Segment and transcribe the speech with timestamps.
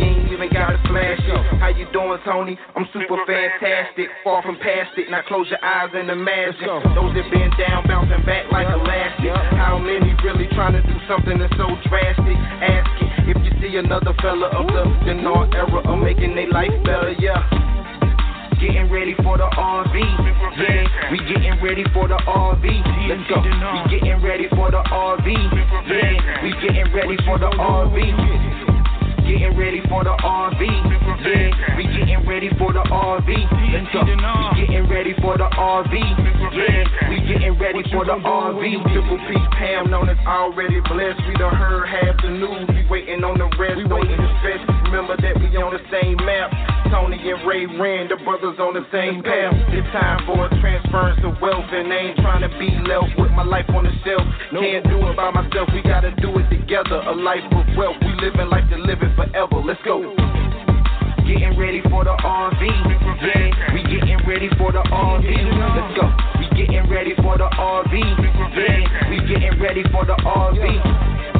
[0.00, 1.60] you ain't even gotta flash it.
[1.60, 2.56] How you doing, Tony?
[2.74, 5.10] I'm super fantastic, far from past it.
[5.10, 6.64] Now close your eyes and imagine
[6.96, 9.30] those that been down, bouncing back like elastic.
[9.60, 12.36] How many really trying to do something that's so drastic?
[12.64, 16.72] Ask it if you see another fella of the dinar era of making their life
[16.84, 17.44] better, yeah.
[18.60, 21.10] Getting ready for the RV, yeah.
[21.10, 22.64] We getting ready for the RV.
[23.08, 23.40] Let's go.
[23.40, 25.28] We getting ready for the RV,
[25.88, 26.42] yeah.
[26.42, 28.49] We getting ready for the RV.
[29.30, 31.76] Getting ready for the RV, yeah.
[31.76, 33.30] We getting ready for the RV.
[33.30, 33.94] Let's.
[33.94, 37.08] We getting ready for the RV, yeah.
[37.08, 38.92] We getting ready for the RV.
[38.92, 41.22] Triple P Pam known as already blessed.
[41.28, 42.66] We done heard half the news.
[42.74, 43.76] We waiting on the rest.
[43.76, 44.79] We waiting to stretch.
[44.90, 46.50] Remember that we on the same map.
[46.90, 49.54] Tony and Ray Rand, the brothers on the same path.
[49.70, 53.30] It's time for a transference of wealth, and I ain't trying to be left with
[53.30, 54.26] my life on the shelf.
[54.50, 57.06] Can't do it by myself, we gotta do it together.
[57.06, 59.62] A life of wealth, we living life to live it forever.
[59.62, 60.02] Let's go.
[61.22, 63.70] Getting ready for the RV, yeah.
[63.70, 65.22] We getting ready for the RV.
[65.22, 66.10] Let's go.
[66.42, 69.06] We getting ready for the RV, yeah.
[69.06, 71.39] We getting ready for the RV.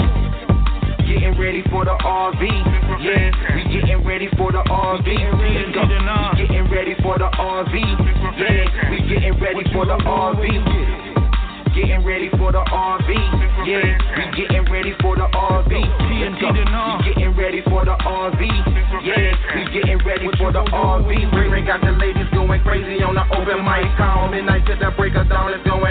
[1.11, 2.39] Getting ready for the RV,
[3.03, 3.35] yeah.
[3.51, 5.03] We getting ready for the RV.
[5.03, 5.83] Let's go.
[5.83, 7.75] We getting ready for the RV,
[8.39, 8.63] yeah.
[8.89, 10.39] We getting ready for the RV.
[11.75, 13.11] Getting ready for the RV,
[13.67, 13.91] yeah.
[14.15, 15.71] We getting ready for the RV.
[15.75, 16.47] Let's go.
[16.47, 18.41] We getting ready for the RV,
[19.03, 19.35] yeah.
[19.51, 21.11] We getting ready for the RV.
[21.51, 24.29] Ray got the ladies going crazy on the open mic call.
[24.31, 25.90] Midnight to the break of dawn is going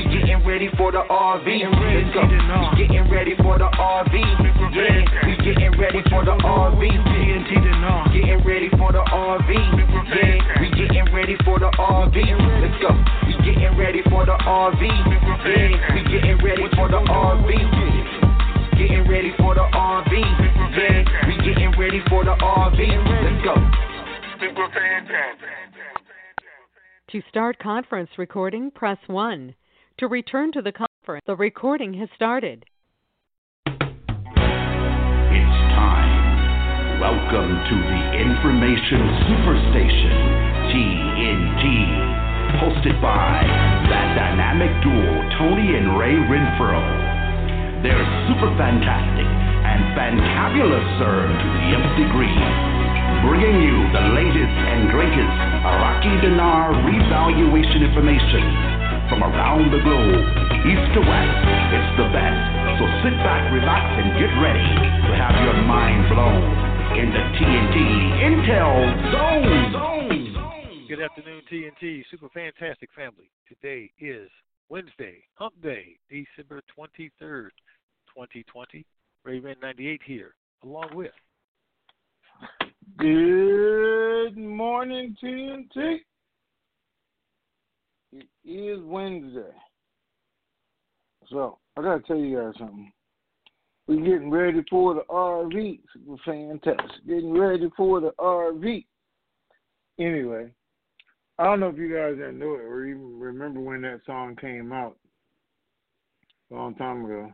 [0.51, 1.47] ready for the RV.
[1.47, 2.27] Let's go.
[2.27, 4.99] We getting ready for the RV, yeah.
[5.23, 6.81] We getting ready for the RV.
[8.11, 10.59] Getting ready for the RV, yeah.
[10.59, 12.17] We getting ready for the RV.
[12.59, 12.91] Let's go.
[13.27, 15.95] We getting ready for the RV, yeah.
[15.95, 17.47] We getting ready for the RV.
[18.75, 21.27] Getting ready for the RV, yeah.
[21.27, 22.79] We getting ready for the RV.
[23.23, 23.55] Let's go.
[27.11, 29.55] To start conference recording, press 1.
[30.01, 32.65] To return to the conference, the recording has started.
[33.69, 36.97] It's time.
[36.97, 38.97] Welcome to the Information
[39.29, 41.61] Superstation, TNT.
[42.65, 43.45] Hosted by
[43.93, 46.81] that dynamic duo, Tony and Ray Renfro.
[47.85, 52.41] They're super fantastic and fantabulous, sir, to the nth degree.
[53.21, 58.81] Bringing you the latest and greatest Iraqi dinar revaluation information
[59.11, 60.23] from around the globe,
[60.63, 61.43] east to west.
[61.75, 62.39] It's the best.
[62.79, 66.47] So sit back, relax, and get ready to have your mind blown
[66.95, 67.75] in the TNT
[68.23, 68.71] Intel
[69.11, 69.71] Zone.
[69.75, 70.87] Zone.
[70.87, 73.29] Good afternoon, TNT Super Fantastic Family.
[73.49, 74.29] Today is
[74.69, 77.51] Wednesday, Hump Day, December 23rd,
[78.15, 78.85] 2020.
[79.25, 81.11] Raven 98 here, along with.
[82.97, 85.15] Good morning.
[85.21, 85.99] morning, TNT.
[88.43, 89.53] Is Wednesday.
[91.29, 92.91] So, I got to tell you guys something.
[93.87, 95.79] We're getting ready for the RV.
[96.05, 97.05] We're fantastic.
[97.07, 98.85] Getting ready for the RV.
[99.99, 100.51] Anyway,
[101.37, 104.35] I don't know if you guys ever knew it or even remember when that song
[104.35, 104.97] came out.
[106.51, 107.31] A long time ago.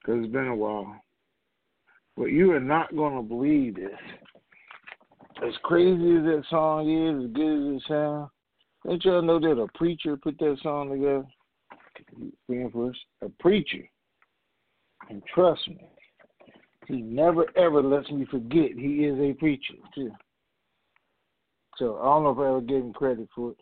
[0.00, 0.96] Because it's been a while.
[2.16, 3.90] But you are not going to believe this.
[5.46, 8.30] As crazy as that song is, as good as it sounds,
[8.84, 11.26] don't y'all know that a preacher put that song together?
[12.48, 13.88] Being first, a preacher.
[15.08, 15.86] And trust me,
[16.86, 20.10] he never ever lets me forget he is a preacher too.
[21.76, 23.56] So I don't know if I ever gave him credit for it.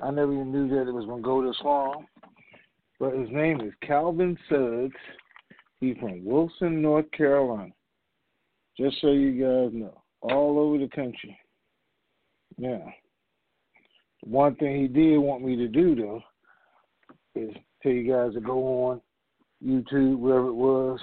[0.00, 2.06] I never even knew that it was gonna go this long.
[2.98, 4.96] But his name is Calvin Suggs.
[5.80, 7.72] He's from Wilson, North Carolina.
[8.78, 10.02] Just so you guys know.
[10.22, 11.38] All over the country.
[12.56, 12.84] Yeah.
[14.28, 16.20] One thing he did want me to do though
[17.36, 19.00] is tell you guys to go on
[19.64, 20.98] YouTube, wherever it was,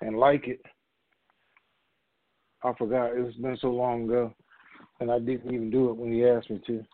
[0.00, 0.60] and like it.
[2.64, 3.12] I forgot.
[3.14, 4.34] It's been so long ago,
[4.98, 6.84] and I didn't even do it when he asked me to.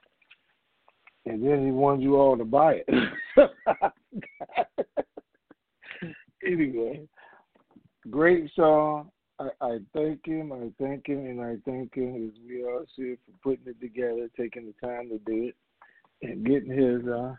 [1.24, 3.10] And then he wanted you all to buy it.
[6.46, 7.00] anyway,
[8.10, 9.10] great song.
[9.60, 10.52] I, thank him.
[10.52, 14.28] I thank him, and I thank him as we all see for putting it together,
[14.36, 15.56] taking the time to do it,
[16.22, 17.06] and getting his.
[17.06, 17.34] Uh,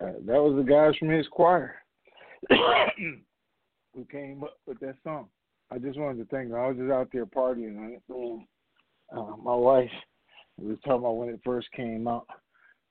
[0.00, 1.76] uh, that was the guys from his choir
[2.50, 5.28] who came up with that song.
[5.70, 6.58] I just wanted to thank them.
[6.58, 8.46] I was just out there partying on.
[9.12, 9.90] Uh, my wife
[10.58, 12.26] was talking about when it first came out.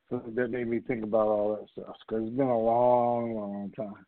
[0.10, 3.72] So that made me think about all that stuff because it's been a long, long
[3.76, 4.06] time.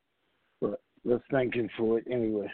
[0.61, 2.51] But let's thank him for it anyway.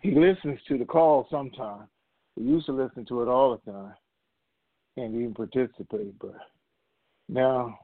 [0.00, 1.88] He listens to the call sometimes.
[2.36, 3.94] He used to listen to it all the time
[4.96, 6.34] and even participate, but
[7.28, 7.78] now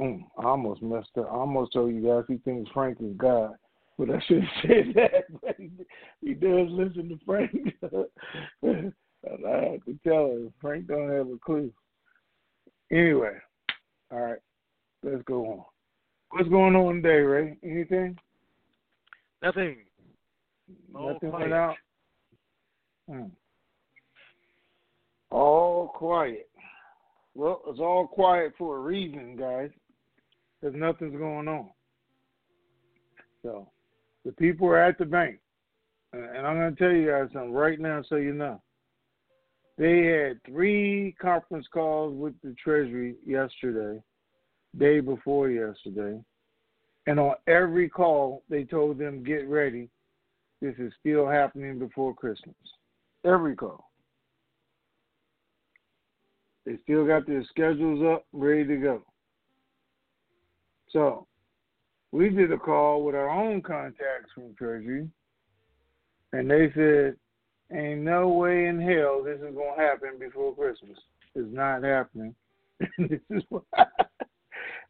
[0.00, 1.26] mm, I almost messed up.
[1.26, 3.54] I almost told you guys he thinks Frank is God,
[3.98, 5.40] but I should have said that.
[5.40, 5.56] But
[6.20, 7.50] he, does listen to Frank.
[8.64, 11.72] I have to tell him Frank don't have a clue.
[12.90, 13.36] Anyway,
[14.10, 14.38] all right,
[15.04, 15.64] let's go on.
[16.30, 17.58] What's going on today, Ray?
[17.62, 18.16] Anything?
[19.42, 19.78] Nothing.
[20.94, 21.42] All Nothing quiet.
[21.42, 21.76] went out.
[23.08, 23.24] Hmm.
[25.30, 26.48] All quiet.
[27.34, 29.70] Well, it's all quiet for a reason, guys,
[30.60, 31.70] because nothing's going on.
[33.42, 33.68] So,
[34.24, 35.38] the people are at the bank,
[36.12, 38.60] and I'm going to tell you guys something right now, so you know.
[39.78, 44.02] They had three conference calls with the Treasury yesterday,
[44.76, 46.20] day before yesterday,
[47.06, 49.88] and on every call they told them get ready.
[50.60, 52.54] This is still happening before Christmas.
[53.24, 53.90] Every call.
[56.66, 59.02] They still got their schedules up, ready to go.
[60.90, 61.26] So,
[62.12, 65.08] we did a call with our own contacts from Treasury,
[66.32, 67.16] and they said
[67.72, 70.98] Ain't no way in hell this is gonna happen before Christmas.
[71.36, 72.34] It's not happening.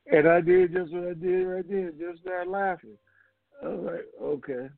[0.06, 2.96] and I did just what I did right there, just start laughing.
[3.62, 4.70] I was like, okay.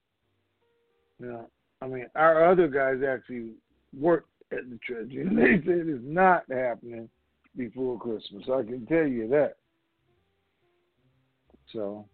[1.22, 1.46] Now,
[1.80, 3.52] I mean, our other guys actually
[3.96, 7.08] worked at the church, and they said it's not happening
[7.56, 8.42] before Christmas.
[8.52, 9.54] I can tell you that.
[11.72, 12.06] So,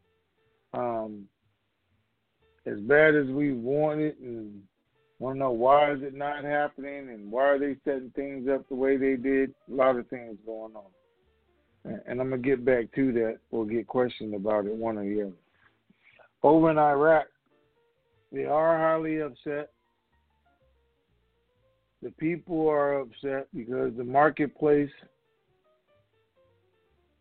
[0.74, 1.24] um,
[2.66, 4.60] as bad as we want it and
[5.20, 8.68] want to know why is it not happening and why are they setting things up
[8.68, 9.54] the way they did?
[9.70, 10.84] A lot of things going on.
[11.84, 15.04] And, and I'm to get back to that or get questioned about it, one or
[15.04, 15.32] the other.
[16.42, 17.26] Over in Iraq,
[18.32, 19.70] they are highly upset.
[22.02, 24.90] The people are upset because the marketplace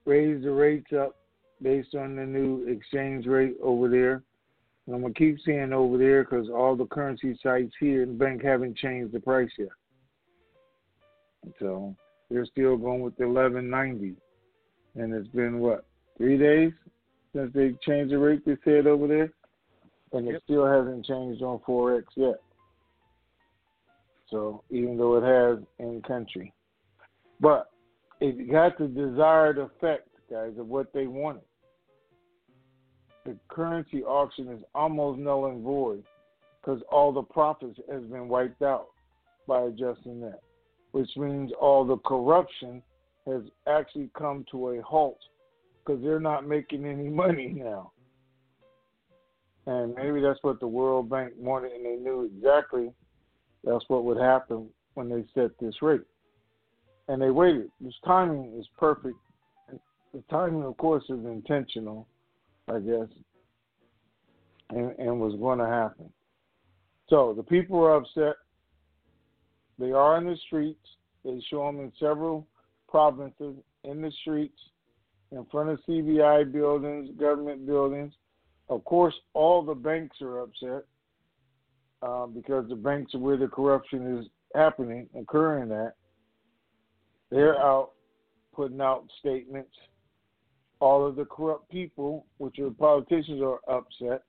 [0.05, 1.15] raised the rates up
[1.61, 4.23] based on the new exchange rate over there.
[4.85, 8.15] And I'm gonna keep saying over there because all the currency sites here in the
[8.15, 9.69] bank haven't changed the price yet.
[11.59, 11.95] So
[12.29, 14.15] they're still going with the 1190,
[14.95, 15.85] and it's been what
[16.17, 16.71] three days
[17.33, 19.31] since they changed the rate they said over there,
[20.13, 20.35] and yep.
[20.35, 22.41] it still hasn't changed on forex yet.
[24.29, 26.53] So even though it has in country,
[27.39, 27.71] but
[28.19, 31.43] it got the desired effect, guys, of what they wanted
[33.27, 36.01] the currency auction is almost null and void
[36.61, 38.87] because all the profits has been wiped out
[39.47, 40.39] by adjusting that,
[40.91, 42.81] which means all the corruption
[43.25, 45.19] has actually come to a halt
[45.85, 47.91] because they're not making any money now.
[49.67, 52.89] And maybe that's what the World Bank wanted, and they knew exactly
[53.65, 56.05] that's what would happen when they set this rate.
[57.09, 57.69] And they waited.
[57.81, 59.17] This timing is perfect.
[60.13, 62.07] The timing, of course, is intentional,
[62.69, 63.09] I guess,
[64.69, 66.09] and, and was going to happen.
[67.09, 68.35] So the people are upset.
[69.77, 70.79] They are in the streets.
[71.25, 72.47] They show them in several
[72.87, 74.59] provinces in the streets,
[75.33, 78.13] in front of CBI buildings, government buildings.
[78.69, 80.85] Of course, all the banks are upset
[82.01, 85.95] uh, because the banks are where the corruption is happening, occurring at.
[87.29, 87.91] They're out
[88.53, 89.71] putting out statements.
[90.79, 94.23] All of the corrupt people, which are politicians, are upset.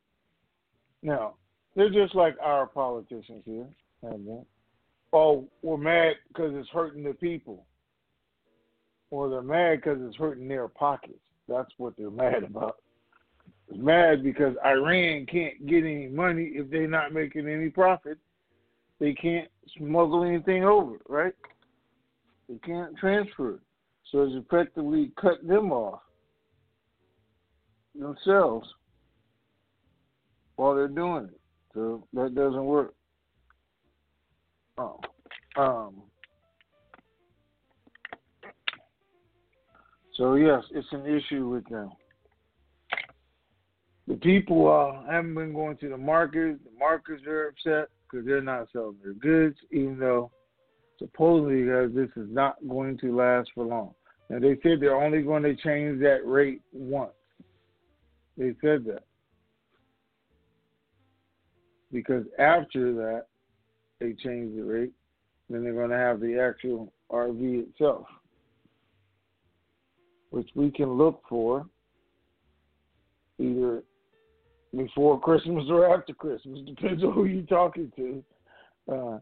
[1.03, 1.35] Now,
[1.75, 3.67] they're just like our politicians here.
[5.13, 7.67] Oh, we're mad because it's hurting the people.
[9.11, 11.19] Or they're mad because it's hurting their pockets.
[11.49, 12.77] That's what they're mad about.
[13.75, 18.19] Mad because Iran can't get any money if they're not making any profit.
[18.99, 21.35] They can't smuggle anything over, right?
[22.49, 23.61] They can't transfer.
[24.11, 26.01] So it's effectively cut them off
[27.95, 28.67] themselves
[30.57, 31.41] while they're doing it.
[31.75, 32.95] So that doesn't work.
[34.79, 34.99] Oh.
[35.57, 36.03] Um,
[40.15, 41.91] so yes, it's an issue with them.
[44.09, 46.59] The people uh, haven't been going to the markets.
[46.65, 50.31] The markets are upset because they're not selling their goods, even though
[50.99, 53.93] supposedly because this is not going to last for long.
[54.31, 57.13] Now they said they're only going to change that rate once.
[58.39, 59.03] They said that
[61.93, 63.27] because after that
[64.01, 64.93] they change the rate,
[65.51, 68.07] then they're going to have the actual RV itself,
[70.31, 71.67] which we can look for
[73.39, 73.83] either
[74.77, 76.61] before Christmas or after Christmas.
[76.67, 78.25] Depends on who you're talking to.
[78.91, 79.19] Uh,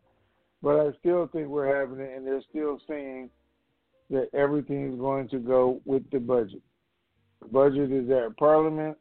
[0.63, 3.31] but I still think we're having it, and they're still saying
[4.11, 6.63] that everything is going to go with the budget.
[7.43, 8.97] The budget is at Parliament.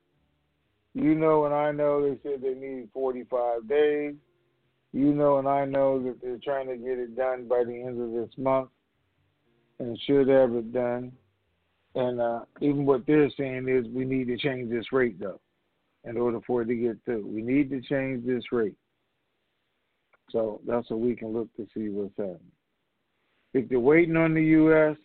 [0.93, 4.15] You know, and I know they said they need 45 days.
[4.93, 8.01] You know, and I know that they're trying to get it done by the end
[8.01, 8.69] of this month
[9.79, 11.11] and should have it done.
[11.95, 15.41] And uh, even what they're saying is we need to change this rate, though
[16.05, 17.25] in order for it to get through.
[17.25, 18.75] We need to change this rate.
[20.31, 22.51] So that's what we can look to see what's happening.
[23.53, 24.97] If they're waiting on the U.S.,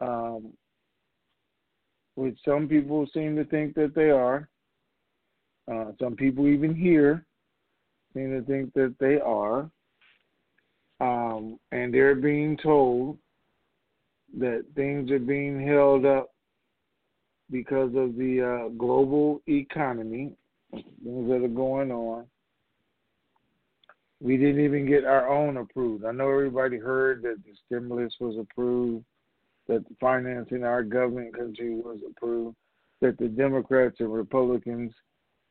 [0.00, 0.52] um,
[2.14, 4.48] which some people seem to think that they are,
[5.72, 7.24] uh, some people even here
[8.14, 9.70] seem to think that they are,
[11.00, 13.18] um, and they're being told
[14.38, 16.30] that things are being held up
[17.50, 20.32] because of the uh, global economy,
[20.70, 22.26] things that are going on.
[24.20, 26.04] We didn't even get our own approved.
[26.04, 29.04] I know everybody heard that the stimulus was approved,
[29.68, 32.56] that the financing our government country was approved,
[33.00, 34.92] that the Democrats and Republicans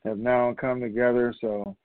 [0.05, 1.33] have now come together.
[1.41, 1.75] So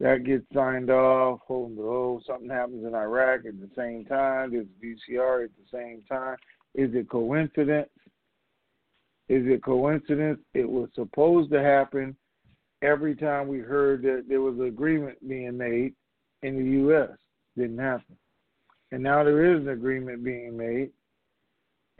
[0.00, 1.40] that gets signed off.
[1.50, 4.52] Oh, something happens in Iraq at the same time.
[4.52, 6.36] There's GCR at the same time.
[6.74, 7.90] Is it coincidence?
[9.30, 10.40] Is it coincidence?
[10.54, 12.16] It was supposed to happen
[12.82, 15.94] every time we heard that there was an agreement being made
[16.42, 17.10] in the U.S.
[17.56, 18.16] Didn't happen.
[18.90, 20.90] And now there is an agreement being made,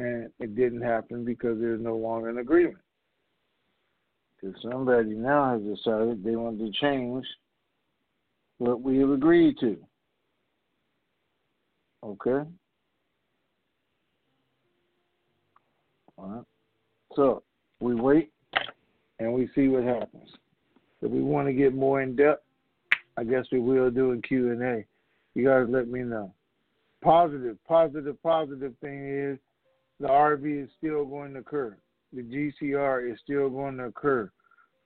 [0.00, 2.82] and it didn't happen because there's no longer an agreement.
[4.40, 7.24] Because somebody now has decided they want to change
[8.58, 9.76] what we have agreed to.
[12.02, 12.50] Okay?
[16.18, 16.44] All right.
[17.16, 17.42] So
[17.80, 18.32] we wait
[19.18, 20.28] and we see what happens.
[21.02, 22.44] If we want to get more in depth,
[23.16, 24.84] I guess we will do in Q and A.
[25.34, 26.32] You guys let me know.
[27.02, 29.38] Positive, positive, positive thing is
[29.98, 31.76] the RV is still going to occur.
[32.12, 34.30] The GCR is still going to occur.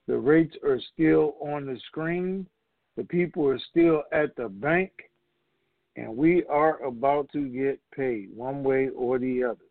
[0.06, 2.46] The rates are still on the screen.
[2.96, 4.92] The people are still at the bank.
[5.96, 9.64] And we are about to get paid one way or the other.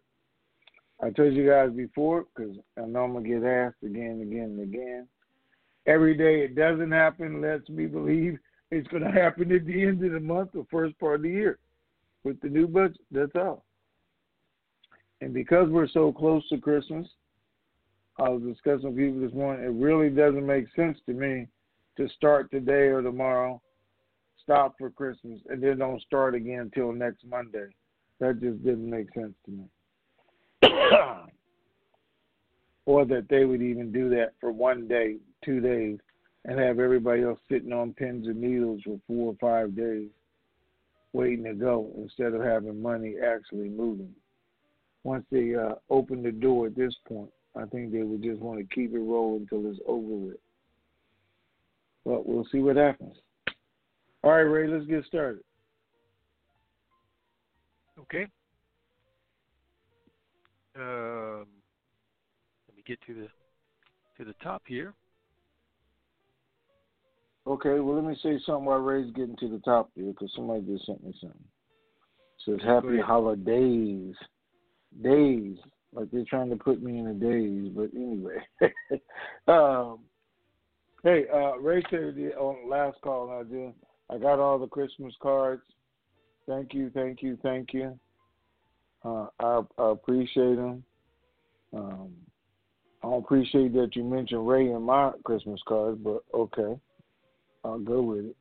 [1.02, 4.22] I told you guys before, because I know I'm going to get asked again and
[4.22, 5.08] again and again.
[5.86, 8.38] Every day it doesn't happen lets me believe
[8.72, 11.30] it's going to happen at the end of the month or first part of the
[11.30, 11.60] year
[12.24, 13.02] with the new budget.
[13.12, 13.66] That's all.
[15.22, 17.08] And because we're so close to Christmas,
[18.20, 21.48] I was discussing with people this morning, it really doesn't make sense to me
[21.98, 23.62] to start today or tomorrow,
[24.42, 27.68] stop for Christmas, and then don't start again until next Monday.
[28.20, 29.66] That just didn't make sense to me.
[32.86, 35.98] Or that they would even do that for one day, two days,
[36.46, 40.10] and have everybody else sitting on pins and needles for four or five days.
[41.14, 44.14] waiting to go instead of having money actually moving.
[45.04, 48.60] Once they uh, open the door at this point, I think they would just want
[48.60, 50.38] to keep it rolling until it's over with.
[52.04, 53.16] But we'll see what happens.
[54.24, 55.44] All right, Ray, let's get started.
[58.00, 58.28] Okay.
[60.76, 61.46] Um,
[62.86, 63.28] get to the
[64.18, 64.94] to the top here.
[67.46, 70.62] Okay, well, let me say something while Ray's getting to the top here because somebody
[70.62, 71.44] just sent me something.
[72.48, 74.16] It says happy holidays.
[75.02, 75.58] Days.
[75.94, 78.38] Like they're trying to put me in a daze, but anyway.
[79.48, 80.00] um,
[81.04, 83.74] hey, uh, Ray said on last call I did,
[84.10, 85.64] I got all the Christmas cards.
[86.48, 87.98] Thank you, thank you, thank you.
[89.06, 90.84] Uh, I, I appreciate them.
[91.74, 92.12] Um,
[93.04, 96.80] I don't appreciate that you mentioned Ray in my Christmas cards, but okay.
[97.66, 98.36] I'll go with it.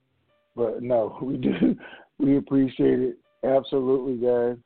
[0.54, 1.76] But no, we do.
[2.18, 4.56] We appreciate it absolutely, guys.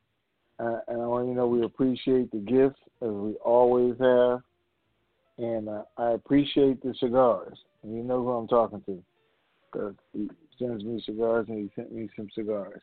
[0.59, 4.41] Uh, and I want you to know we appreciate the gifts as we always have.
[5.39, 7.59] And uh, I appreciate the cigars.
[7.83, 9.03] And you know who I'm talking to
[9.71, 12.83] because he sends me cigars and he sent me some cigars.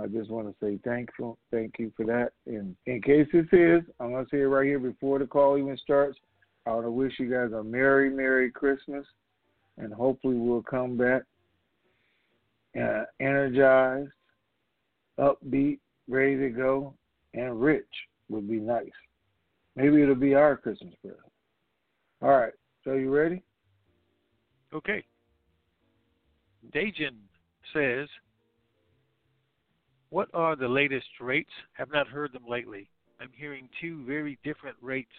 [0.00, 2.32] I just want to say thank you, thank you for that.
[2.46, 5.58] And in case this is, I'm going to say it right here before the call
[5.58, 6.18] even starts.
[6.66, 9.04] I want to wish you guys a merry, merry Christmas
[9.78, 11.22] and hopefully we'll come back
[12.80, 14.10] uh, energized,
[15.18, 15.78] upbeat,
[16.08, 16.94] ready to go,
[17.34, 17.84] and rich
[18.28, 18.86] would be nice.
[19.76, 21.20] Maybe it'll be our Christmas present.
[22.22, 22.52] All right,
[22.84, 23.42] so you ready?
[24.72, 25.04] Okay.
[26.74, 27.16] Dajin
[27.74, 28.08] says,
[30.10, 31.50] What are the latest rates?
[31.74, 32.88] Have not heard them lately.
[33.20, 35.12] I'm hearing two very different rates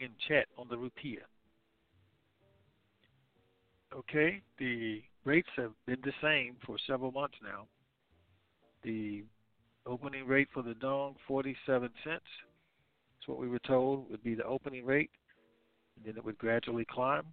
[0.00, 1.24] in chat on the rupiah.
[3.96, 7.66] Okay, the rates have been the same for several months now.
[8.82, 9.24] The
[9.86, 12.22] opening rate for the dong, 47 cents.
[13.24, 15.10] That's what we were told would be the opening rate,
[15.96, 17.24] and then it would gradually climb.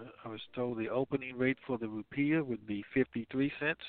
[0.00, 3.80] Uh, I was told the opening rate for the rupiah would be 53 cents,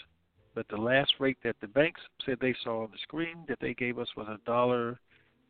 [0.53, 3.73] but the last rate that the banks said they saw on the screen that they
[3.73, 4.99] gave us was a dollar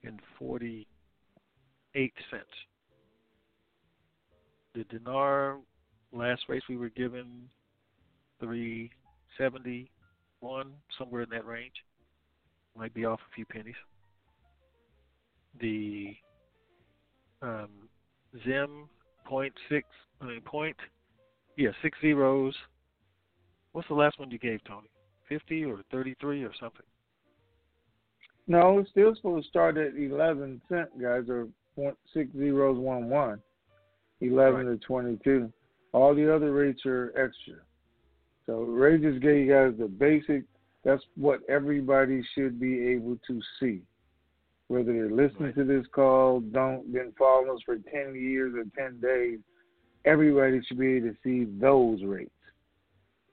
[0.04, 0.88] and 48
[2.30, 2.46] cents.
[4.76, 5.58] The dinar
[6.12, 7.50] last race we were given
[8.40, 11.74] 371 somewhere in that range.
[12.78, 13.76] Might be off a few pennies.
[15.60, 16.16] The
[17.42, 17.90] um,
[18.46, 18.88] zim
[19.26, 19.88] point six
[20.22, 20.76] i mean point
[21.58, 22.54] yeah six zeros.
[23.72, 24.90] What's the last one you gave tony?
[25.30, 26.86] 50 or 33 or something?
[28.48, 31.48] No it's still supposed to start at 11 cent guys or
[32.14, 33.42] six zeros one one
[34.22, 34.80] 11 right.
[34.82, 35.52] to 22.
[35.94, 37.62] All the other rates are extra.
[38.46, 40.44] So Ray just gave you guys the basic.
[40.84, 43.82] That's what everybody should be able to see.
[44.70, 45.56] Whether they're listening right.
[45.56, 49.40] to this call, don't been following us for 10 years or 10 days,
[50.06, 52.32] everybody should be able to see those rates.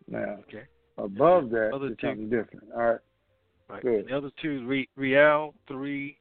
[0.07, 0.65] Now, okay.
[0.99, 2.65] above that, it's something different.
[2.75, 2.99] All right.
[3.69, 4.07] Right.
[4.07, 6.19] The other two, Re- Real, three,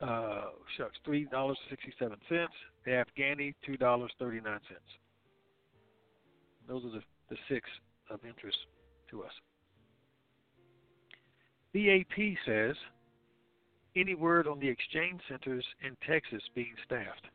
[0.00, 2.52] uh, shucks, three dollars sixty seven cents.
[2.84, 4.80] The Afghani, two dollars thirty nine cents.
[6.68, 7.68] Those are the, the six
[8.10, 8.58] of interest
[9.10, 9.32] to us.
[11.72, 12.74] BAP says,
[13.96, 17.26] any word on the exchange centers in Texas being staffed?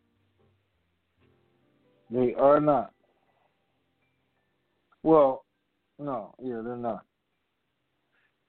[2.09, 2.91] They are not.
[5.03, 5.45] Well,
[5.97, 7.05] no, yeah, they're not.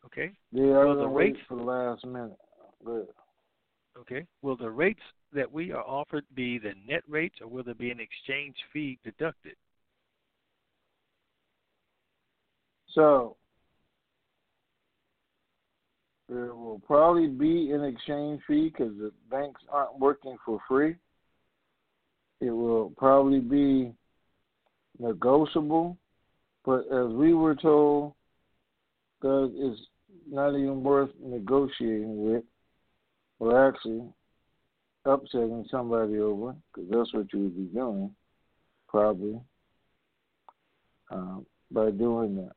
[0.06, 0.32] Okay.
[0.52, 2.36] They are well, the rates for the last minute.
[2.84, 3.06] Good.
[3.98, 4.26] Okay.
[4.42, 5.02] Will the rates
[5.32, 8.98] that we are offered be the net rates, or will there be an exchange fee
[9.04, 9.54] deducted?
[12.94, 13.36] So
[16.28, 20.96] there will probably be an exchange fee because the banks aren't working for free.
[22.40, 23.92] It will probably be
[24.98, 25.96] negotiable,
[26.64, 28.14] but as we were told,
[29.22, 29.80] it's
[30.28, 32.42] not even worth negotiating with
[33.42, 34.04] or actually
[35.04, 38.14] upsetting somebody over, because that's what you would be doing,
[38.88, 39.40] probably,
[41.10, 42.52] um, by doing that.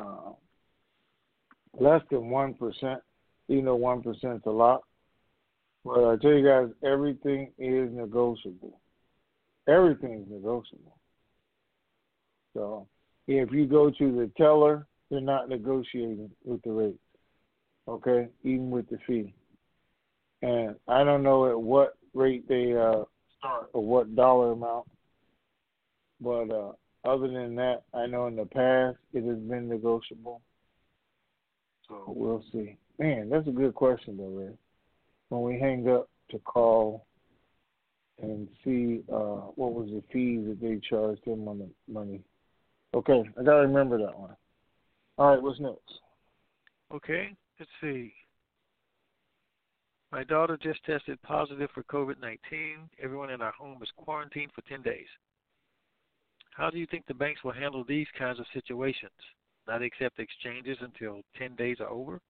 [0.00, 0.34] Uh,
[1.80, 3.00] less than 1%,
[3.48, 4.82] even though 1% is a lot.
[5.84, 8.78] But I tell you guys, everything is negotiable.
[9.66, 10.96] Everything is negotiable.
[12.54, 12.86] So
[13.26, 17.00] if you go to the teller, they're not negotiating with the rate
[17.88, 19.34] okay, even with the fee.
[20.42, 23.04] And I don't know at what rate they uh,
[23.38, 24.86] start or what dollar amount,
[26.20, 26.72] but uh,
[27.04, 30.40] other than that, I know in the past it has been negotiable.
[31.88, 32.76] So we'll see.
[32.98, 34.56] Man, that's a good question though, Ray.
[35.28, 37.06] When we hang up to call
[38.22, 42.22] and see uh, what was the fees that they charged him on the money.
[42.94, 44.36] Okay, I gotta remember that one.
[45.18, 46.00] All right, what's next?
[46.92, 48.12] Okay, let's see.
[50.12, 52.38] My daughter just tested positive for COVID 19.
[53.02, 55.08] Everyone in our home is quarantined for 10 days.
[56.52, 59.10] How do you think the banks will handle these kinds of situations?
[59.66, 62.20] Not accept exchanges until 10 days are over?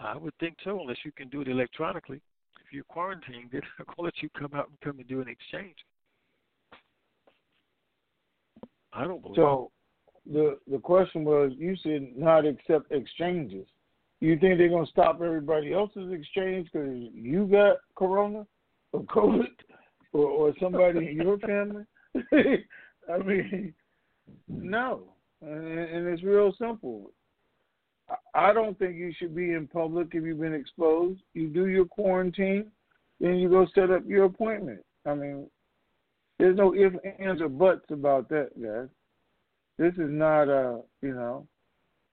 [0.00, 2.20] I would think so, unless you can do it electronically.
[2.66, 5.20] If you're quarantined, they're not going to let you come out and come and do
[5.20, 5.76] an exchange.
[8.92, 9.70] I don't believe So
[10.30, 13.66] the the question was you said not accept exchanges.
[14.20, 18.46] You think they're gonna stop everybody else's exchange because you got corona
[18.92, 19.46] or COVID
[20.12, 21.84] or, or somebody in your family?
[23.12, 23.74] I mean,
[24.48, 27.10] no, and, and it's real simple.
[28.08, 31.20] I- I don't think you should be in public if you've been exposed.
[31.34, 32.70] You do your quarantine,
[33.20, 34.84] then you go set up your appointment.
[35.06, 35.48] I mean,
[36.38, 38.88] there's no ifs, ands, or buts about that, guys.
[39.78, 41.46] This is not a, you know,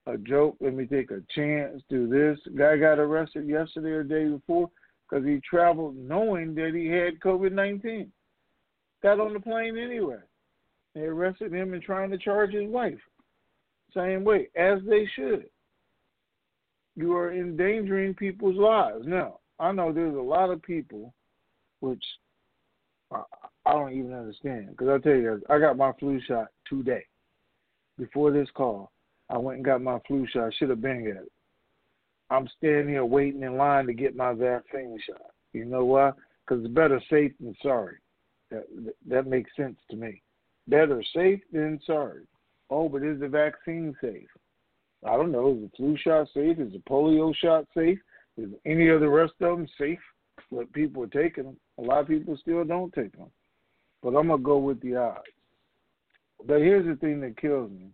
[0.06, 0.56] a joke.
[0.60, 1.82] Let me take a chance.
[1.88, 2.38] Do this.
[2.56, 4.70] Guy got arrested yesterday or day before
[5.08, 8.10] because he traveled knowing that he had COVID nineteen.
[9.02, 10.18] Got on the plane anyway.
[10.94, 12.98] They arrested him and trying to charge his wife.
[13.94, 15.46] Same way, as they should.
[16.96, 19.06] You are endangering people's lives.
[19.06, 21.14] Now, I know there's a lot of people,
[21.80, 22.04] which
[23.12, 23.22] I
[23.66, 24.70] I don't even understand.
[24.70, 27.04] Because I tell you, I got my flu shot today.
[28.00, 28.90] Before this call,
[29.28, 30.46] I went and got my flu shot.
[30.46, 31.32] I should have been at it.
[32.30, 35.32] I'm standing here waiting in line to get my vaccine shot.
[35.52, 36.12] You know why?
[36.40, 37.96] Because it's better safe than sorry.
[38.50, 38.64] That
[39.06, 40.22] that makes sense to me.
[40.66, 42.22] Better safe than sorry.
[42.70, 44.28] Oh, but is the vaccine safe?
[45.04, 45.52] I don't know.
[45.52, 46.58] Is the flu shot safe?
[46.58, 47.98] Is the polio shot safe?
[48.38, 49.98] Is any of the rest of them safe?
[50.50, 51.56] But people are taking them.
[51.78, 53.30] A lot of people still don't take them.
[54.02, 55.26] But I'm gonna go with the odds.
[56.46, 57.90] But here's the thing that kills me.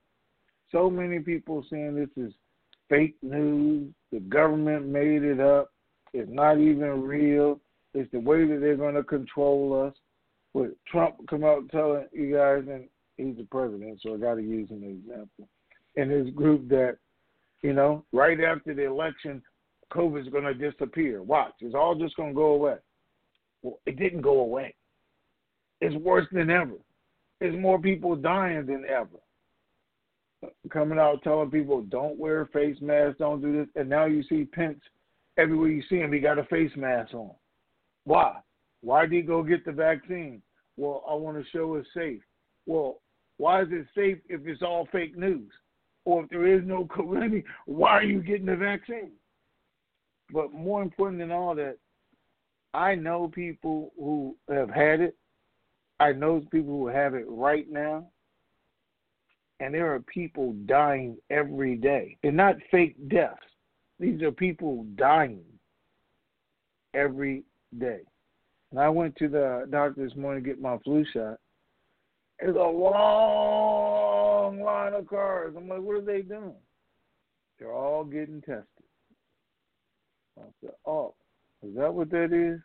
[0.73, 2.33] So many people saying this is
[2.89, 3.93] fake news.
[4.13, 5.73] The government made it up.
[6.13, 7.61] It's not even real.
[7.95, 9.95] It's the way that they're going to control us.
[10.55, 14.43] With Trump come out telling you guys, and he's the president, so I got to
[14.43, 15.49] use an example.
[15.97, 16.97] And his group that,
[17.63, 19.43] you know, right after the election,
[19.93, 21.23] COVID's going to disappear.
[21.23, 22.77] Watch, it's all just going to go away.
[23.63, 24.75] Well, it didn't go away.
[25.81, 26.77] It's worse than ever.
[27.41, 30.53] There's more people dying than ever.
[30.71, 34.45] Coming out telling people don't wear face masks, don't do this, and now you see
[34.45, 34.81] Pence
[35.39, 37.31] everywhere you see him, he got a face mask on.
[38.05, 38.37] Why?
[38.83, 40.43] Why did he go get the vaccine?
[40.77, 42.23] Well, I want to show it's safe.
[42.67, 43.01] Well,
[43.39, 45.51] why is it safe if it's all fake news?
[46.05, 49.13] Or if there is no corona, why are you getting the vaccine?
[50.33, 51.79] But more important than all that,
[52.75, 55.17] I know people who have had it.
[55.99, 58.09] I know people who have it right now.
[59.59, 62.19] And there are people dying every day.
[62.23, 63.41] They're not fake deaths.
[63.99, 65.41] These are people dying
[66.93, 67.45] every
[67.79, 68.01] day.
[68.71, 71.39] And I went to the doctor this morning to get my flu shot.
[72.39, 75.55] There's a long line of cars.
[75.57, 76.53] I'm like, what are they doing?
[77.59, 78.67] They're all getting tested.
[80.39, 81.15] I said, oh,
[81.63, 82.61] is that what that is?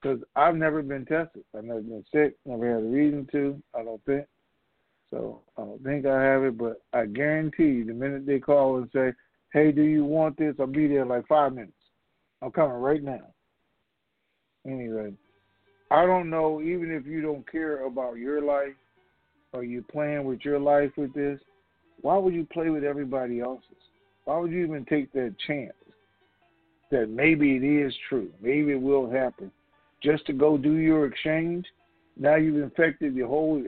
[0.00, 1.44] Because I've never been tested.
[1.56, 4.26] I've never been sick, never had a reason to, I don't think.
[5.10, 8.76] So I don't think I have it, but I guarantee you, the minute they call
[8.76, 9.12] and say,
[9.52, 10.54] hey, do you want this?
[10.60, 11.72] I'll be there in like five minutes.
[12.42, 13.26] I'm coming right now.
[14.66, 15.14] Anyway,
[15.90, 18.74] I don't know, even if you don't care about your life
[19.52, 21.40] or you playing with your life with this,
[22.02, 23.64] why would you play with everybody else's?
[24.24, 25.72] Why would you even take that chance
[26.90, 29.50] that maybe it is true, maybe it will happen,
[30.02, 31.66] just to go do your exchange?
[32.16, 33.62] Now you've infected the whole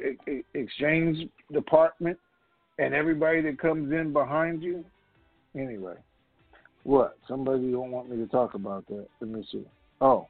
[0.55, 2.19] exchange department
[2.79, 4.85] and everybody that comes in behind you.
[5.55, 5.95] Anyway,
[6.85, 7.17] what?
[7.29, 9.07] Somebody don't want me to talk about that.
[9.21, 9.65] Let me see.
[10.01, 10.27] Oh,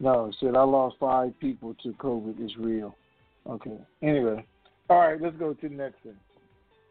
[0.00, 2.36] no, it said I lost five people to COVID.
[2.38, 2.94] It's real.
[3.48, 3.78] Okay.
[4.02, 4.44] Anyway,
[4.88, 5.20] all right.
[5.20, 6.16] Let's go to the next thing.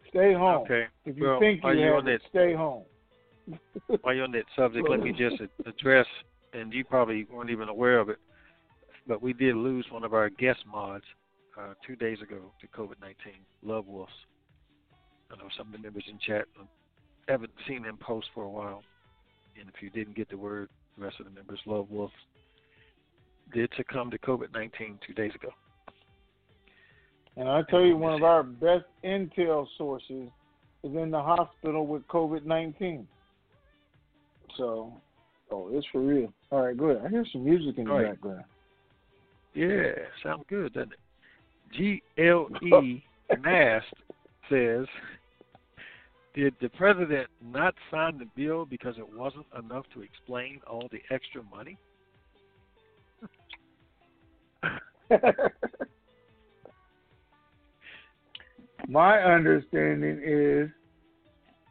[0.09, 0.63] Stay home.
[0.63, 0.85] Okay.
[1.05, 2.29] If you well, think you are you have on it, that?
[2.29, 2.83] stay home.
[4.01, 6.05] While you're on that subject, let me just address,
[6.53, 8.19] and you probably weren't even aware of it,
[9.07, 11.03] but we did lose one of our guest mods
[11.59, 13.15] uh, two days ago to COVID 19,
[13.63, 14.11] Love Wolves.
[15.31, 16.45] I know some of the members in chat
[17.27, 18.83] haven't seen them post for a while.
[19.59, 22.13] And if you didn't get the word, the rest of the members, Love Wolves,
[23.53, 25.49] did succumb to COVID 19 two days ago.
[27.35, 30.29] And I tell you, one of our best intel sources
[30.83, 33.07] is in the hospital with COVID 19.
[34.57, 34.93] So,
[35.53, 36.33] oh, it's for real.
[36.51, 37.05] All right, go ahead.
[37.05, 38.09] I hear some music in the Right.
[38.11, 38.45] background.
[39.53, 39.91] Yeah,
[40.23, 40.99] sounds good, doesn't it?
[41.71, 43.03] G L E
[43.43, 43.85] Nast
[44.49, 44.87] says,
[46.33, 51.01] Did the president not sign the bill because it wasn't enough to explain all the
[51.11, 51.77] extra money?
[58.87, 60.69] My understanding is,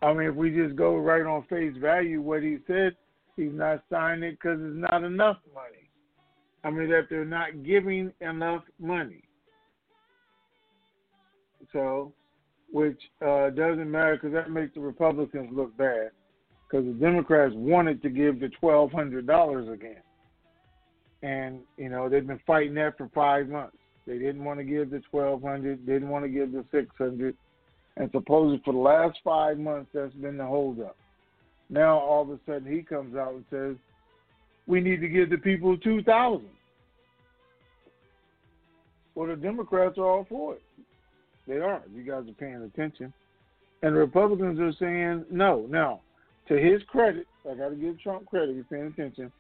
[0.01, 2.97] I mean, if we just go right on face value, what he said,
[3.37, 5.89] he's not signing it because it's not enough money.
[6.65, 9.25] I mean, that they're not giving enough money.
[11.73, 12.13] So,
[12.71, 16.11] which uh, doesn't matter because that makes the Republicans look bad
[16.73, 20.03] because the Democrats wanted to give the twelve hundred dollars again,
[21.23, 23.77] and you know they've been fighting that for five months.
[24.07, 27.37] They didn't want to give the twelve hundred, didn't want to give the six hundred,
[27.97, 30.97] and supposedly for the last five months that's been the holdup.
[31.73, 33.77] Now all of a sudden he comes out and says,
[34.67, 36.51] "We need to give the people two thousand.
[39.15, 40.63] Well, the Democrats are all for it.
[41.49, 41.83] They are.
[41.95, 43.13] You guys are paying attention,
[43.83, 45.67] and the Republicans are saying no.
[45.71, 46.03] Now,
[46.49, 48.55] to his credit, I got to give Trump credit.
[48.55, 49.33] He's paying attention.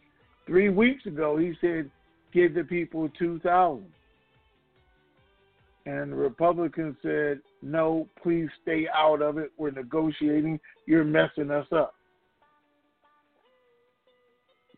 [0.47, 1.90] Three weeks ago, he said,
[2.33, 3.92] "Give the people two thousand.
[5.85, 9.51] And the Republicans said, no, please stay out of it.
[9.59, 10.61] We're negotiating.
[10.87, 11.95] You're messing us up.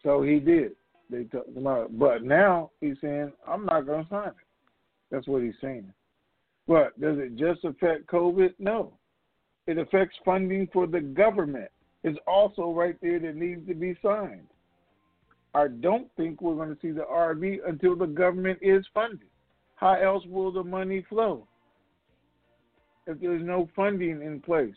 [0.05, 0.73] So he did.
[1.11, 1.99] They took him out.
[1.99, 4.35] But now he's saying, I'm not going to sign it.
[5.11, 5.93] That's what he's saying.
[6.69, 8.55] But does it just affect COVID?
[8.59, 8.93] No.
[9.67, 11.71] It affects funding for the government.
[12.03, 14.47] It's also right there that needs to be signed.
[15.55, 19.29] I don't think we're going to see the RV until the government is funded.
[19.77, 21.47] How else will the money flow?
[23.07, 24.75] If there's no funding in place,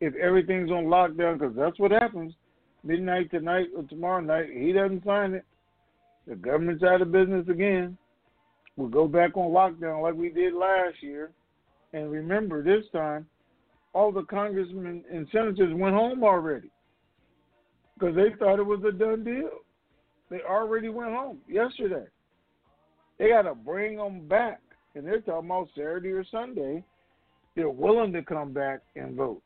[0.00, 2.32] if everything's on lockdown, because that's what happens,
[2.88, 5.44] midnight tonight or tomorrow night, he doesn't sign it.
[6.26, 7.96] The government's out of business again.
[8.76, 11.30] We'll go back on lockdown like we did last year.
[11.92, 13.26] And remember, this time,
[13.92, 16.70] all the congressmen and senators went home already
[17.94, 19.50] because they thought it was a done deal.
[20.30, 22.06] They already went home yesterday.
[23.18, 24.60] They got to bring them back.
[24.94, 26.84] And they're talking about Saturday or Sunday.
[27.56, 29.42] They're willing to come back and vote,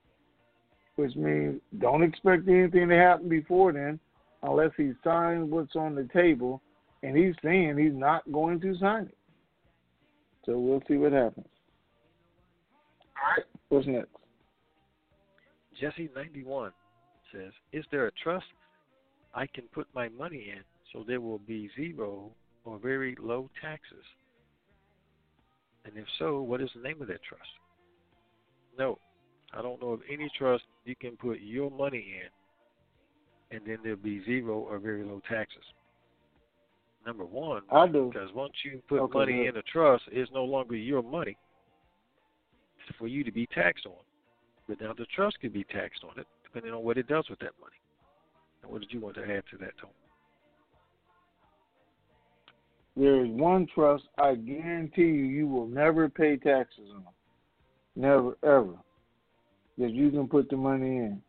[0.97, 3.99] which means don't expect anything to happen before then
[4.43, 6.61] unless he signs what's on the table.
[7.03, 9.17] And he's saying he's not going to sign it.
[10.47, 11.47] So we'll see what happens.
[13.17, 13.45] All right.
[13.69, 14.09] What's next?
[15.81, 16.71] Jesse91
[17.33, 18.47] says, Is there a trust
[19.35, 22.31] I can put my money in so there will be zero
[22.65, 24.05] or very low taxes?
[25.85, 27.43] And if so, what is the name of that trust?
[28.79, 28.99] No,
[29.53, 33.99] I don't know of any trust you can put your money in and then there'll
[33.99, 35.63] be zero or very low taxes.
[37.07, 38.11] Number one, I do.
[38.13, 39.49] because once you put Okay, money good.
[39.49, 41.37] in a trust, it's no longer your money.
[42.99, 43.93] For you to be taxed on.
[44.69, 47.39] But now the trust can be taxed on it, depending on what it does with
[47.41, 47.77] that money.
[48.63, 49.91] And what did you want to add to that, Tom?
[52.97, 57.05] There is one trust I guarantee you you will never pay taxes on.
[57.97, 58.75] Never, ever.
[59.79, 61.23] That you can put the money in.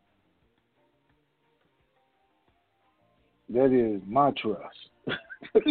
[3.49, 4.75] That is my trust.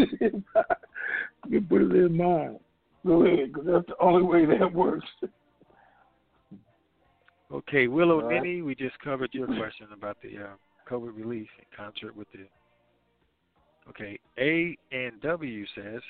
[1.48, 2.58] you put it in mine.
[3.06, 5.06] Go ahead, because that's the only way that works.
[7.52, 8.64] Okay, Willow All right.
[8.64, 10.46] We just covered your question about the uh,
[10.88, 12.46] COVID relief in concert with the.
[13.90, 16.00] Okay, A and W says,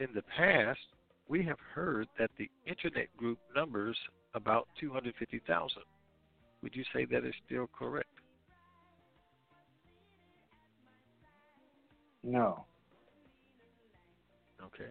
[0.00, 0.80] in the past,
[1.28, 3.96] we have heard that the internet group numbers
[4.34, 5.82] about 250,000.
[6.62, 8.08] Would you say that is still correct?
[12.22, 12.64] No.
[14.62, 14.90] Okay.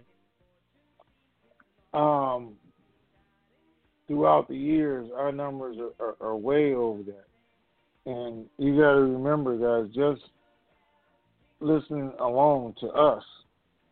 [1.93, 2.53] Um,
[4.07, 7.25] throughout the years, our numbers are, are, are way over that.
[8.05, 10.21] And you got to remember, guys, just
[11.59, 13.23] listening alone to us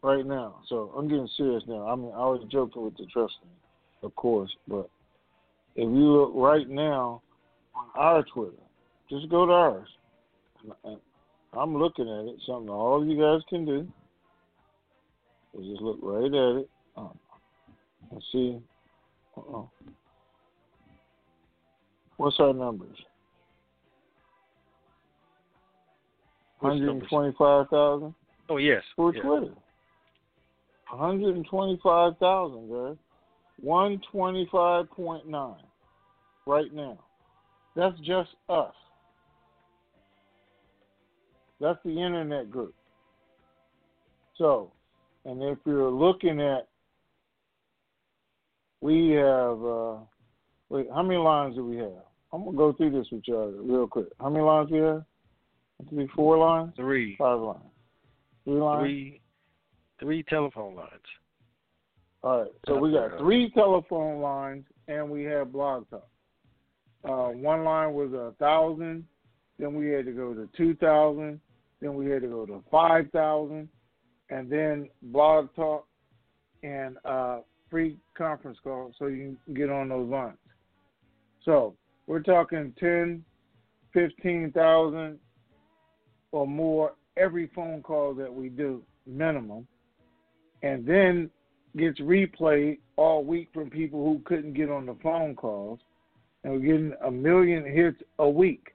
[0.02, 0.56] right now.
[0.68, 1.88] So I'm getting serious now.
[1.88, 3.34] I mean, I was joking with the trust
[4.04, 4.90] of course, but
[5.78, 7.22] if you look right now
[7.76, 8.58] on our Twitter,
[9.10, 9.88] just go to ours.
[11.54, 12.42] I'm looking at it.
[12.46, 13.88] Something all you guys can do
[15.58, 16.70] is just look right at it.
[16.98, 17.18] Um,
[18.12, 18.60] and see.
[19.38, 19.70] Uh-oh.
[22.18, 22.98] What's our numbers?
[26.60, 27.10] Which Hundred and numbers?
[27.10, 28.16] twenty-five thousand
[28.50, 28.82] Oh yes.
[28.96, 29.22] for yeah.
[29.22, 29.54] Twitter.
[30.90, 32.98] One hundred and twenty-five thousand, guys.
[33.64, 35.58] 125.9
[36.48, 37.00] right now.
[37.76, 38.74] That's just us.
[41.60, 42.74] That's the internet group.
[44.38, 44.72] So,
[45.26, 46.68] and if you're looking at,
[48.82, 49.96] we have, uh,
[50.70, 52.04] wait, how many lines do we have?
[52.32, 54.08] I'm gonna go through this with y'all real quick.
[54.20, 55.04] How many lines we have?
[55.90, 56.74] Three, four lines?
[56.76, 57.16] Three.
[57.18, 57.64] Five lines.
[58.46, 58.82] Three lines?
[58.82, 59.22] Three
[60.00, 60.92] three telephone lines.
[62.24, 62.52] All right.
[62.68, 66.08] So we got three telephone lines and we have blog talk.
[67.04, 69.06] Uh, one line was a thousand,
[69.60, 71.40] then we had to go to two thousand,
[71.82, 73.70] then we had to go to five thousand,
[74.30, 75.88] and then blog talk
[76.64, 80.38] and uh, free conference call so you can get on those lines.
[81.46, 81.76] So
[82.08, 83.24] we're talking ten,
[83.94, 85.20] fifteen thousand
[86.32, 89.68] or more every phone call that we do minimum,
[90.62, 91.30] and then
[91.78, 95.80] gets replayed all week from people who couldn't get on the phone calls,
[96.44, 98.74] and we're getting a million hits a week.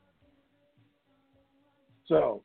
[2.07, 2.43] So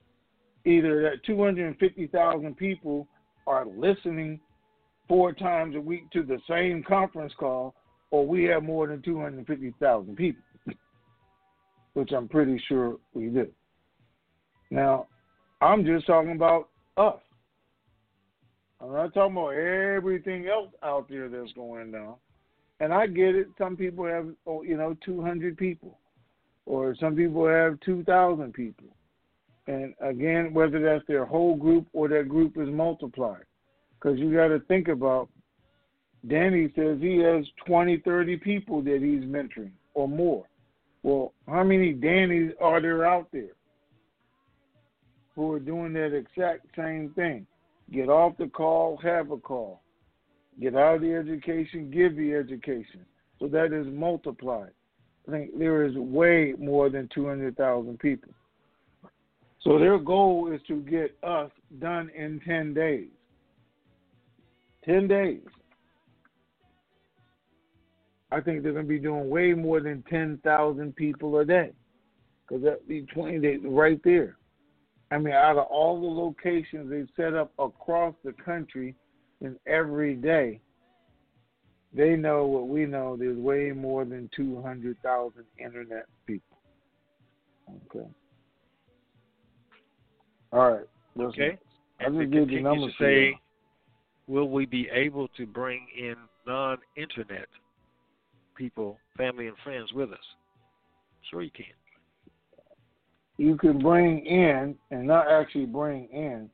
[0.65, 3.07] either that 250,000 people
[3.45, 4.39] are listening
[5.07, 7.73] four times a week to the same conference call,
[8.11, 10.43] or we have more than 250,000 people,
[11.93, 13.47] which I'm pretty sure we do.
[14.69, 15.07] Now,
[15.61, 17.19] I'm just talking about us.
[18.79, 22.15] I'm not talking about everything else out there that's going down.
[22.79, 23.47] And I get it.
[23.57, 25.97] Some people have, oh, you know, 200 people,
[26.65, 28.87] or some people have 2,000 people.
[29.67, 33.43] And again, whether that's their whole group or that group is multiplied.
[33.99, 35.29] Because you got to think about
[36.27, 40.45] Danny says he has 20, 30 people that he's mentoring or more.
[41.03, 43.55] Well, how many Dannys are there out there
[45.35, 47.47] who are doing that exact same thing?
[47.91, 49.81] Get off the call, have a call.
[50.59, 53.05] Get out of the education, give the education.
[53.39, 54.71] So that is multiplied.
[55.27, 58.31] I think there is way more than 200,000 people.
[59.61, 63.09] So their goal is to get us done in 10 days.
[64.85, 65.41] 10 days.
[68.31, 71.71] I think they're going to be doing way more than 10,000 people a day
[72.47, 74.37] because that'd be 20 days right there.
[75.11, 78.95] I mean, out of all the locations they've set up across the country
[79.41, 80.59] and every day,
[81.93, 83.15] they know what we know.
[83.17, 86.57] There's way more than 200,000 internet people.
[87.89, 88.07] Okay.
[90.51, 90.87] All right.
[91.15, 91.57] Listen, Okay.
[91.99, 93.35] I just the numbers to to say, you.
[94.27, 97.47] will we be able to bring in non-internet
[98.55, 100.19] people, family, and friends with us?
[101.29, 101.65] Sure, you can.
[103.37, 106.49] You can bring in, and not actually bring in,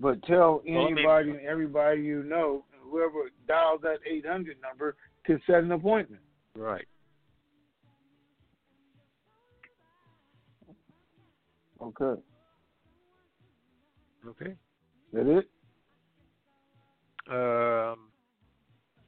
[0.00, 5.72] but tell anybody and everybody you know, whoever dials that 800 number, to set an
[5.72, 6.22] appointment.
[6.54, 6.86] Right.
[11.80, 12.20] Okay.
[14.26, 14.54] Okay.
[15.12, 15.48] That it?
[17.30, 18.08] Um,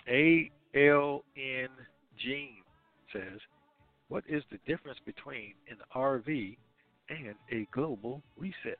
[0.08, 1.68] A L N
[2.18, 2.62] Jean
[3.12, 3.40] says,
[4.08, 6.56] "What is the difference between an RV
[7.08, 8.78] and a global reset?"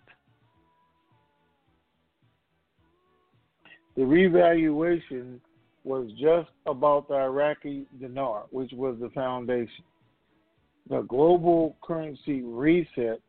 [4.00, 5.42] The revaluation
[5.84, 9.84] was just about the Iraqi dinar, which was the foundation.
[10.88, 13.20] The global currency reset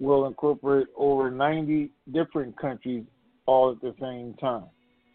[0.00, 3.04] will incorporate over 90 different countries
[3.44, 4.64] all at the same time.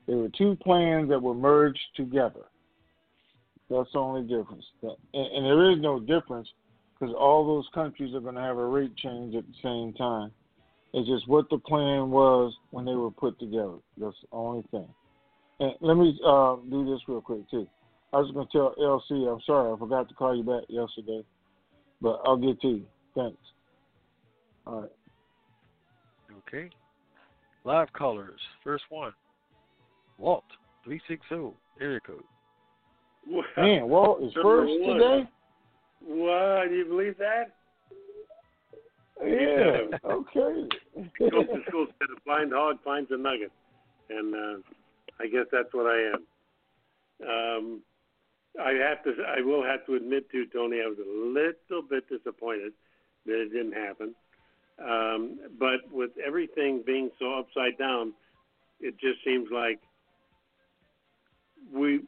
[0.06, 2.46] There were two plans that were merged together.
[3.68, 4.66] That's the only difference.
[4.84, 6.48] And, and there is no difference
[6.94, 10.30] because all those countries are going to have a rate change at the same time.
[10.94, 13.78] It's just what the plan was when they were put together.
[13.98, 14.88] That's the only thing.
[15.60, 17.68] And let me uh, do this real quick too.
[18.14, 19.32] I was going to tell LC.
[19.32, 21.24] I'm sorry, I forgot to call you back yesterday,
[22.02, 22.86] but I'll get to you.
[23.16, 23.38] Thanks.
[24.66, 24.92] All right.
[26.48, 26.70] Okay.
[27.66, 28.40] Live callers.
[28.64, 29.14] First one.
[30.18, 30.46] Walt,
[30.86, 32.24] 360, area code.
[33.28, 34.98] Well, Man, Walt is Number first one.
[34.98, 35.30] today.
[36.02, 36.70] What?
[36.70, 37.56] Do you believe that?
[39.24, 39.98] Yeah.
[40.10, 40.68] Okay.
[41.20, 43.52] Goes to school said a blind hog finds a nugget,
[44.10, 44.58] and uh,
[45.20, 46.22] I guess that's what I am.
[47.28, 47.82] Um,
[48.60, 49.14] I have to.
[49.24, 52.74] I will have to admit to Tony, I was a little bit disappointed
[53.26, 54.16] that it didn't happen.
[54.84, 58.14] Um, but with everything being so upside down,
[58.80, 59.80] it just seems like
[61.72, 62.02] we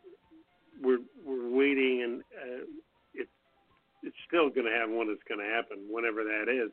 [0.81, 2.63] we're we're waiting, and uh,
[3.13, 3.27] it
[4.03, 6.71] it's still going to happen when it's going to happen, whenever that is.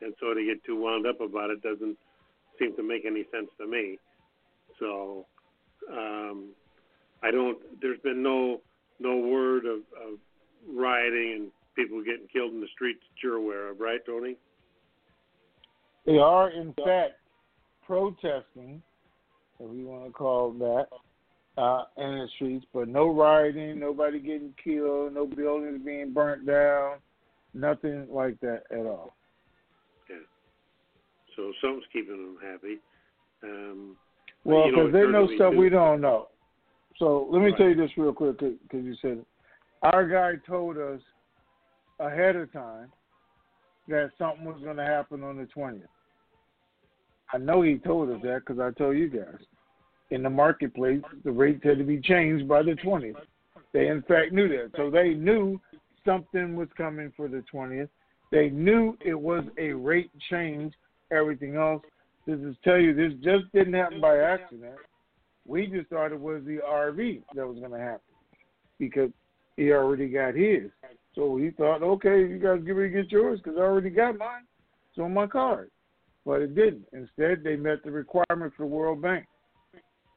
[0.00, 1.96] And so to get too wound up about it doesn't
[2.58, 3.98] seem to make any sense to me.
[4.78, 5.26] So
[5.90, 6.50] um,
[7.22, 7.58] I don't.
[7.80, 8.60] There's been no
[8.98, 10.18] no word of, of
[10.68, 14.36] rioting and people getting killed in the streets that you're aware of, right, Tony?
[16.06, 17.14] They are, in fact,
[17.86, 18.82] protesting,
[19.60, 20.86] if we want to call that,
[21.60, 26.96] uh, in the streets, but no rioting, nobody getting killed, no buildings being burnt down,
[27.54, 29.14] nothing like that at all.
[30.08, 30.16] Yeah.
[31.34, 32.78] So something's keeping them happy.
[33.42, 33.96] Um,
[34.46, 36.28] Well, because they know occurred to me stuff we don't know.
[36.98, 37.56] So let me Right.
[37.56, 39.26] tell you this real quick, because you said it.
[39.82, 41.00] our guy told us
[41.98, 42.90] ahead of time
[43.88, 45.88] that something was going to happen on the twentieth.
[47.32, 49.40] I know he told us that because I told you guys.
[50.10, 53.16] In the marketplace, the rates had to be changed by the twentieth.
[53.72, 55.60] They in fact knew that, so they knew
[56.04, 57.90] something was coming for the twentieth.
[58.30, 60.72] They knew it was a rate change.
[61.10, 61.82] Everything else
[62.26, 64.74] this is tell you this just didn't happen by accident.
[65.46, 68.00] We just thought it was the RV that was going to happen
[68.78, 69.10] because
[69.56, 70.70] he already got his.
[71.14, 74.18] So he thought, okay, you guys get ready to get yours because I already got
[74.18, 74.42] mine.
[74.90, 75.70] It's on my card.
[76.26, 76.86] But it didn't.
[76.92, 79.26] Instead, they met the requirement for World Bank.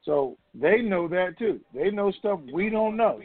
[0.04, 1.60] So they know that too.
[1.72, 3.20] They know stuff we don't know.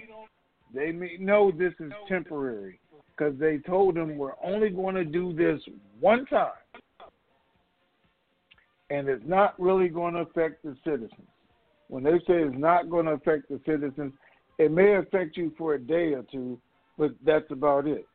[0.73, 2.79] They know this is temporary
[3.15, 5.59] because they told them we're only going to do this
[5.99, 6.51] one time
[8.89, 11.11] and it's not really going to affect the citizens.
[11.87, 14.13] When they say it's not going to affect the citizens,
[14.57, 16.59] it may affect you for a day or two,
[16.97, 18.07] but that's about it.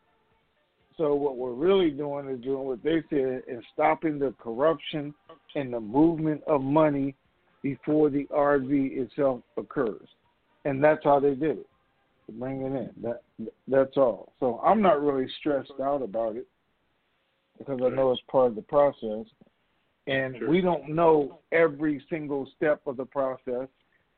[0.96, 5.14] So what we're really doing is doing what they said is stopping the corruption
[5.54, 7.14] and the movement of money
[7.62, 10.06] before the RV itself occurs,
[10.64, 11.66] and that's how they did it.
[12.38, 12.90] Bring it in.
[13.02, 13.22] That
[13.66, 14.32] that's all.
[14.38, 16.46] So I'm not really stressed out about it
[17.58, 19.26] because I know it's part of the process
[20.10, 20.48] and Sure.
[20.48, 23.68] we don't know every single step of the process.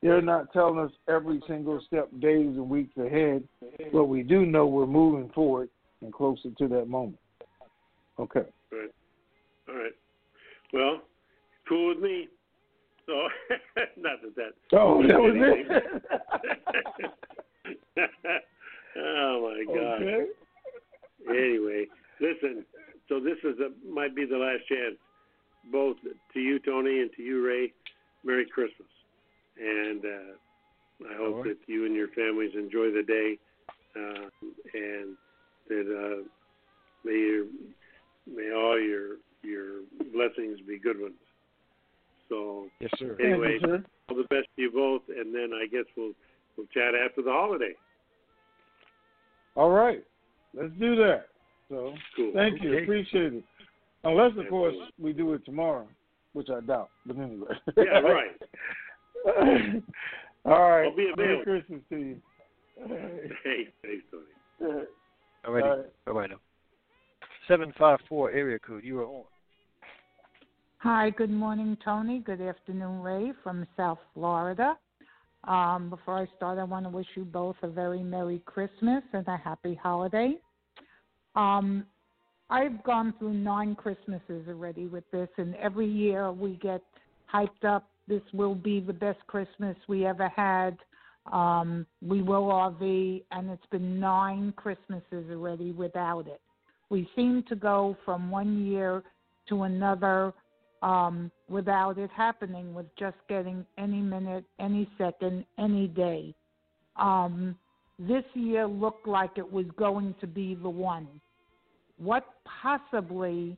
[0.00, 3.46] They're not telling us every single step days and weeks ahead,
[3.92, 5.68] but we do know we're moving forward
[6.00, 7.18] and closer to that moment.
[8.18, 8.44] Okay.
[8.72, 8.90] Right.
[9.68, 9.92] All right.
[10.72, 11.02] Well,
[11.68, 12.28] cool with me.
[13.06, 13.12] So,
[13.98, 14.54] not that that.
[14.72, 16.02] Oh, that was it.
[18.96, 20.02] oh my God.
[20.02, 20.26] okay.
[21.28, 21.86] Anyway,
[22.20, 22.64] listen.
[23.08, 24.96] So this is a, might be the last chance,
[25.70, 25.96] both
[26.32, 27.72] to you, Tony, and to you, Ray.
[28.24, 28.86] Merry Christmas,
[29.58, 31.48] and uh, I hope All right.
[31.48, 33.36] that you and your families enjoy the day,
[33.96, 34.28] uh,
[34.74, 35.16] and
[35.68, 36.22] that uh,
[37.04, 37.46] may your,
[38.32, 39.80] may all your your
[40.14, 41.14] blessings be good ones.
[42.28, 43.16] So Yes, sir.
[43.20, 43.58] Anyway.
[43.60, 43.84] Thank you, sir.
[44.10, 46.12] all the best to you both, and then I guess we'll
[46.56, 47.74] we'll chat after the holiday.
[49.56, 50.04] All right.
[50.54, 51.26] Let's do that.
[51.68, 52.32] So Cool.
[52.34, 52.74] thank you.
[52.74, 52.84] Okay.
[52.84, 53.44] Appreciate it.
[54.04, 55.86] Unless of course we do it tomorrow,
[56.32, 56.90] which I doubt.
[57.06, 57.48] But anyway.
[57.76, 58.42] Yeah, right.
[60.44, 60.86] All right.
[60.86, 61.44] I'll be Merry available.
[61.44, 62.16] Christmas to you.
[62.82, 63.00] All right.
[63.44, 64.84] Hey, thanks, Tony.
[65.46, 65.68] All righty.
[65.68, 66.04] All right.
[66.06, 66.40] Bye bye now.
[67.48, 68.84] 754 area code.
[68.84, 69.24] You are on.
[70.78, 72.20] Hi, good morning, Tony.
[72.20, 74.76] Good afternoon, Ray from South Florida.
[75.44, 79.26] Um, before I start, I want to wish you both a very Merry Christmas and
[79.28, 80.38] a Happy Holiday.
[81.36, 81.84] Um,
[82.52, 86.82] I've gone through nine Christmases already with this, and every year we get
[87.32, 87.88] hyped up.
[88.06, 90.76] This will be the best Christmas we ever had.
[91.32, 96.42] Um, we will RV, and it's been nine Christmases already without it.
[96.90, 99.02] We seem to go from one year
[99.48, 100.34] to another
[100.82, 106.34] um, without it happening, with just getting any minute, any second, any day.
[106.96, 107.56] Um,
[107.98, 111.08] this year looked like it was going to be the one.
[112.02, 112.24] What
[112.62, 113.56] possibly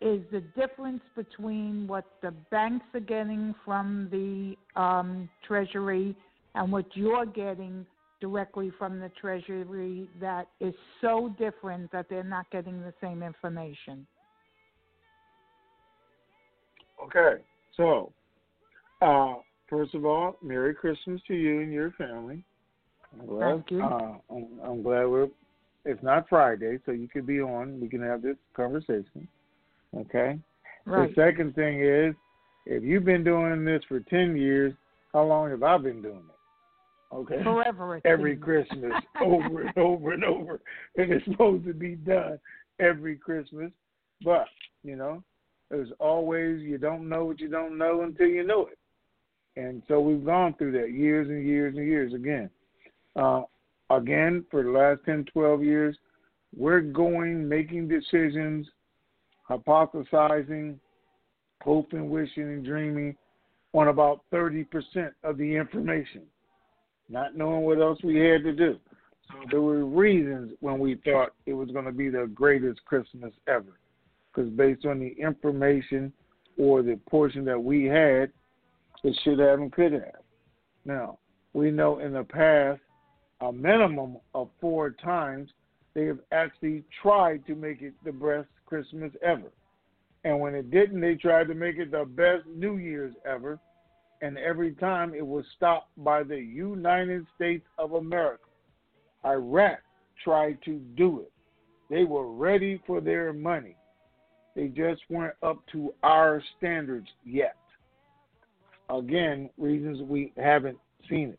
[0.00, 6.16] is the difference between what the banks are getting from the um, Treasury
[6.54, 7.84] and what you're getting
[8.22, 14.06] directly from the Treasury that is so different that they're not getting the same information?
[17.04, 17.42] Okay.
[17.76, 18.12] So,
[19.02, 19.34] uh,
[19.68, 22.42] first of all, Merry Christmas to you and your family.
[23.12, 23.82] I'm glad, Thank you.
[23.82, 25.28] Uh, I'm, I'm glad we're.
[25.88, 27.80] It's not Friday, so you could be on.
[27.80, 29.26] We can have this conversation.
[29.96, 30.38] Okay.
[30.84, 31.08] Right.
[31.08, 32.14] The second thing is,
[32.66, 34.74] if you've been doing this for ten years,
[35.14, 37.14] how long have I been doing it?
[37.14, 37.42] Okay.
[37.42, 38.02] Forever.
[38.04, 38.36] Every.
[38.36, 40.60] Christmas, over and over and over,
[40.98, 42.38] and it's supposed to be done
[42.78, 43.70] every Christmas.
[44.22, 44.44] But
[44.84, 45.24] you know,
[45.70, 48.78] there's always you don't know what you don't know until you know it,
[49.58, 52.50] and so we've gone through that years and years and years again.
[53.16, 53.44] Uh,
[53.90, 55.96] again, for the last 10, 12 years,
[56.56, 58.66] we're going making decisions,
[59.48, 60.78] hypothesizing,
[61.62, 63.16] hoping, wishing, and dreaming
[63.74, 64.66] on about 30%
[65.24, 66.22] of the information.
[67.08, 68.78] not knowing what else we had to do.
[69.28, 73.32] So there were reasons when we thought it was going to be the greatest Christmas
[73.46, 73.78] ever.
[74.32, 76.12] Because based on the information
[76.58, 78.30] or the portion that we had,
[79.04, 80.22] it should have and could have.
[80.84, 81.18] Now,
[81.52, 82.80] we know in the past,
[83.40, 85.50] a minimum of four times,
[85.94, 89.50] they have actually tried to make it the best Christmas ever.
[90.24, 93.58] And when it didn't, they tried to make it the best New Year's ever.
[94.20, 98.42] And every time it was stopped by the United States of America.
[99.24, 99.78] Iraq
[100.22, 101.32] tried to do it.
[101.88, 103.76] They were ready for their money.
[104.54, 107.56] They just weren't up to our standards yet.
[108.90, 110.78] Again, reasons we haven't
[111.08, 111.38] seen it.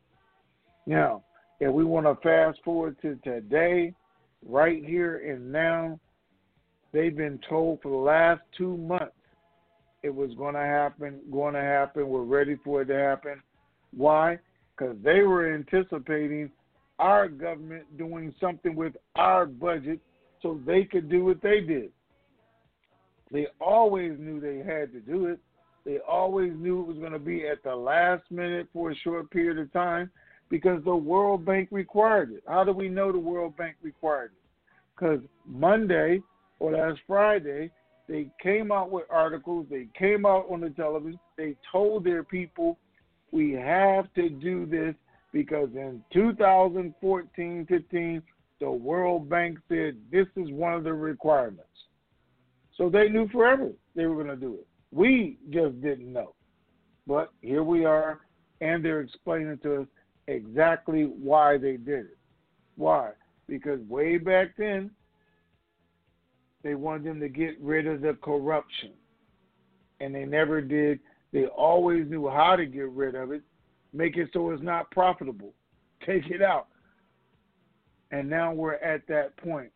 [0.86, 1.24] Now,
[1.60, 3.94] if we want to fast forward to today,
[4.46, 6.00] right here and now,
[6.94, 9.14] they've been told for the last two months
[10.02, 12.08] it was going to happen, going to happen.
[12.08, 13.42] We're ready for it to happen.
[13.96, 14.40] Why?
[14.78, 16.50] Because they were anticipating
[17.00, 20.00] our government doing something with our budget
[20.42, 21.92] so they could do what they did.
[23.32, 25.40] They always knew they had to do it.
[25.86, 29.30] They always knew it was going to be at the last minute for a short
[29.32, 30.10] period of time
[30.50, 32.44] because the World Bank required it.
[32.48, 34.72] How do we know the World Bank required it?
[34.96, 36.22] Because Monday
[36.60, 37.72] or last Friday,
[38.08, 42.78] they came out with articles, they came out on the television, they told their people,
[43.32, 44.96] we have to do this
[45.32, 48.22] because in 2014 15,
[48.60, 51.66] the World Bank said this is one of the requirements.
[52.76, 54.68] So they knew forever they were going to do it.
[54.92, 56.34] We just didn't know.
[57.06, 58.20] But here we are,
[58.62, 59.88] and they're explaining to us
[60.30, 62.18] exactly why they did it.
[62.76, 63.12] Why?
[63.48, 64.92] Because way back then,
[66.64, 68.92] they wanted them to get rid of the corruption.
[70.00, 71.00] And they never did.
[71.34, 73.42] They always knew how to get rid of it,
[73.94, 75.54] make it so it's not profitable,
[76.06, 76.68] take it out.
[78.12, 79.72] And now we're at that point.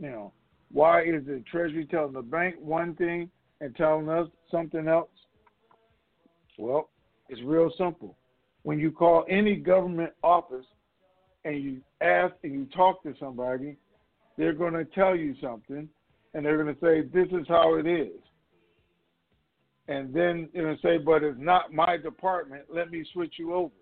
[0.00, 0.32] You know,
[0.72, 5.10] why is the Treasury telling the bank one thing and telling us something else?
[6.58, 6.90] Well,
[7.28, 8.16] it's real simple.
[8.64, 10.66] When you call any government office
[11.44, 13.76] and you ask and you talk to somebody,
[14.36, 15.88] they're going to tell you something
[16.32, 18.18] and they're going to say, This is how it is.
[19.86, 22.64] And then they're going to say, But it's not my department.
[22.74, 23.74] Let me switch you over.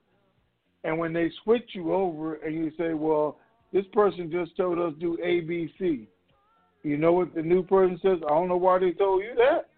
[0.85, 3.39] And when they switch you over and you say, Well,
[3.73, 6.07] this person just told us do ABC,
[6.83, 8.19] you know what the new person says?
[8.27, 9.69] I don't know why they told you that.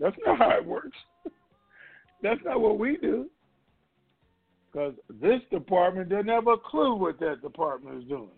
[0.00, 0.96] That's not how it works.
[2.22, 3.28] That's not what we do.
[4.74, 8.30] Because this department doesn't have a clue what that department is doing.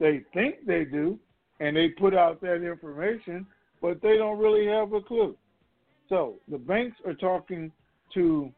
[0.00, 1.18] They think they do,
[1.60, 3.46] and they put out that information,
[3.82, 5.36] but they don't really have a clue.
[6.08, 7.70] So the banks are talking
[8.14, 8.50] to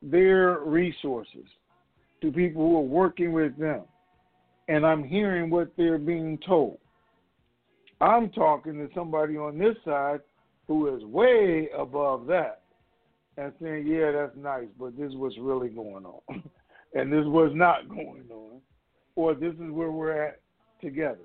[0.00, 1.44] their resources,
[2.22, 3.82] to people who are working with them,
[4.68, 6.78] and I'm hearing what they're being told.
[8.00, 10.20] I'm talking to somebody on this side
[10.68, 12.62] who is way above that
[13.36, 16.20] and saying, yeah, that's nice, but this is what's really going on.
[16.94, 18.60] and this was not going on.
[19.16, 20.40] Or this is where we're at
[20.80, 21.18] together.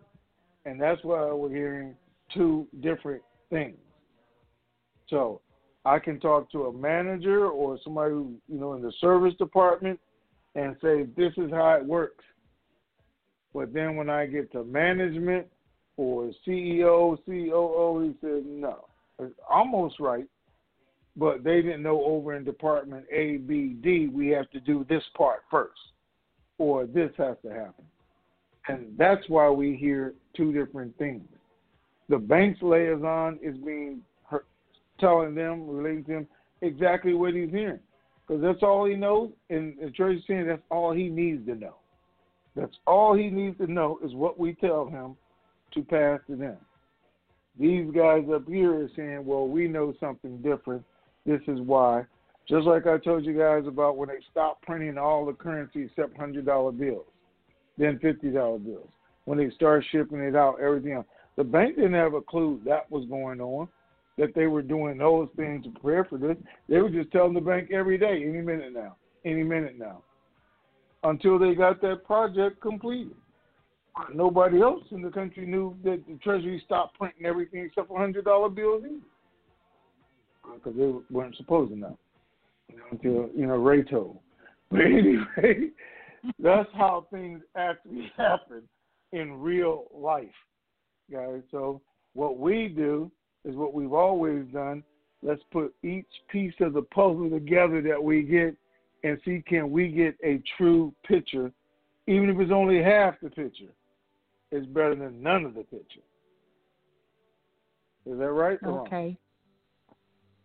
[0.66, 1.96] And that's why we're hearing
[2.34, 3.78] two different things.
[5.10, 5.42] So
[5.86, 10.00] I can talk to a manager or somebody who, you know, in the service department
[10.56, 12.24] and say, this is how it works.
[13.54, 15.48] But then when I get to management
[15.98, 18.86] or CEO, COO, he says, no.
[19.20, 20.26] It's almost right,
[21.16, 25.04] but they didn't know over in department A, B, D, we have to do this
[25.16, 25.80] part first,
[26.58, 27.86] or this has to happen.
[28.68, 31.24] And that's why we hear two different things.
[32.08, 34.02] The bank's liaison is being
[35.00, 36.28] telling them, relating to him
[36.62, 37.80] exactly what he's hearing,
[38.28, 39.32] because that's all he knows.
[39.50, 41.76] And the Treasury's saying that's all he needs to know.
[42.56, 45.16] That's all he needs to know is what we tell him
[45.74, 46.58] to pass to them.
[47.60, 50.84] These guys up here are saying, well, we know something different.
[51.30, 52.08] This is why.
[52.48, 56.18] Just like I told you guys about when they stopped printing all the currency except
[56.18, 56.44] $100
[56.80, 57.06] bills,
[57.78, 58.34] then $50
[58.66, 58.90] bills.
[59.26, 61.06] When they started shipping it out, everything else.
[61.38, 63.68] The bank didn't have a clue that was going on,
[64.18, 66.36] that they were doing those things to prepare for this.
[66.68, 70.02] They were just telling the bank every day, any minute now, any minute now,
[71.04, 73.14] until they got that project completed.
[74.12, 78.26] Nobody else in the country knew that the Treasury stopped printing everything except for hundred
[78.26, 78.84] dollar bills
[80.56, 81.98] because they weren't supposed to know
[82.92, 84.20] until you know Ray told.
[84.72, 85.70] But anyway,
[86.38, 88.62] that's how things actually happen
[89.14, 90.28] in real life,
[91.12, 91.42] guys.
[91.50, 91.82] So
[92.14, 93.12] what we do
[93.46, 94.84] is what we've always done.
[95.24, 98.56] Let's put each piece of the puzzle together that we get
[99.04, 101.52] and see can we get a true picture,
[102.08, 103.74] even if it's only half the picture.
[104.52, 106.02] It's better than none of the picture.
[108.06, 108.60] Is that right?
[108.64, 109.18] Okay.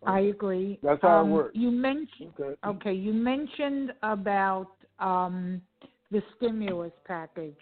[0.06, 0.78] I agree.
[0.82, 1.50] That's how um, it works.
[1.54, 2.54] You mentioned Okay.
[2.66, 2.92] okay.
[2.92, 5.60] You mentioned about um,
[6.10, 7.56] the stimulus package,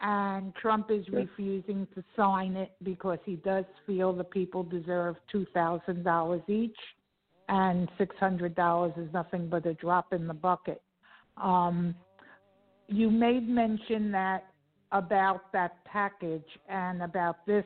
[0.00, 1.26] and Trump is Yes.
[1.28, 6.78] refusing to sign it because he does feel the people deserve two thousand dollars each,
[7.48, 10.82] and six hundred dollars is nothing but a drop in the bucket.
[11.36, 11.94] Um,
[12.88, 14.44] you made mention that
[14.92, 17.64] about that package and about this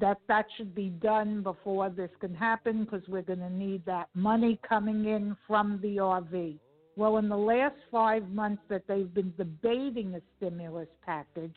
[0.00, 4.08] that that should be done before this can happen because we're going to need that
[4.14, 6.58] money coming in from the RV.
[6.96, 11.56] Well, in the last five months that they've been debating a stimulus package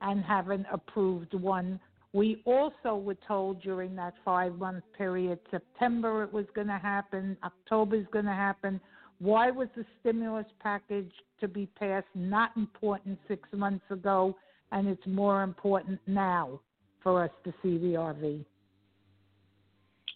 [0.00, 1.80] and haven't approved one,
[2.12, 7.36] we also were told during that five month period September it was going to happen,
[7.44, 8.80] October is going to happen.
[9.18, 14.36] Why was the stimulus package to be passed not important six months ago
[14.72, 16.60] and it's more important now?
[17.02, 18.44] For us to see the RV.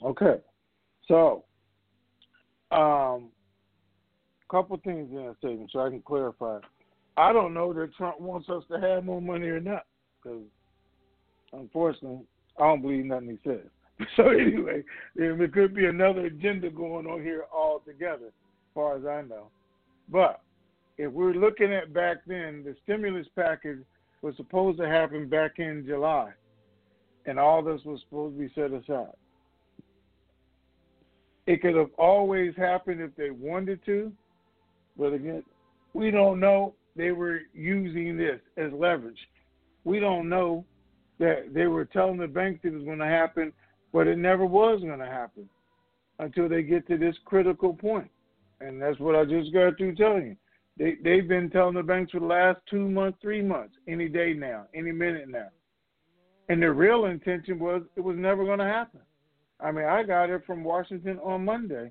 [0.04, 0.40] Okay.
[1.08, 1.44] So,
[2.70, 3.30] um,
[4.54, 6.58] couple things in that statement so I can clarify.
[7.16, 9.84] I don't know that Trump wants us to have more money or not,
[10.22, 10.42] because
[11.52, 12.24] unfortunately,
[12.58, 13.66] I don't believe nothing he says.
[14.16, 14.82] So anyway,
[15.14, 19.46] there could be another agenda going on here altogether, as far as I know.
[20.08, 20.40] But
[20.98, 23.78] if we're looking at back then, the stimulus package
[24.20, 26.32] was supposed to happen back in July,
[27.26, 29.14] and all this was supposed to be set aside.
[31.46, 34.12] It could have always happened if they wanted to,
[34.96, 35.42] but again,
[35.92, 39.18] we don't know they were using this as leverage.
[39.84, 40.64] We don't know
[41.18, 43.52] that they were telling the banks it was going to happen,
[43.92, 45.48] but it never was going to happen
[46.18, 48.10] until they get to this critical point.
[48.60, 50.36] And that's what I just got through telling you.
[50.76, 54.32] They they've been telling the banks for the last two months, three months, any day
[54.32, 55.48] now, any minute now.
[56.48, 59.00] And the real intention was it was never going to happen.
[59.60, 61.90] I mean, I got it from Washington on Monday.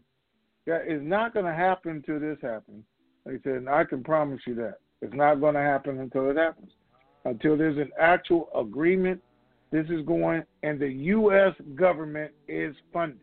[0.65, 2.83] That is not going to happen until this happens.
[3.25, 4.79] They said, and I can promise you that.
[5.01, 6.71] It's not going to happen until it happens.
[7.25, 9.21] Until there's an actual agreement,
[9.71, 11.53] this is going, and the U.S.
[11.75, 13.19] government is funded.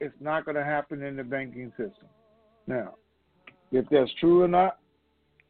[0.00, 2.08] It's not going to happen in the banking system.
[2.66, 2.94] Now,
[3.72, 4.78] if that's true or not,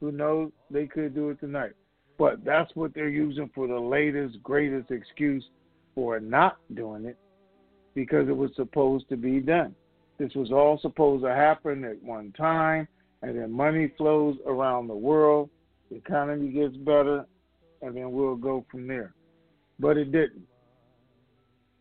[0.01, 0.51] who knows?
[0.70, 1.72] They could do it tonight.
[2.18, 5.44] But that's what they're using for the latest, greatest excuse
[5.94, 7.18] for not doing it
[7.94, 9.74] because it was supposed to be done.
[10.18, 12.86] This was all supposed to happen at one time,
[13.22, 15.50] and then money flows around the world,
[15.90, 17.26] the economy gets better,
[17.82, 19.14] and then we'll go from there.
[19.78, 20.46] But it didn't.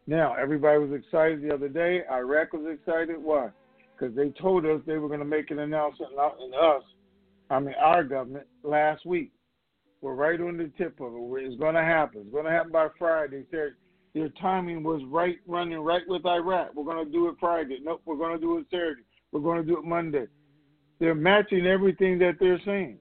[0.08, 2.02] Now, everybody was excited the other day.
[2.12, 3.16] Iraq was excited.
[3.22, 3.50] Why?
[3.98, 6.84] Because they told us they were going to make an announcement, not in us,
[7.50, 9.32] I mean, our government, last week.
[10.02, 11.46] We're right on the tip of it.
[11.46, 12.22] It's going to happen.
[12.22, 13.42] It's going to happen by Friday.
[13.42, 13.74] They said
[14.14, 16.74] their timing was right, running right with Iraq.
[16.76, 17.80] We're going to do it Friday.
[17.84, 19.04] Nope, we're going to do it Saturday.
[19.32, 20.26] We're going to do it Monday.
[21.00, 22.98] They're matching everything that they're saying.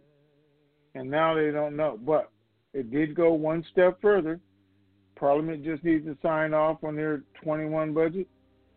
[0.95, 1.99] And now they don't know.
[2.01, 2.31] But
[2.73, 4.41] it did go one step further.
[5.17, 8.27] Parliament just needs to sign off on their 21 budget.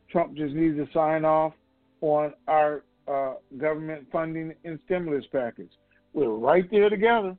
[0.10, 1.54] Trump just needs to sign off
[2.02, 5.72] on our uh, government funding and stimulus package.
[6.14, 7.36] We're right there together,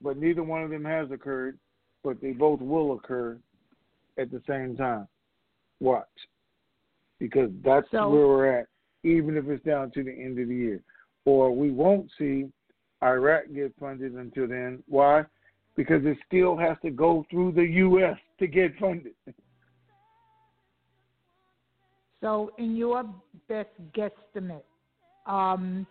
[0.00, 1.58] but neither one of them has occurred,
[2.04, 3.38] but they both will occur
[4.18, 5.08] at the same time.
[5.80, 6.06] Watch.
[7.18, 8.68] Because that's So- where we're at,
[9.02, 10.82] even if it's down to the end of the year.
[11.24, 12.50] Or we won't see
[13.02, 14.82] Iraq get funded until then.
[14.86, 15.24] Why?
[15.76, 18.18] Because it still has to go through the U.S.
[18.38, 19.14] to get funded.
[22.20, 23.04] So, in your
[23.48, 24.64] best guesstimate,
[25.26, 25.86] um,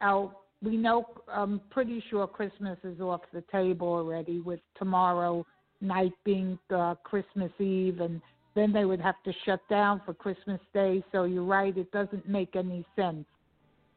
[0.00, 0.32] our,
[0.62, 5.44] we know, I'm pretty sure Christmas is off the table already, with tomorrow
[5.80, 8.20] night being uh, Christmas Eve, and
[8.54, 11.02] then they would have to shut down for Christmas Day.
[11.10, 13.24] So, you're right, it doesn't make any sense.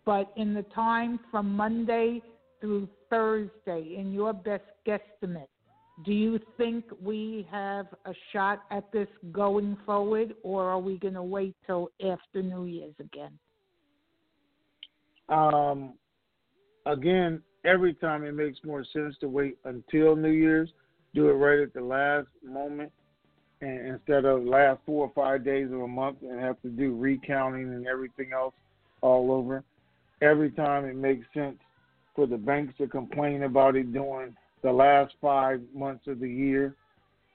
[0.05, 2.21] But in the time from Monday
[2.61, 5.47] through Thursday, in your best guesstimate,
[6.03, 11.13] do you think we have a shot at this going forward, or are we going
[11.13, 13.31] to wait till after New Year's again?
[15.29, 15.93] Um,
[16.85, 20.69] again, every time it makes more sense to wait until New Year's,
[21.13, 22.91] do it right at the last moment,
[23.61, 26.95] and instead of last four or five days of a month and have to do
[26.95, 28.53] recounting and everything else
[29.01, 29.63] all over.
[30.21, 31.57] Every time it makes sense
[32.15, 36.75] for the banks to complain about it during the last five months of the year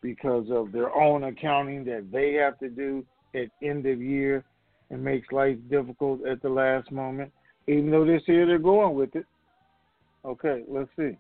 [0.02, 4.44] because of their own accounting that they have to do at end of year
[4.90, 7.30] and makes life difficult at the last moment,
[7.66, 9.26] even though this year they're going with it.
[10.24, 11.16] Okay, let's see.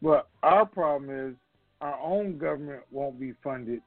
[0.00, 1.34] But our problem is
[1.80, 3.80] our own government won't be funded.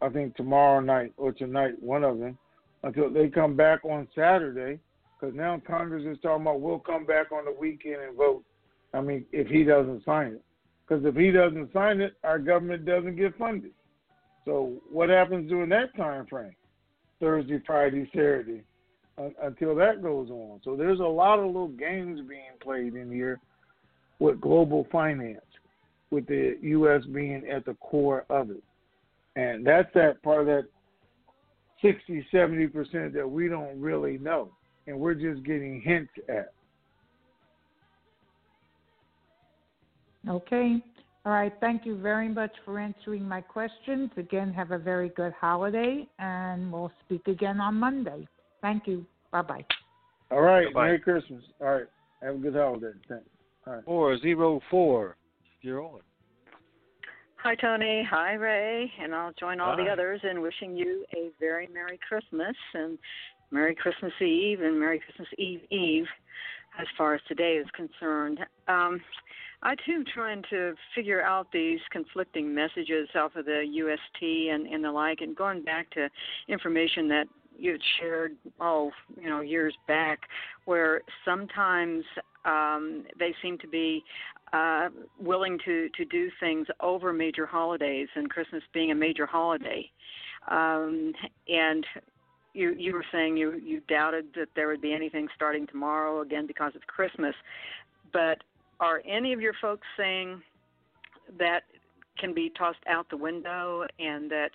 [0.00, 2.38] I think tomorrow night or tonight, one of them,
[2.82, 4.78] until they come back on Saturday.
[5.18, 8.44] Because now Congress is talking about we'll come back on the weekend and vote.
[8.92, 10.44] I mean, if he doesn't sign it,
[10.86, 13.72] because if he doesn't sign it, our government doesn't get funded.
[14.44, 16.54] So what happens during that time frame?
[17.18, 18.62] Thursday, Friday, Saturday,
[19.18, 20.60] uh, until that goes on.
[20.62, 23.40] So there's a lot of little games being played in here
[24.18, 25.40] with global finance,
[26.10, 27.02] with the U.S.
[27.12, 28.62] being at the core of it.
[29.36, 30.64] And that's that part of that
[31.82, 34.50] 60, 70% that we don't really know.
[34.86, 36.52] And we're just getting hints at.
[40.28, 40.82] Okay.
[41.24, 41.52] All right.
[41.60, 44.10] Thank you very much for answering my questions.
[44.16, 48.26] Again, have a very good holiday, and we'll speak again on Monday.
[48.62, 49.04] Thank you.
[49.32, 49.64] Bye bye.
[50.30, 50.66] All right.
[50.68, 50.84] Bye-bye.
[50.84, 51.42] Merry Christmas.
[51.60, 51.86] All right.
[52.22, 52.92] Have a good holiday.
[53.08, 53.26] Thanks.
[53.66, 53.84] All right.
[53.84, 55.16] Four zero four.
[55.62, 56.00] You're on.
[57.42, 58.06] Hi, Tony.
[58.08, 58.90] Hi, Ray.
[59.00, 62.98] And I'll join all the others in wishing you a very Merry Christmas and
[63.50, 66.06] Merry Christmas Eve and Merry Christmas Eve Eve
[66.80, 68.40] as far as today is concerned.
[68.68, 69.00] Um,
[69.62, 74.66] I too am trying to figure out these conflicting messages off of the UST and,
[74.66, 76.08] and the like, and going back to
[76.48, 77.26] information that
[77.58, 78.90] you had shared, oh,
[79.20, 80.20] you know, years back,
[80.66, 82.04] where sometimes
[82.46, 84.02] um, they seem to be
[84.52, 84.88] uh,
[85.20, 89.90] willing to, to do things over major holidays, and Christmas being a major holiday.
[90.48, 91.12] Um,
[91.48, 91.84] and
[92.54, 96.46] you you were saying you you doubted that there would be anything starting tomorrow again
[96.46, 97.34] because of Christmas,
[98.12, 98.38] but
[98.80, 100.40] are any of your folks saying
[101.38, 101.64] that
[102.18, 104.50] can be tossed out the window and that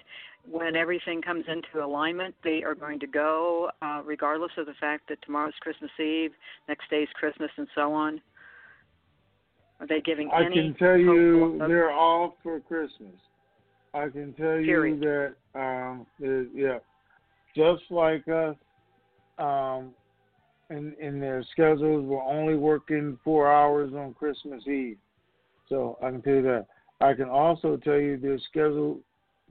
[0.49, 5.07] when everything comes into alignment, they are going to go, uh, regardless of the fact
[5.09, 6.31] that tomorrow's Christmas Eve,
[6.67, 8.21] next day's Christmas, and so on?
[9.79, 13.15] Are they giving I can tell you they're all for Christmas.
[13.95, 16.05] I can tell you that um
[16.53, 16.77] yeah,
[17.55, 18.55] just like us,
[19.39, 19.91] um
[20.69, 24.97] in in their schedules we're only working four hours on Christmas Eve.
[25.67, 26.67] So I can tell you that.
[26.99, 28.99] I can also tell you they're scheduled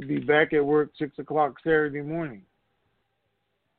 [0.01, 2.43] to be back at work six o'clock Saturday morning.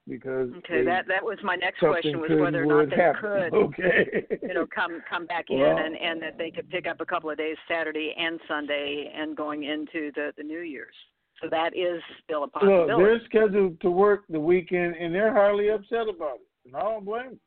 [0.08, 3.22] Because Okay, that that was my next question was whether or not they happen.
[3.22, 4.26] could Okay.
[4.42, 7.30] you know come come back in and and that they could pick up a couple
[7.30, 10.96] of days Saturday and Sunday and going into the the New Year's.
[11.42, 12.92] So that is still a possibility.
[12.94, 16.48] Look, they're scheduled to work the weekend, and they're highly upset about it.
[16.66, 17.40] And I don't blame them.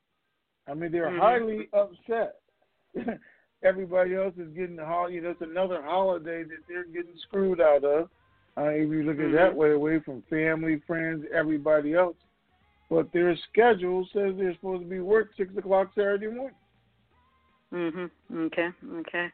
[0.67, 1.19] I mean, they're Mhm.
[1.19, 2.37] highly upset.
[3.63, 5.21] Everybody else is getting the holiday.
[5.21, 8.11] That's another holiday that they're getting screwed out of.
[8.57, 9.57] Uh, if you look at it that Mhm.
[9.57, 12.17] way, away from family, friends, everybody else.
[12.89, 16.55] But their schedule says they're supposed to be work six o'clock Saturday morning.
[17.73, 18.11] Mhm.
[18.33, 18.73] Okay.
[18.99, 19.33] Okay.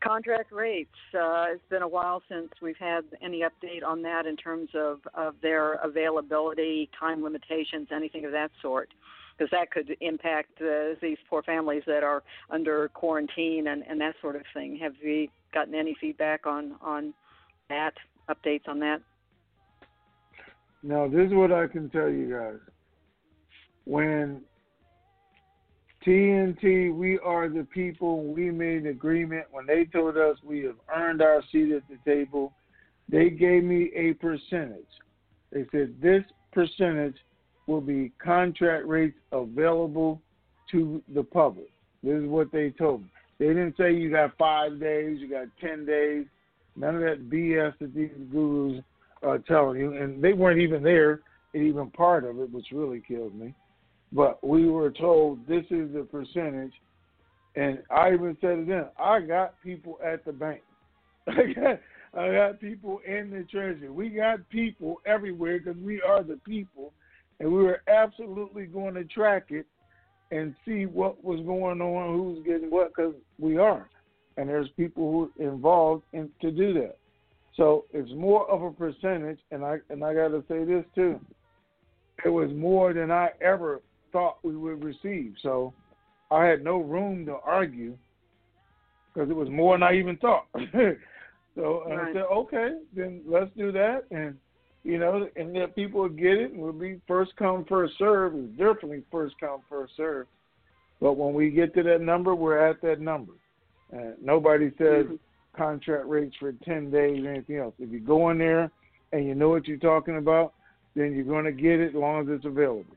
[0.00, 0.94] Contract rates.
[1.12, 5.00] Uh, it's been a while since we've had any update on that in terms of
[5.14, 8.94] of their availability, time limitations, anything of that sort,
[9.36, 14.14] because that could impact uh, these poor families that are under quarantine and and that
[14.20, 14.76] sort of thing.
[14.76, 17.12] Have we gotten any feedback on on
[17.68, 17.94] that?
[18.28, 19.00] Updates on that?
[20.82, 22.58] Now, this is what I can tell you guys.
[23.84, 24.42] When
[26.04, 29.46] TNT, we are the people, we made an agreement.
[29.50, 32.52] When they told us we have earned our seat at the table,
[33.08, 34.84] they gave me a percentage.
[35.52, 37.16] They said this percentage
[37.66, 40.20] will be contract rates available
[40.72, 41.70] to the public.
[42.02, 43.08] This is what they told me.
[43.38, 46.26] They didn't say you got five days, you got 10 days.
[46.76, 48.82] None of that BS that these gurus
[49.22, 49.96] are telling you.
[49.96, 51.20] And they weren't even there,
[51.54, 53.54] even part of it, which really killed me.
[54.12, 56.72] But we were told this is the percentage.
[57.54, 60.62] And I even said to them, I got people at the bank.
[61.28, 61.80] I got,
[62.14, 63.90] I got people in the treasury.
[63.90, 66.92] We got people everywhere because we are the people.
[67.40, 69.66] And we were absolutely going to track it
[70.30, 73.88] and see what was going on, who's getting what, because we are.
[74.36, 76.96] And there's people who are involved in to do that.
[77.54, 81.20] So it's more of a percentage, and I and I got to say this too.
[82.24, 85.34] It was more than I ever thought we would receive.
[85.42, 85.74] So
[86.30, 87.96] I had no room to argue
[89.12, 90.46] because it was more than I even thought.
[91.54, 92.14] so I Right.
[92.14, 94.38] said, okay, then let's do that, and
[94.84, 98.34] you know, and that people will get it, and we'll be first come, first serve.
[98.34, 100.26] It's definitely first come, first serve.
[101.00, 103.32] But when we get to that number, we're at that number.
[104.20, 105.18] Nobody says Mhm.
[105.52, 107.74] contract rates for 10 days or anything else.
[107.78, 108.70] If you go in there
[109.12, 110.54] and you know what you're talking about,
[110.94, 112.96] then you're going to get it as long as it's available.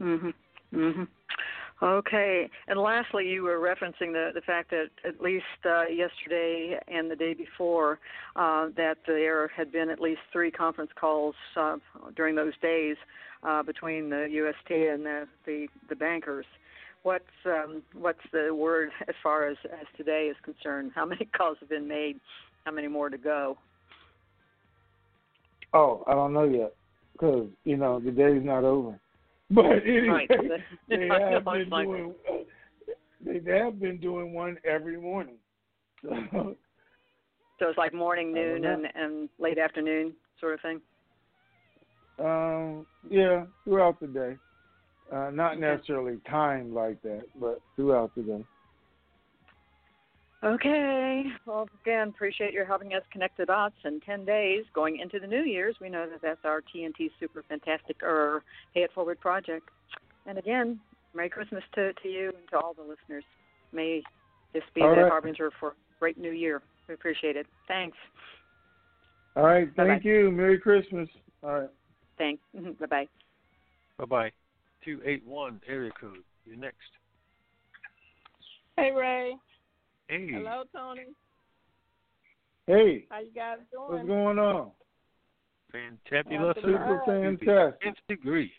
[0.00, 0.34] Mhm.
[0.72, 1.08] Mhm.
[1.82, 2.48] Okay.
[2.68, 7.16] And lastly, you were referencing the the fact that at least uh, yesterday and the
[7.16, 7.98] day before
[8.36, 11.76] uh, that there had been at least three conference calls uh,
[12.16, 12.96] during those days
[13.42, 16.46] uh, between the UST and the the, the bankers.
[17.04, 20.92] What's um, what's the word as far as as today is concerned?
[20.94, 22.18] How many calls have been made?
[22.64, 23.58] How many more to go?
[25.74, 26.72] Oh, I don't know yet,
[27.12, 28.98] because you know the day's not over.
[29.50, 30.30] But anyway, Right.
[30.88, 32.14] they have been doing
[33.24, 35.36] they have been doing one every morning.
[36.02, 36.56] So
[37.60, 40.80] So it's like morning, noon, and and late afternoon sort of thing.
[42.18, 44.38] um, yeah, throughout the day.
[45.12, 48.44] Uh, not necessarily timed like that, but throughout the day.
[50.44, 51.24] Okay.
[51.46, 55.26] Well, again, appreciate your helping us connect the dots in 10 days going into the
[55.26, 55.76] New Year's.
[55.80, 58.42] We know that that's our TNT Super Fantastic or
[58.74, 59.68] Pay It Forward project.
[60.26, 60.80] And again,
[61.14, 63.24] Merry Christmas to, to you and to all the listeners.
[63.72, 64.02] May
[64.52, 65.10] this be All the right.
[65.10, 66.62] harbinger for a great New Year.
[66.88, 67.46] We appreciate it.
[67.66, 67.96] Thanks.
[69.36, 70.00] All right, thank Bye-bye.
[70.04, 70.30] you.
[70.30, 71.08] Merry Christmas.
[71.42, 71.70] All right.
[72.18, 72.42] Thanks.
[72.80, 73.08] Bye bye.
[73.98, 74.32] Bye bye.
[74.84, 76.18] 281 area code.
[76.44, 76.76] You're next.
[78.76, 79.36] Hey Ray.
[80.08, 80.28] Hey.
[80.32, 81.06] Hello Tony.
[82.66, 83.90] Hey, How you guys doing?
[83.90, 84.70] what's going on?
[85.72, 86.54] Fantabulous.
[86.56, 87.86] Super to the fantastic.
[87.86, 88.52] nth degree.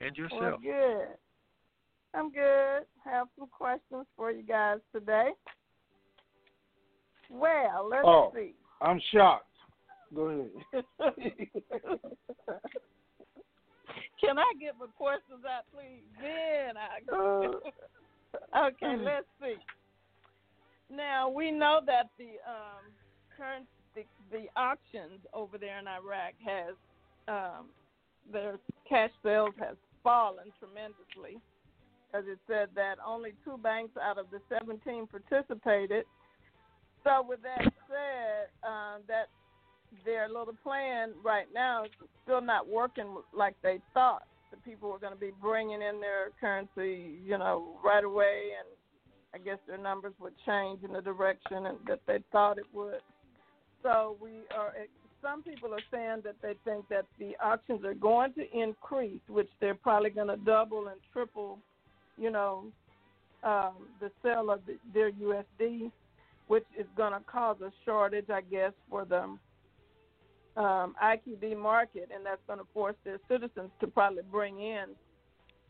[0.00, 0.40] And yourself.
[0.40, 1.08] Well, yourself.
[2.12, 2.18] good.
[2.18, 2.80] I'm good.
[3.04, 5.30] Have some questions for you guys today.
[7.30, 8.32] Well, let's Oh.
[8.34, 8.54] see.
[8.80, 9.46] I'm shocked.
[10.14, 10.84] Go ahead.
[14.20, 16.04] Can I get my questions out, please?
[16.20, 17.70] Then I Uh,
[18.68, 19.56] Okay, let's see.
[20.88, 22.90] Now we know that the um,
[23.36, 26.74] current the, the auctions over there in Iraq has
[27.28, 27.66] um,
[28.32, 28.58] their
[28.88, 31.40] cash sales has fallen tremendously,
[32.06, 36.04] because it said that only two banks out of the 17 participated.
[37.04, 39.28] So with that said, um, that
[40.04, 41.90] their little plan right now is
[42.24, 44.24] still not working like they thought.
[44.50, 48.68] The people were going to be bringing in their currency, you know, right away, and
[49.34, 53.00] I guess their numbers would change in the direction that they thought it would.
[53.82, 54.74] So we are.
[55.22, 59.50] Some people are saying that they think that the auctions are going to increase, which
[59.60, 61.58] they're probably going to double and triple,
[62.16, 62.64] you know,
[63.44, 65.90] um, the sale of the, their USD,
[66.48, 69.36] which is going to cause a shortage, I guess, for the
[70.56, 74.86] um, IQD market, and that's going to force their citizens to probably bring in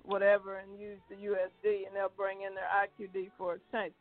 [0.04, 3.92] whatever and use the USD, and they'll bring in their IQD for exchange.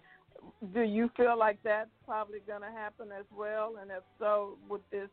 [0.73, 3.75] Do you feel like that's probably going to happen as well?
[3.81, 5.09] And if so, would this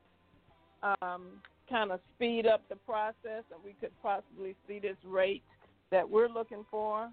[1.02, 5.42] um, kind of speed up the process, and we could possibly see this rate
[5.90, 7.10] that we're looking for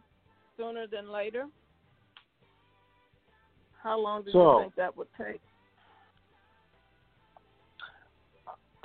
[0.57, 1.47] sooner than later?
[3.81, 5.41] How long do So- you think that would take?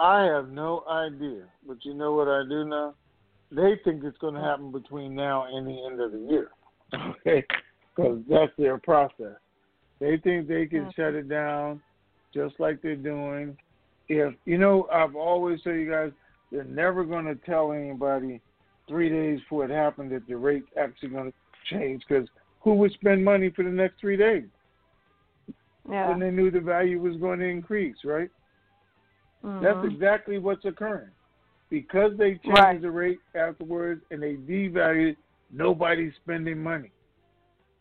[0.01, 2.95] I have no idea, but you know what I do know?
[3.51, 6.51] They think it's going to happen between now and the end of the year.
[6.95, 7.45] Okay,
[7.97, 9.37] because that's their process.
[10.01, 11.83] They think they can shut it down,
[12.33, 13.57] just like they're doing.
[14.09, 16.13] If you know, I've always told you guys,
[16.51, 18.41] they're never going to tell anybody
[18.87, 22.03] three days before it happened that the rate's actually going to change.
[22.09, 22.29] Because
[22.61, 24.45] who would spend money for the next three days
[25.89, 26.09] Yeah.
[26.09, 28.31] when they knew the value was going to increase, right?
[29.43, 29.93] That's Mhm.
[29.93, 31.11] exactly what's occurring.
[31.71, 32.81] Because they changed Right.
[32.81, 35.17] the rate afterwards and they devalued,
[35.51, 36.91] nobody's spending money.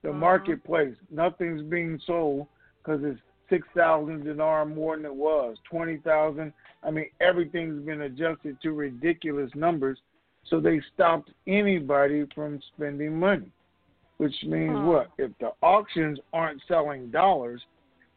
[0.02, 0.16] The Mhm.
[0.16, 2.48] marketplace, nothing's being sold
[2.78, 6.54] because it's six thousand dinar more than it was, twenty thousand.
[6.84, 10.02] I mean, everything's been adjusted to ridiculous numbers,
[10.44, 13.52] so they stopped anybody from spending money.
[14.18, 14.86] Which means Hmm.
[14.86, 15.12] what?
[15.18, 17.66] If the auctions aren't selling dollars,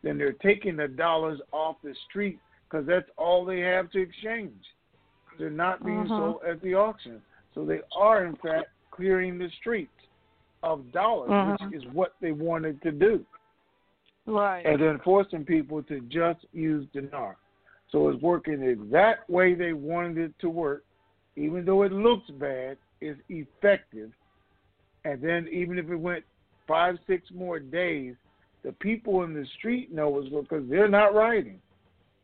[0.02, 2.38] then they're taking the dollars off the street
[2.70, 4.64] because that's all they have to exchange.
[5.38, 6.16] They're not being Mhm.
[6.16, 7.22] sold at the auction.
[7.54, 10.06] So they are, in fact, clearing the streets
[10.62, 11.52] of dollars, Mhm.
[11.52, 13.24] which is what they wanted to do,
[14.26, 14.64] Right.
[14.64, 17.36] and then forcing people to just use dinar.
[17.88, 20.84] So it's working the exact way they wanted it to work,
[21.34, 24.12] even though it looks bad, it's effective.
[25.04, 26.24] And then even if it went
[26.66, 28.14] five, six more days,
[28.62, 31.60] the people in the street know it's because they're not rioting.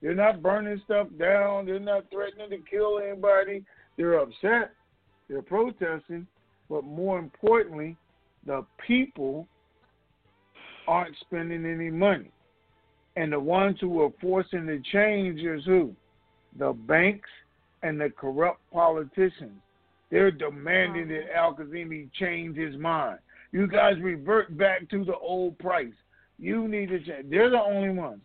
[0.03, 1.66] They're not burning stuff down.
[1.66, 3.64] They're not threatening to kill anybody.
[3.97, 4.72] They're upset.
[5.28, 6.26] They're protesting.
[6.68, 7.97] But more importantly,
[8.44, 9.47] the people
[10.86, 12.30] aren't spending any money.
[13.16, 15.94] And the ones who are forcing the change is who?
[16.59, 17.30] The banks
[17.82, 19.61] and the corrupt politicians.
[20.11, 23.18] They're demanding that Al-Kazemi change his mind.
[23.53, 25.92] You guys revert back to the old price.
[26.38, 27.30] You need to change.
[27.30, 28.20] They're the only ones.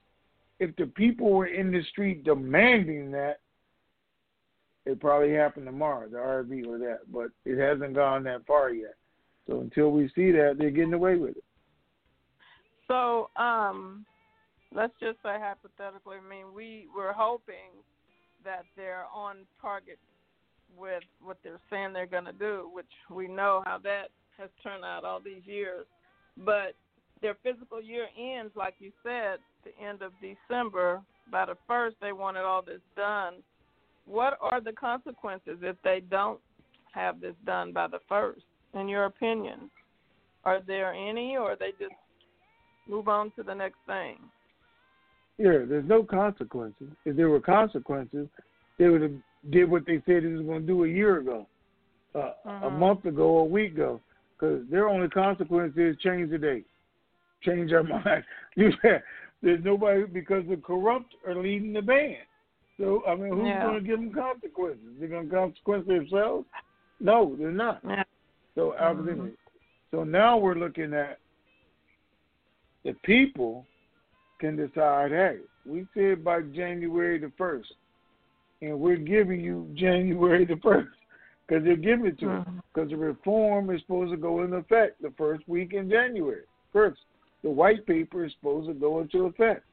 [0.62, 3.39] If the people were in the street demanding that,
[4.86, 6.99] it probably happened tomorrow, the RV or that.
[7.12, 8.93] But it hasn't gone that far yet.
[9.47, 11.43] So until we see that, they're getting away with it.
[12.88, 14.05] So, um,
[14.72, 17.82] let's just say hypothetically, I mean, we were hoping
[18.45, 19.97] that they're on target
[20.78, 24.86] with what they're saying they're going to do, which we know how that has turned
[24.86, 25.86] out all these years.
[26.38, 26.76] But
[27.22, 31.01] their physical year ends, like you said, the end of December.
[31.32, 33.36] By the first, they wanted all this done.
[34.05, 36.39] What are the consequences if they don't
[36.93, 38.41] have this done by the first?
[38.74, 39.70] In your opinion,
[40.43, 41.93] are there any, or they just
[42.88, 44.18] move on to the next thing?
[45.38, 46.88] Yeah, there's no consequences.
[47.05, 48.28] If there were consequences,
[48.78, 49.12] they would have
[49.49, 51.47] did what they said they was going to do a year ago,
[52.16, 52.68] uh, Uh-huh.
[52.68, 54.01] a month ago, a week ago.
[54.38, 56.66] Because their only consequence is change the date,
[57.43, 58.24] change our mind.
[58.55, 58.72] You
[59.42, 62.18] there's nobody because the corrupt are leading the band.
[62.78, 63.64] So I mean, who's Yeah.
[63.64, 64.86] going to give them consequences?
[65.00, 66.48] They're going to consequence themselves?
[67.00, 67.82] No, they're not.
[67.88, 68.04] Yeah.
[68.56, 69.18] So academic.
[69.18, 69.32] Mm-hmm.
[69.92, 71.20] So now we're looking at
[72.84, 73.66] the people
[74.39, 75.12] can decide.
[75.12, 77.74] Hey, we said by January the first,
[78.62, 80.89] and we're giving you January the first
[81.48, 82.48] because they're giving it to us.
[82.74, 83.00] Because mm-hmm.
[83.00, 86.44] the reform is supposed to go into effect the first week in January.
[86.72, 87.02] First,
[87.44, 89.64] the white paper is supposed to go into effect,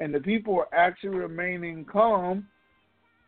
[0.00, 2.46] and the people are actually remaining calm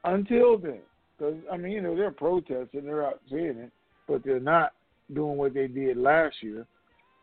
[0.05, 0.81] until then.
[1.17, 3.73] Because I mean, you know, they're protesting, they're out saying it,
[4.07, 4.73] but they're not
[5.15, 6.67] doing what they did last year.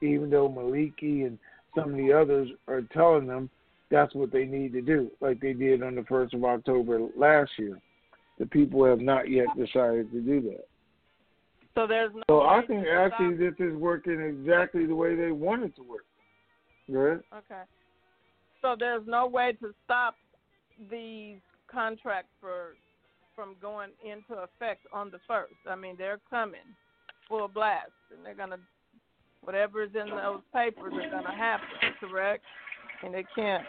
[0.02, 1.40] Even though Maliki and
[1.76, 3.50] some of the others are telling them
[3.90, 7.52] that's what they need to do, like they did on the first of October last
[7.58, 7.80] year.
[8.40, 10.68] The people have not yet decided to do that.
[11.76, 12.24] So there's no.
[12.28, 16.06] So I think actually this is working exactly the way they want it to work.
[16.88, 17.20] Right?
[17.34, 17.64] Okay.
[18.62, 20.16] So there's no way to stop
[20.90, 21.38] these
[21.72, 22.76] contracts for
[23.36, 25.54] from going into effect on the first.
[25.70, 26.62] I mean, they're coming
[27.28, 28.60] full blast, and they're gonna
[29.42, 31.68] whatever is in those papers are gonna happen.
[32.00, 32.44] Correct?
[33.04, 33.66] And they can't.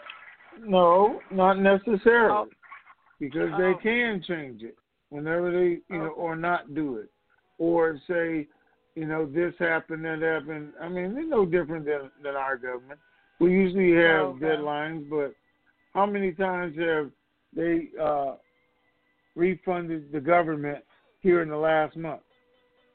[0.61, 2.31] No, not necessarily.
[2.31, 2.49] Oh.
[3.19, 3.57] Because Oh.
[3.57, 4.77] they can change it
[5.09, 7.09] whenever they, you know, or not do it,
[7.57, 8.47] or say,
[8.95, 10.73] you know, this happened, that happened.
[10.79, 12.99] I mean, they're no different than than our government.
[13.39, 14.45] We usually have Okay.
[14.45, 15.33] deadlines, but
[15.93, 17.11] how many times have
[17.53, 18.35] they uh,
[19.35, 20.83] refunded the government
[21.21, 22.21] here in the last month?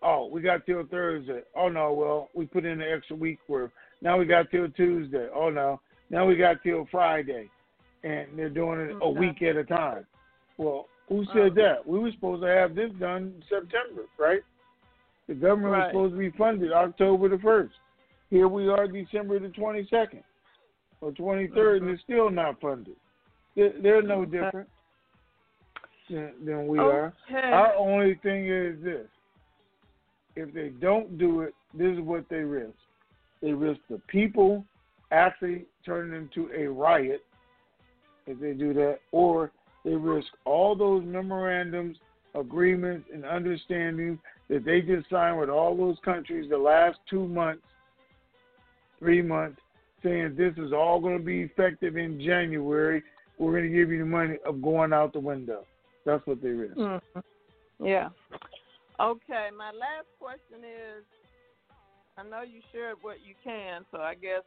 [0.03, 1.43] Oh, we got till Thursday.
[1.55, 3.71] Oh no, well, we put in an extra week worth.
[4.01, 5.29] Now we got till Tuesday.
[5.33, 5.81] Oh no,
[6.11, 7.49] now we got till Friday,
[8.03, 10.05] and they're doing it a week at a time.
[10.59, 11.87] Well, who said that?
[11.87, 14.41] We were supposed to have this done in September, right?
[15.29, 17.75] The government was supposed to be funded October the first.
[18.29, 20.25] Here we are, December the twenty second
[21.03, 22.97] or twenty and it's still not funded.
[23.55, 24.69] They're, they're no different
[26.09, 27.13] than, than we are.
[27.29, 27.49] Okay.
[27.49, 29.07] Our only thing is this:
[30.37, 32.73] if they don't do it, this is what they risk.
[33.43, 34.65] They risk the people
[35.11, 37.23] actually turning into a riot
[38.27, 39.51] if they do that, or
[39.85, 41.97] they risk all those memorandums,
[42.37, 47.65] agreements, and understandings that they just signed with all those countries the last two months,
[49.01, 49.61] three months,
[50.03, 53.03] saying this is all going to be effective in January.
[53.39, 55.65] We're going to give you the money of going out the window.
[56.05, 56.77] That's what they risk.
[56.77, 57.01] Mhm.
[57.79, 58.11] Yeah.
[59.01, 59.49] Okay.
[59.57, 61.05] My last question is,
[62.19, 64.43] I know you shared what you can, so I guess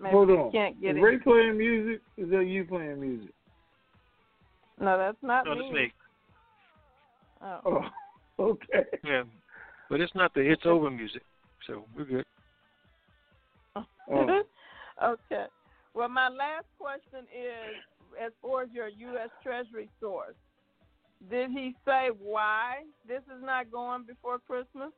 [0.00, 0.52] maybe Hold you on.
[0.52, 1.00] can't get is it.
[1.00, 2.00] Ray playing music?
[2.16, 3.34] Is that you playing music?
[4.80, 5.60] No, that's not No, me.
[5.60, 5.92] that's me.
[7.42, 7.60] Oh.
[7.66, 7.84] Oh,
[8.50, 8.84] okay.
[9.04, 9.24] Yeah,
[9.90, 11.22] but it's not the it's over music,
[11.66, 12.24] so we're good.
[14.10, 14.42] Oh.
[15.04, 15.46] okay.
[15.94, 17.76] Well, my last question is
[18.22, 19.28] as far as your U.S.
[19.42, 20.34] Treasury source,
[21.30, 24.90] did he say why this is not going before Christmas?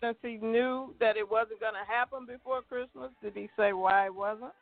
[0.00, 4.06] Since he knew that it wasn't going to happen before Christmas, did he say why
[4.06, 4.52] it wasn't?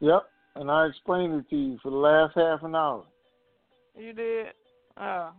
[0.00, 0.28] Yep.
[0.56, 3.04] And I explained it to you for the last half an hour.
[3.96, 4.46] You did?
[4.98, 5.30] Oh,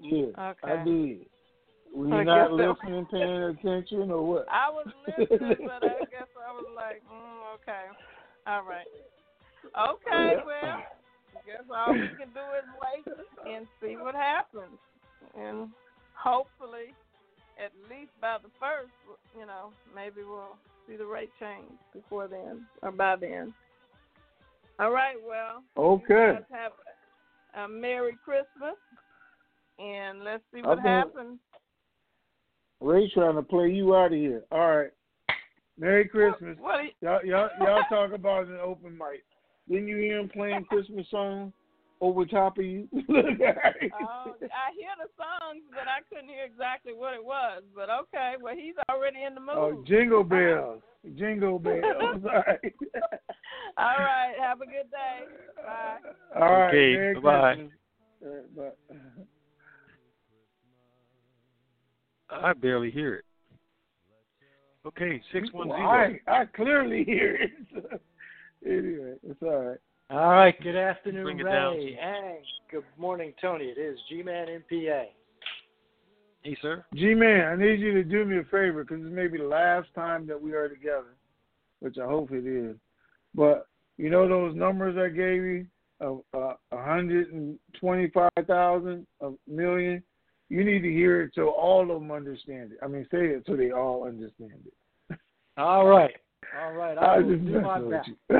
[0.00, 0.72] Yeah, Okay.
[0.72, 1.26] I did.
[1.96, 4.46] Were you not listening, paying attention, or what?
[4.52, 7.88] I was listening, but I guess I was like, mm, okay.
[8.46, 8.86] All right.
[9.74, 10.44] Okay, Yeah.
[10.44, 10.82] well,
[11.32, 13.06] I guess all we can do is wait
[13.50, 14.76] and see what happens.
[15.40, 15.70] And
[16.14, 16.92] hopefully,
[17.58, 18.92] at least by the first,
[19.38, 23.54] you know, maybe we'll see the rate change before then or by then.
[24.78, 26.38] All right, well, Okay.
[26.52, 26.72] have
[27.54, 28.76] a Merry Christmas.
[29.78, 31.38] and let's see what happens.
[32.80, 34.44] Ray trying to play you out of here.
[34.50, 34.90] All right.
[35.78, 36.56] Merry Christmas.
[36.58, 39.24] What, what y'all, y'all, y'all talk about an open mic.
[39.68, 41.52] Didn't you hear him playing Christmas songs
[42.00, 42.88] over top of you?
[42.94, 47.62] oh, I hear the songs, but I couldn't hear exactly what it was.
[47.74, 49.78] But okay, well, he's already in the oh, mood.
[49.80, 50.82] Oh, jingle bells.
[51.16, 51.82] jingle bells.
[52.02, 52.74] All right.
[53.76, 54.34] All right.
[54.40, 55.24] Have a good day.
[55.56, 56.40] Bye.
[56.40, 56.68] All right.
[56.68, 56.96] Okay.
[56.96, 57.68] Merry Bye.
[62.30, 63.24] I barely hear it.
[64.86, 65.78] Okay, six one zero.
[65.80, 65.88] Well.
[65.88, 67.50] I, I clearly hear it.
[68.64, 69.78] anyway, it's all right.
[70.10, 70.54] All right.
[70.62, 71.74] Good afternoon, Bring it down.
[71.74, 72.38] Ray, and
[72.70, 73.64] good morning, Tony.
[73.64, 75.06] It is G-Man MPA.
[76.42, 76.84] Hey, sir.
[76.94, 79.44] G Man, I need you to do me a favor because this may be the
[79.44, 81.16] last time that we are together,
[81.80, 82.76] which I hope it is.
[83.34, 83.66] But
[83.96, 85.66] you know those numbers I gave you
[86.00, 90.04] of uh, a hundred and twenty-five thousand, a million.
[90.48, 92.78] You need to hear it so all of them understand it.
[92.82, 95.18] I mean, say it so they all understand it.
[95.56, 96.14] All right.
[96.60, 96.96] All right.
[96.96, 98.10] I, I will just do my best.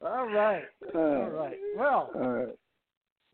[0.00, 0.64] All right.
[0.94, 1.58] All right.
[1.76, 2.56] Well, All right.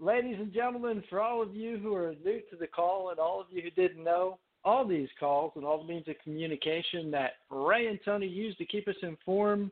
[0.00, 3.40] ladies and gentlemen, for all of you who are new to the call and all
[3.40, 7.32] of you who didn't know, all these calls and all the means of communication that
[7.50, 9.70] Ray and Tony use to keep us informed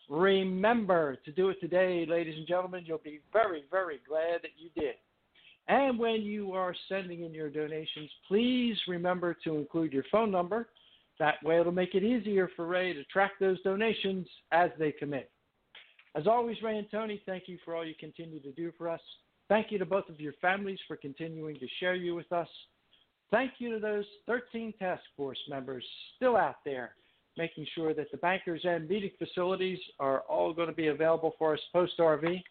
[0.10, 2.84] Remember to do it today, ladies and gentlemen.
[2.86, 4.96] You'll be very, very glad that you did.
[5.68, 10.70] And when you are sending in your donations, please remember to include your phone number.
[11.20, 15.14] That way, it'll make it easier for Ray to track those donations as they come
[15.14, 15.24] in.
[16.16, 19.02] As always, Ray and Tony, thank you for all you continue to do for us.
[19.50, 22.48] Thank you to both of your families for continuing to share you with us.
[23.30, 25.84] Thank you to those 13 task force members
[26.16, 26.92] still out there,
[27.38, 31.54] making sure that the bankers and meeting facilities are all going to be available for
[31.54, 32.42] us post RV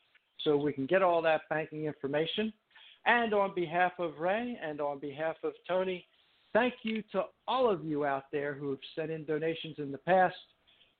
[0.44, 2.52] so we can get all that banking information.
[3.06, 6.06] And on behalf of Ray and on behalf of Tony,
[6.52, 9.98] thank you to all of you out there who have sent in donations in the
[9.98, 10.36] past,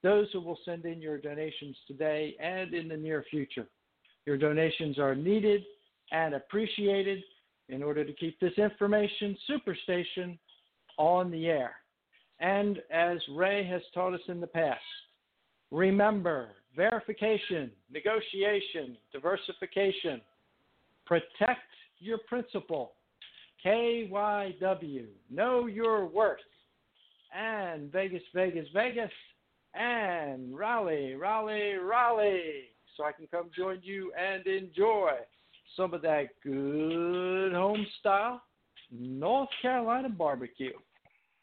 [0.03, 3.67] those who will send in your donations today and in the near future.
[4.25, 5.63] Your donations are needed
[6.13, 7.23] and appreciated
[7.69, 10.39] in order to keep this information superstation
[10.99, 11.75] on the air.
[12.41, 14.81] And as Ray has taught us in the past,
[15.71, 20.21] remember verification, negotiation, diversification,
[21.07, 21.61] protect
[21.99, 22.93] your principal,
[23.65, 26.39] KYW, know your worth,
[27.35, 29.11] and Vegas, Vegas, Vegas,
[29.75, 32.65] and Raleigh, Raleigh, Raleigh,
[32.97, 35.13] so I can come join you and enjoy
[35.77, 38.43] some of that good home style
[38.91, 40.73] North Carolina barbecue.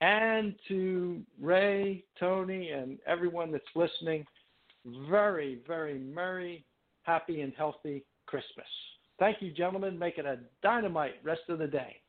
[0.01, 4.26] And to Ray, Tony, and everyone that's listening,
[5.10, 6.65] very, very merry,
[7.03, 8.65] happy, and healthy Christmas.
[9.18, 9.97] Thank you, gentlemen.
[9.97, 12.01] Make it a dynamite rest of the day.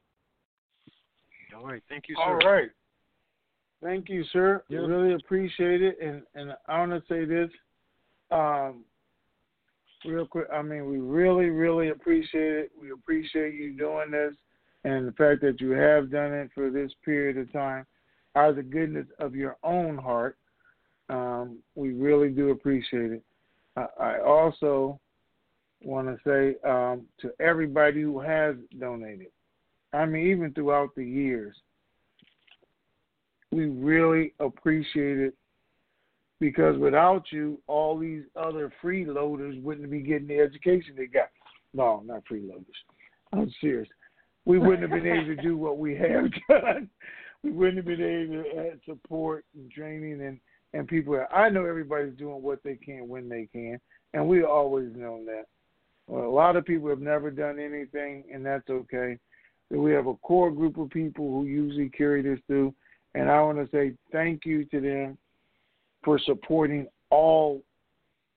[1.56, 1.82] All right.
[1.88, 2.22] Thank you, sir.
[2.22, 2.70] All right.
[3.80, 4.64] Thank you, sir.
[4.68, 4.80] Yeah.
[4.80, 5.98] Really appreciate it.
[6.02, 7.50] And and I want to say this,
[8.32, 8.84] um,
[10.04, 10.46] real quick.
[10.52, 12.72] I mean, we really, really appreciate it.
[12.80, 14.34] We appreciate you doing this,
[14.84, 17.86] and the fact that you have done it for this period of time,
[18.36, 20.36] out of the goodness of your own heart.
[21.10, 23.22] Um, we really do appreciate it.
[23.76, 24.98] I, I also
[25.82, 29.28] want to say um, to everybody who has donated.
[29.92, 31.54] I mean, even throughout the years,
[33.52, 35.34] we really appreciate it
[36.40, 41.30] because without you, all these other freeloaders wouldn't be getting the education they got.
[41.72, 42.64] No, not freeloaders.
[43.32, 43.88] I'm serious.
[44.44, 46.88] We wouldn't have been able to do what we have done.
[47.42, 50.38] We wouldn't have been able to add support and training and,
[50.72, 51.24] and people.
[51.32, 53.80] I know everybody's doing what they can when they can,
[54.12, 55.44] and we always known that.
[56.06, 59.18] Well, a lot of people have never done anything, and that's okay.
[59.72, 62.74] So we have a core group of people who usually carry this through,
[63.14, 65.18] and I want to say thank you to them
[66.04, 67.62] for supporting all.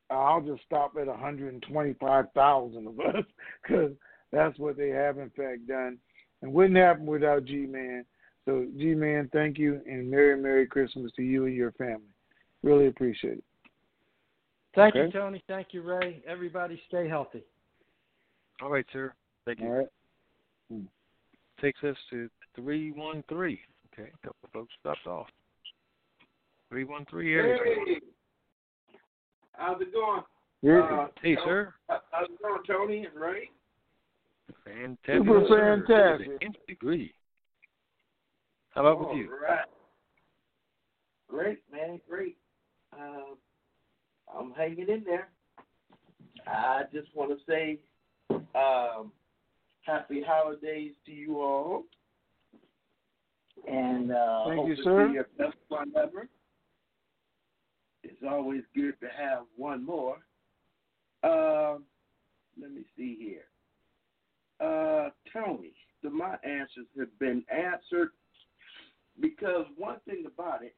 [0.09, 3.25] I'll just stop at 125,000 of us
[3.61, 3.91] because
[4.31, 5.97] that's what they have in fact done,
[6.41, 8.05] and wouldn't happen without G Man.
[8.45, 12.07] So G Man, thank you, and Merry Merry Christmas to you and your family.
[12.63, 13.43] Really appreciate it.
[14.75, 15.05] Thank Okay.
[15.05, 15.43] you, Tony.
[15.47, 16.23] Thank you, Ray.
[16.27, 17.43] Everybody stay healthy.
[18.61, 19.13] All right, sir.
[19.45, 19.67] Thank you.
[19.67, 19.87] All right.
[20.71, 20.85] Hmm.
[21.59, 23.57] Takes us to 313.
[23.93, 25.27] Okay, a couple of folks stopped off.
[26.69, 27.57] 313 area.
[27.63, 28.01] Hey,
[29.53, 30.21] how's it going?
[30.61, 30.79] Yeah.
[30.79, 31.73] Uh, Hey, Tony- sir.
[31.87, 33.49] How's it going, Tony and Ray?
[34.65, 35.15] Fantastic.
[35.25, 35.75] Super sir.
[35.77, 36.41] To the fantastic.
[36.43, 37.13] nth degree.
[38.71, 39.29] How about All with you?
[39.41, 39.65] right.
[41.29, 42.37] Great, man, great.
[42.97, 43.37] Um,
[44.33, 45.29] I'm hanging in there.
[46.45, 47.79] I just want to say
[48.55, 49.11] um,
[49.81, 51.83] happy holidays to you all.
[53.67, 55.07] And uh, Thank hope you, to sir.
[55.09, 56.29] see your best one ever.
[58.19, 60.17] It's always good to have one more.
[61.23, 61.83] Um,
[62.59, 63.43] let me see here.
[64.59, 68.09] Uh, Tony, the, my answers have been answered
[69.19, 70.75] because one thing about it,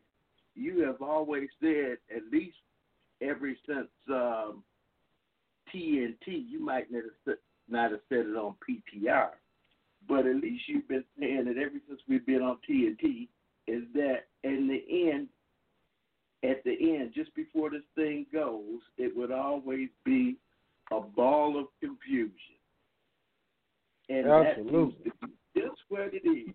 [0.55, 2.57] you have always said, at least
[3.21, 4.63] ever since um,
[5.73, 7.35] TNT, you might not have, said-
[8.11, 9.29] it on PTR,
[10.07, 13.27] but at least you've been saying it ever since we've been on TNT,
[13.67, 15.27] is that in the end,
[16.43, 20.37] at the end, just before this thing goes, it would always be
[20.91, 22.31] a ball of confusion.
[24.07, 25.11] And that Absolutely.
[25.21, 26.53] be just what it is.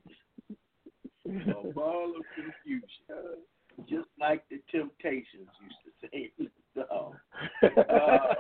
[1.26, 2.88] a ball of confusion.
[3.88, 6.32] Just like the Temptations used to say.
[6.74, 7.14] So,
[7.90, 8.34] uh,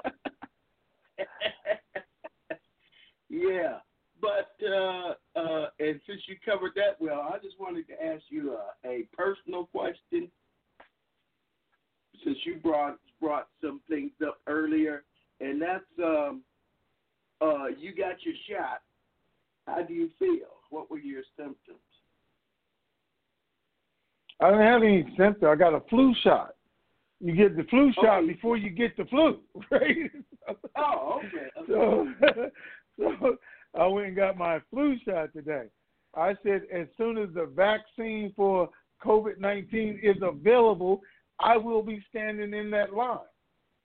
[3.28, 3.78] yeah.
[4.20, 8.56] But uh, uh, and since you covered that well, I just wanted to ask you
[8.56, 10.30] a, a personal question.
[12.24, 15.04] Since you brought brought some things up earlier,
[15.40, 16.42] and that's um,
[17.40, 18.82] uh, you got your shot.
[19.66, 20.48] How do you feel?
[20.70, 21.78] What were your symptoms?
[24.40, 25.44] I didn't have any symptoms.
[25.48, 26.54] I got a flu shot.
[27.20, 28.32] You get the flu shot Okay.
[28.32, 29.40] before you get the flu,
[29.70, 30.10] right?
[30.76, 31.48] Oh, okay.
[31.68, 32.06] so,
[32.98, 33.36] so
[33.78, 35.66] I went and got my flu shot today.
[36.14, 38.68] I said as soon as the vaccine for
[39.02, 41.00] COVID nineteen is available,
[41.40, 43.18] I will be standing in that line.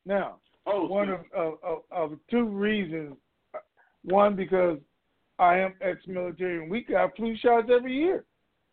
[0.06, 3.16] Now, Oh, one of, of, of, two reasons.
[4.04, 4.78] One because
[5.40, 8.26] I am ex-military and we got flu shots every year.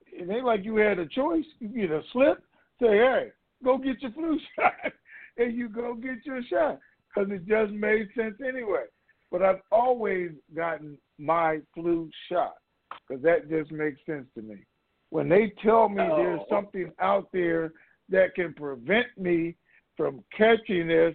[0.06, 1.44] It ain't like you had a choice.
[1.58, 2.42] You get a slip,
[2.80, 3.28] say, hey,
[3.64, 4.72] go get your flu shot,
[5.38, 6.80] and you go get your shot
[7.14, 8.84] because it just made sense anyway.
[9.30, 12.54] But I've always gotten my flu shot
[13.08, 14.56] because that just makes sense to me.
[15.10, 16.46] When they tell me there's Oh.
[16.50, 17.72] something out there
[18.08, 19.56] that can prevent me
[19.96, 21.14] from catching this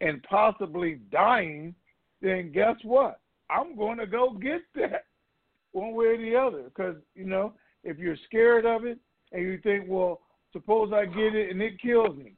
[0.00, 1.74] and possibly dying,
[2.20, 3.20] then guess what?
[3.48, 5.04] I'm going to go get that
[5.72, 6.62] one way or the other.
[6.64, 7.54] Because, you know,
[7.84, 8.98] if you're scared of it
[9.32, 10.20] and you think, well,
[10.52, 12.34] suppose I get it and it kills me,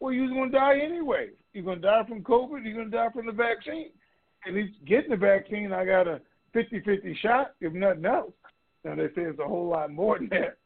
[0.00, 1.30] well, you're going to die anyway.
[1.52, 3.90] You're going to die from COVID, you're going to die from the vaccine.
[4.46, 6.20] At least getting the vaccine, I got a
[6.52, 8.32] 50 50 shot, if nothing else.
[8.84, 10.58] Now, they say it's a whole lot more than that.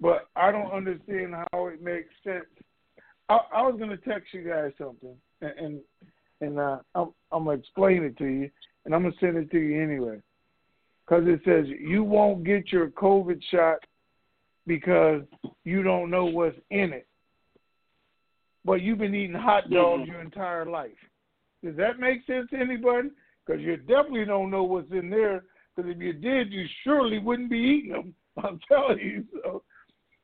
[0.00, 2.46] But I don't understand how it makes sense.
[3.28, 5.80] I, I was going to text you guys something, and and,
[6.40, 8.50] and uh, I'm, I'm going to explain it to you,
[8.84, 10.20] and I'm going to send it to you anyway.
[11.06, 13.78] Because it says you won't get your COVID shot
[14.66, 15.22] because
[15.64, 17.06] you don't know what's in it.
[18.64, 20.90] But you've been eating hot dogs your entire life.
[21.64, 23.08] Does that make sense to anybody?
[23.44, 25.44] Because you definitely don't know what's in there.
[25.74, 28.14] Because if you did, you surely wouldn't be eating them.
[28.44, 29.24] I'm telling you.
[29.42, 29.62] So,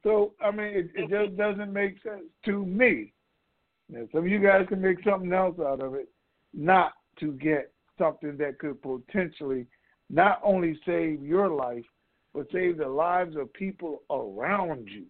[0.07, 3.13] so I mean, it, it just doesn't make sense to me.
[3.89, 6.09] Now, some of you guys can make something else out of it,
[6.55, 9.67] not to get something that could potentially
[10.09, 11.85] not only save your life,
[12.33, 15.07] but save the lives of people around you.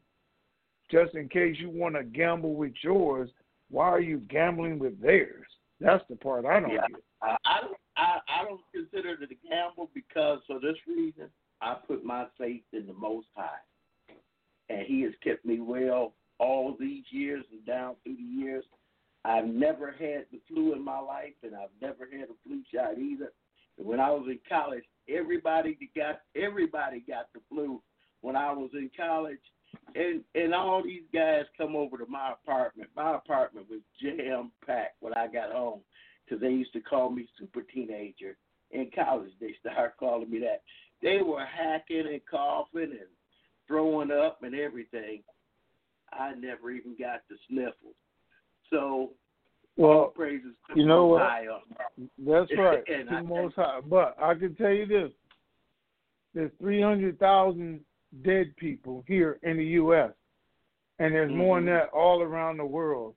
[0.90, 3.28] Just in case you want to gamble with yours,
[3.68, 5.46] why are you gambling with theirs?
[5.78, 6.86] That's the part I don't Yeah.
[6.88, 7.02] get.
[7.20, 11.28] I, I don't I, I don't consider it a gamble because for this reason
[11.60, 13.58] I put my faith in the Most High,
[14.68, 18.64] and He has kept me well all these years and down through the years.
[19.24, 22.98] I've never had the flu in my life, and I've never had a flu shot
[22.98, 23.32] either.
[23.78, 27.82] And when I was in college, everybody got everybody got the flu
[28.20, 29.40] when I was in college,
[29.94, 32.90] and and all these guys come over to my apartment.
[32.96, 35.80] My apartment was jam packed when I got home,
[36.24, 38.36] because they used to call me super teenager.
[38.70, 40.62] In college, they started calling me that.
[41.02, 43.15] They were hacking and coughing and
[43.66, 45.22] throwing up and everything.
[46.12, 47.94] I never even got the sniffles.
[48.70, 49.10] So,
[49.76, 51.22] well, praises you know what?
[52.18, 52.82] That's right.
[52.88, 53.80] And to I- most high.
[53.80, 55.10] But I can tell you this:
[56.34, 57.80] there's 300,000
[58.22, 60.12] dead people here in the U.S.,
[60.98, 61.78] and there's more than Mhm.
[61.78, 63.14] that all around the world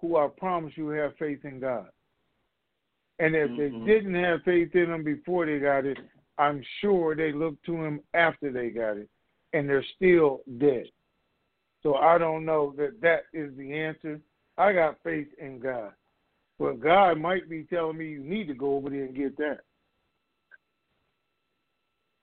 [0.00, 1.88] who I promise you have faith in God.
[3.18, 3.84] And if Mhm.
[3.84, 5.98] they didn't have faith in Him before they got it,
[6.38, 9.08] I'm sure they looked to Him after they got it,
[9.52, 10.86] and they're still dead.
[11.82, 14.20] So I don't know that that is the answer.
[14.56, 15.92] I got faith in God.
[16.58, 19.60] But God might be telling me you need to go over there and get that.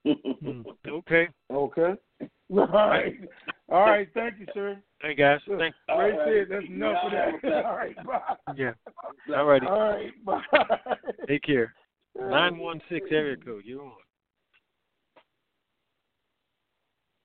[0.05, 0.61] Hmm.
[0.87, 1.27] Okay.
[1.51, 1.93] Okay.
[2.51, 3.19] All right.
[3.69, 4.07] All right.
[4.13, 4.81] Thank you, sir.
[5.01, 5.39] Hey guys.
[5.45, 5.59] Good.
[5.59, 5.75] Thank.
[5.89, 6.49] Right All right.
[6.49, 7.65] That's enough of Y'all have a that.
[7.65, 7.95] All right.
[8.05, 8.53] Bye.
[8.55, 8.71] Yeah.
[9.35, 9.67] All righty.
[9.67, 10.25] All right.
[10.25, 10.41] Bye.
[11.27, 11.73] Take care.
[12.19, 13.63] Nine one six area code.
[13.65, 13.91] You're on.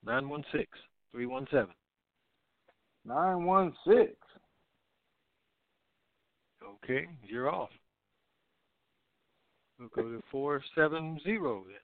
[0.06, 0.66] Nine one six
[1.12, 1.74] three one seven.
[3.06, 4.12] Nine one six.
[6.82, 7.70] Okay, you're off.
[9.78, 11.76] We'll go to four seven zero then.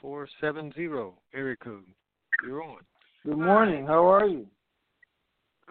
[0.00, 1.84] Four seven zero area code.
[2.44, 2.78] You're on.
[3.24, 3.86] Good morning.
[3.86, 4.46] How are you?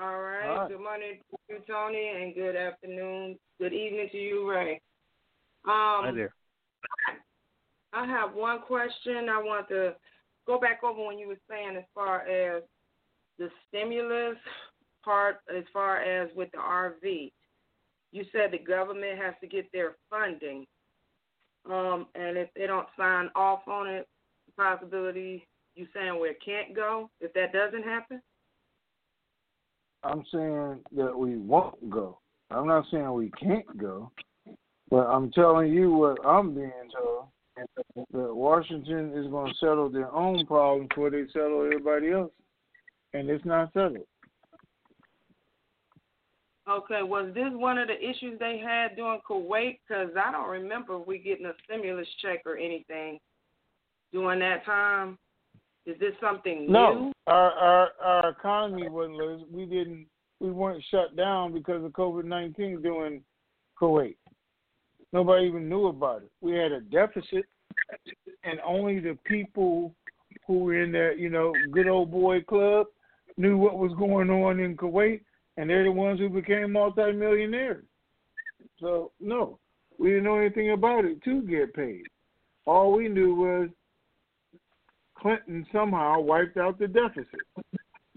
[0.02, 0.48] All right.
[0.48, 0.70] All right.
[0.70, 4.82] Good morning to you, Tony, and good afternoon, good evening to you, Ray.
[5.66, 6.34] Um, Hi there.
[7.94, 9.30] I have one question.
[9.30, 9.96] I want to
[10.46, 12.64] go back over when you were saying as far as
[13.40, 14.38] the stimulus
[15.04, 17.32] part, as far as with the RV.
[18.12, 20.66] You said the government has to get their funding,
[21.70, 24.08] um, and if they don't sign off on it,
[24.46, 28.22] the possibility you saying where it can't go if that doesn't happen.
[30.04, 32.20] I'm saying that we won't go.
[32.52, 34.12] I'm not saying we can't go,
[34.90, 37.28] but I'm telling you what I'm being told
[38.12, 42.32] that Washington is going to settle their own problems before they settle everybody else,
[43.14, 44.06] and it's not settled.
[46.68, 49.78] Okay, was this one of the issues they had during Kuwait?
[49.88, 53.20] Because I don't remember we getting a stimulus check or anything
[54.12, 55.20] during that time.
[55.86, 57.12] Is this something No, new?
[57.28, 59.52] our our our economy wasn't.
[59.52, 60.08] We didn't.
[60.40, 63.22] We weren't shut down because of COVID nineteen during
[63.80, 64.16] Kuwait.
[65.16, 66.32] Nobody even knew about it.
[66.42, 67.46] We had a deficit,
[68.44, 69.96] and only the people
[70.46, 72.88] who were in that you know good old boy club
[73.38, 75.22] knew what was going on in Kuwait,
[75.56, 77.86] and they're the ones who became multimillionaires.
[78.82, 79.58] So no,
[79.98, 82.04] we didn't know anything about it to get paid.
[82.66, 83.70] All we knew was
[85.18, 87.48] Clinton somehow wiped out the deficit.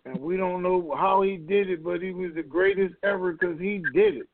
[0.04, 3.60] And we don't know how he did it, but he was the greatest ever because
[3.60, 4.28] he did it.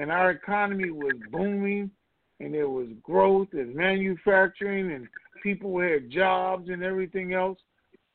[0.00, 1.92] And our economy was booming,
[2.40, 5.08] and there was growth and manufacturing, and
[5.42, 7.58] people had jobs and everything else.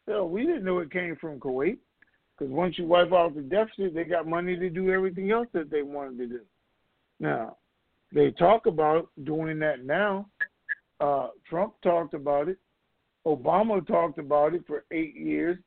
[0.05, 1.77] So we didn't know it came from Kuwait
[2.37, 5.69] because once you wipe out the deficit, they got money to do everything else that
[5.69, 6.39] they wanted to do.
[7.19, 7.57] Now,
[8.13, 10.27] they talk about doing that now.
[10.99, 12.57] Uh, Trump talked about it.
[13.25, 15.57] Obama talked about it for eight years.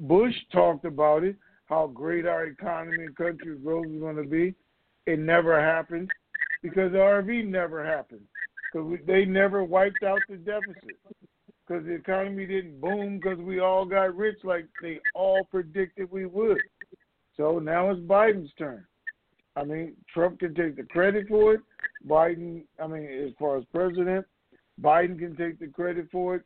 [0.00, 1.36] Bush talked about it,
[1.66, 4.54] how great our economy and country growth is going to be.
[5.06, 6.10] It never happened
[6.62, 8.26] because the RV never happened
[8.72, 10.96] because they never wiped out the deficit
[11.66, 16.26] because the economy didn't boom because we all got rich like they all predicted we
[16.26, 16.60] would.
[17.36, 18.84] So now it's Biden's turn.
[19.56, 21.60] I mean, Trump can take the credit for it.
[22.06, 24.26] Biden, I mean, as far as president,
[24.80, 26.42] Biden can take the credit for it.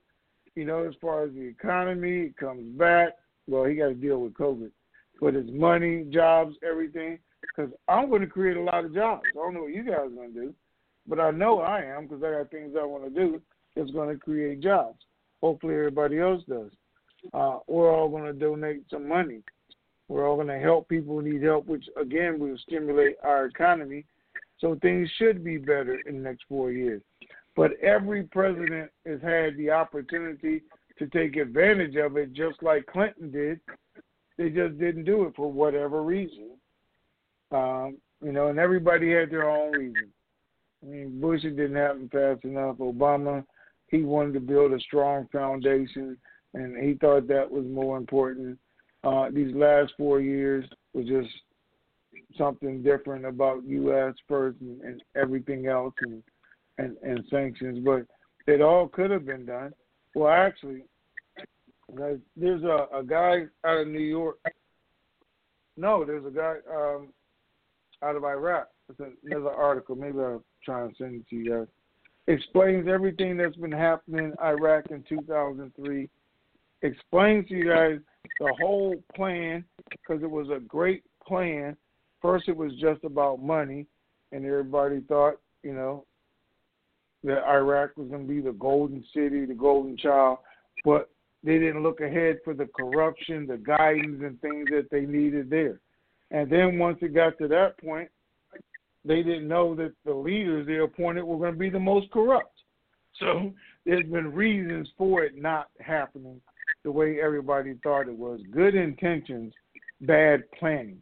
[0.55, 3.11] You know, as far as the economy, it comes back.
[3.47, 4.71] Well, he got to deal with COVID,
[5.21, 7.19] but his money, jobs, everything.
[7.55, 9.23] Because I'm going to create a lot of jobs.
[9.33, 10.55] I don't know what you guys are going to do,
[11.07, 13.41] but I know I am because I got things I want to do
[13.75, 14.99] that's going to create jobs.
[15.43, 16.71] Hopefully, everybody else does.
[17.33, 19.43] Uh, we're all going to donate some money.
[20.09, 24.05] We're all going to help people who need help, which again will stimulate our economy.
[24.59, 27.03] So things should be better in the next four years.
[27.57, 30.63] But every president has had the opportunity
[30.99, 33.61] to take advantage of it, just like Clinton did.
[34.39, 36.51] They just didn't do it for whatever reason.
[37.53, 40.09] Um, you know, and everybody had their own reason.
[40.83, 42.77] I mean, Bush it didn't happen fast enough.
[42.77, 43.45] Obama,
[43.89, 46.17] he wanted to build a strong foundation,
[46.55, 48.59] and he thought that was more important.
[49.05, 51.29] Uh, these last four years was just
[52.37, 54.15] something different about U.S.
[54.29, 56.23] first and, and everything else, and,
[56.79, 57.85] and and sanctions.
[57.85, 58.07] But
[58.53, 59.73] it all could have been done.
[60.15, 60.85] Well, actually,
[62.37, 64.39] there's a, a guy out of New York.
[65.77, 67.09] No, there's a guy um,
[68.03, 68.69] out of Iraq.
[68.89, 69.97] It's another article.
[69.97, 71.67] Maybe I'll try and send it to you guys.
[72.29, 76.09] Explains everything that's been happening in Iraq in 2003.
[76.83, 77.99] Explains to you guys
[78.41, 81.77] the whole plan because it was a great plan.
[82.21, 83.87] First, it was just about money,
[84.33, 86.05] and everybody thought, you know,
[87.25, 90.39] that Iraq was going to be the golden city, the golden child,
[90.85, 91.11] but
[91.43, 95.81] they didn't look ahead for the corruption, the guidance, and things that they needed there.
[96.37, 98.11] And then once it got to that point,
[99.07, 102.53] they didn't know that the leaders they appointed were going to be the most corrupt.
[103.19, 103.55] So
[103.87, 106.39] there's been reasons for it not happening
[106.85, 108.41] the way everybody thought it was.
[108.53, 109.55] Good intentions,
[110.03, 111.01] bad planning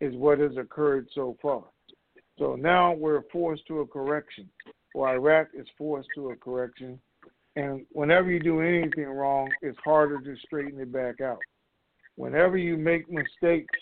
[0.00, 1.64] is what has occurred so far.
[2.38, 4.48] So now we're forced to a correction,
[4.94, 7.00] or Iraq is forced to a correction.
[7.56, 11.40] And whenever you do anything wrong, it's harder to straighten it back out.
[12.14, 13.74] Whenever you make mistakes,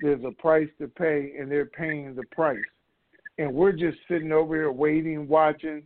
[0.00, 2.58] there's a price to pay, and they're paying the price.
[3.38, 5.82] And we're just sitting over here waiting, watching,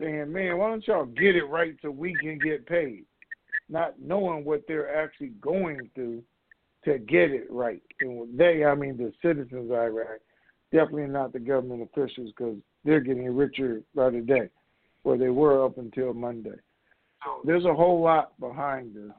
[0.00, 3.04] saying, man, why don't y'all get it right so we can get paid?
[3.68, 6.22] Not knowing what they're actually going through
[6.84, 7.82] to get it right.
[8.00, 10.20] And they, I mean the citizens of Iraq,
[10.72, 14.48] definitely not the government officials because they're getting richer by the day,
[15.02, 16.58] where they were up until Monday.
[17.24, 19.12] So there's a whole lot behind this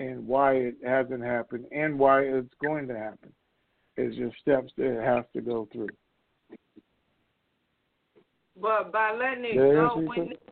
[0.00, 3.32] and why it hasn't happened and why it's going to happen.
[3.96, 5.88] It's just steps that it has to go through.
[8.60, 10.42] But by letting it go, wouldn't it,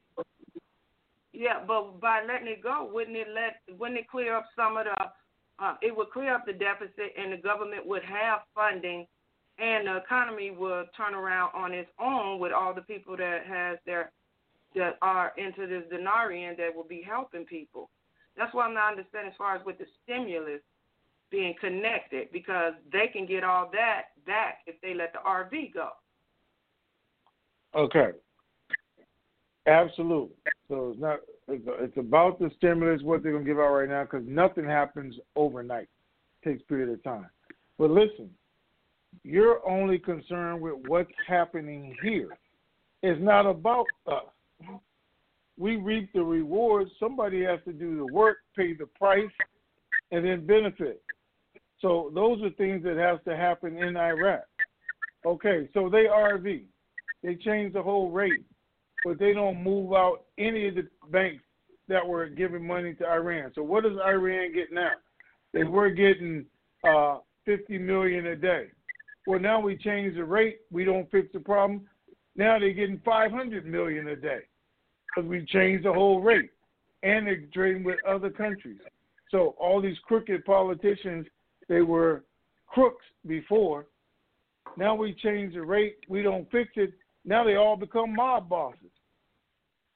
[1.33, 4.85] yeah, but by letting it go, wouldn't it let wouldn't it clear up some of
[4.85, 9.07] the uh, it would clear up the deficit and the government would have funding
[9.59, 13.79] and the economy would turn around on its own with all the people that has
[13.87, 14.11] their
[14.75, 17.91] that are into this dinarian that will be helping people.
[18.39, 20.61] That's why I'm not understanding as far as with the stimulus
[21.31, 25.91] being connected because they can get all that back if they let the RV go.
[27.75, 28.13] Okay.
[29.67, 30.37] Absolutely.
[30.69, 31.21] So it's not.
[31.49, 35.89] It's about the stimulus, what they're gonna give out right now, because nothing happens overnight.
[36.43, 37.29] It takes period of time.
[37.79, 38.31] But listen,
[39.25, 42.29] you're only concerned with what's happening here.
[43.03, 44.25] It's not about us.
[45.59, 46.91] We reap the rewards.
[47.01, 49.31] Somebody has to do the work, pay the price,
[50.13, 51.03] and then benefit.
[51.81, 54.45] So those are things that has to happen in Iraq.
[55.27, 56.63] Okay, so they RV.
[57.25, 58.45] They changed the whole rate,
[59.05, 61.43] but they don't move out any of the banks
[61.89, 63.51] that were giving money to Iran.
[63.55, 64.93] So what does Iran get now?
[65.53, 66.45] They were getting
[66.85, 68.67] uh, 50 million a day.
[69.27, 70.61] Well, now we change the rate.
[70.71, 71.83] We don't fix the problem.
[72.37, 74.43] Now they're getting 500 million a day
[75.09, 76.51] because we changed the whole rate,
[77.03, 78.79] and they're trading with other countries.
[79.31, 81.27] So all these crooked politicians,
[81.69, 82.25] they were
[82.67, 83.87] crooks before.
[84.77, 85.97] Now we change the rate.
[86.09, 86.93] We don't fix it.
[87.25, 88.91] Now they all become mob bosses.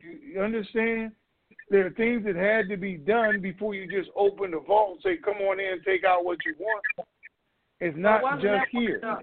[0.01, 1.13] You understand?
[1.71, 5.03] There are things that had to be done before you just open the vault and
[5.03, 7.09] say, "Come on in, take out what you want."
[7.81, 9.01] It's not just here.
[9.01, 9.23] The,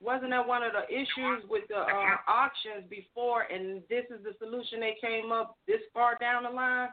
[0.00, 3.42] wasn't that one of the issues with the uh, auctions before?
[3.42, 6.88] And this is the solution they came up this far down the line.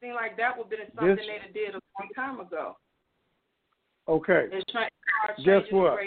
[0.00, 2.76] Seemed like that would have been something this, they did a long time ago.
[4.08, 4.46] Okay.
[5.44, 5.98] Guess what?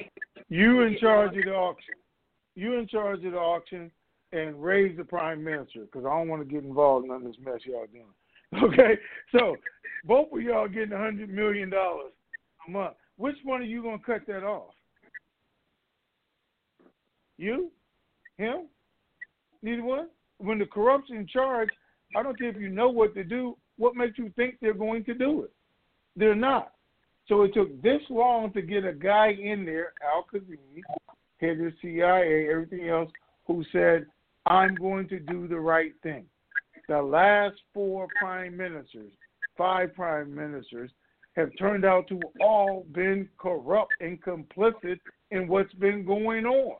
[0.47, 1.95] You in charge of the auction
[2.59, 3.89] you in charge of the auction
[4.31, 7.61] and raise the prime minister because I don't want to get involved in this mess
[7.65, 8.05] y'all doing.
[8.63, 8.97] Okay,
[9.31, 9.55] so
[10.05, 12.13] both of y'all getting a hundred million dollars
[12.67, 12.95] a month.
[13.17, 14.73] Which one are you gonna cut that off?
[17.39, 17.71] You,
[18.37, 18.67] him,
[19.63, 20.09] neither one.
[20.39, 21.69] When the corruption charge,
[22.13, 23.55] I don't care if you know what to do.
[23.77, 25.51] What makes you think they're going to do it?
[26.17, 26.73] They're not.
[27.29, 30.81] So it took this long to get a guy in there, Al Kadhimi,
[31.39, 33.09] head of CIA, everything else,
[33.47, 34.05] who said,
[34.45, 36.25] I'm going to do the right thing.
[36.89, 39.13] The last four prime ministers,
[39.57, 40.91] five prime ministers,
[41.37, 44.99] have turned out to all been corrupt and complicit
[45.31, 46.77] in what's been going on.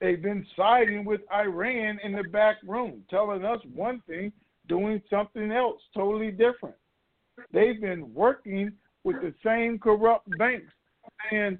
[0.00, 4.32] They've been siding with Iran in the back room, telling us one thing,
[4.68, 6.76] doing something else totally different.
[7.52, 8.72] They've been working
[9.04, 10.72] with the same corrupt banks,
[11.30, 11.58] and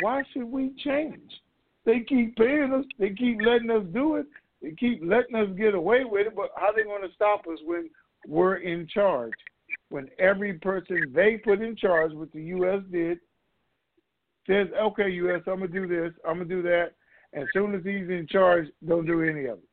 [0.00, 1.30] why should we change?
[1.84, 2.84] They keep paying us.
[2.98, 4.26] They keep letting us do it.
[4.60, 6.36] They keep letting us get away with it.
[6.36, 7.88] But how are they going to stop us when
[8.26, 9.32] we're in charge?
[9.88, 12.82] When every person they put in charge, what the U.S.
[12.90, 13.20] did,
[14.46, 16.12] says, "Okay, U.S., I'm gonna do this.
[16.26, 16.92] I'm gonna do that."
[17.32, 19.68] And as soon as he's in charge, don't do any of it.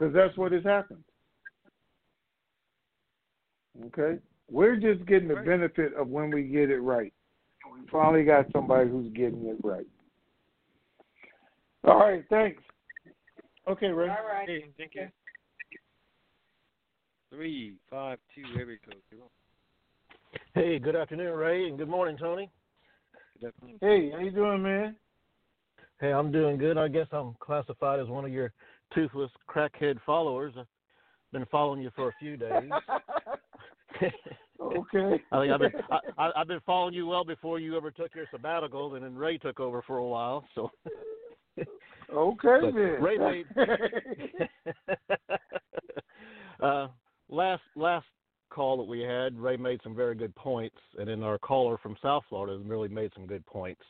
[0.00, 1.04] because that's what has happened.
[3.86, 4.18] Okay,
[4.50, 7.12] we're just getting the benefit of when we get it right.
[7.72, 9.86] We finally got somebody who's getting it right.
[11.84, 12.62] All right, thanks.
[13.68, 14.08] Okay, Ray.
[14.08, 14.48] All right.
[14.48, 15.08] Hey, thank you.
[17.30, 18.96] Three, five, two, area code.
[19.10, 19.20] Come.
[20.54, 22.50] Hey, good afternoon, Ray, and good morning, Tony.
[23.80, 24.96] Hey, how you doing, man?
[26.00, 26.76] Hey, I'm doing good.
[26.76, 28.52] I guess I'm classified as one of your
[28.94, 30.54] toothless crackhead followers.
[30.58, 30.66] I've
[31.32, 32.72] been following you for a few days.
[34.60, 35.22] okay.
[35.32, 35.72] I think I've been
[36.18, 39.38] I, I've been following you well before you ever took your sabbatical, and then Ray
[39.38, 40.44] took over for a while.
[40.54, 40.70] So.
[42.12, 43.00] Okay, But then.
[43.00, 43.46] Ray made
[46.62, 46.88] uh,
[47.28, 48.06] last last
[48.50, 51.96] call that we had, Ray made some very good points, and then our caller from
[52.02, 53.82] South Florida really made some good points.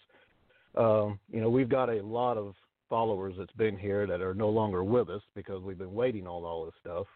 [0.76, 2.54] Um, you know, we've got a lot of
[2.88, 6.44] followers that's been here that are no longer with us because we've been waiting on
[6.44, 7.06] all this stuff.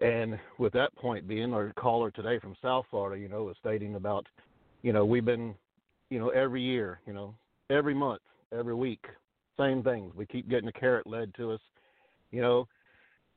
[0.00, 3.94] And with that point being, our caller today from South Florida, you know, was stating
[3.94, 4.26] about,
[4.82, 5.54] you know, we've been,
[6.10, 7.34] you know, every year, you know,
[7.70, 8.22] every month,
[8.56, 9.04] every week,
[9.58, 10.12] same things.
[10.16, 11.60] We keep getting a carrot led to us,
[12.32, 12.66] you know,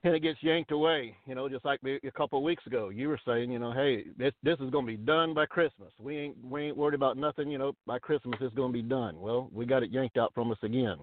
[0.06, 1.15] and it gets yanked away.
[1.26, 4.06] You know, just like a couple of weeks ago, you were saying, you know, hey,
[4.18, 5.91] this this is going to be done by Christmas.
[5.99, 7.49] We ain't we ain't worried about nothing.
[7.49, 9.19] You know, by Christmas it's going to be done.
[9.19, 10.98] Well, we got it yanked out from us again,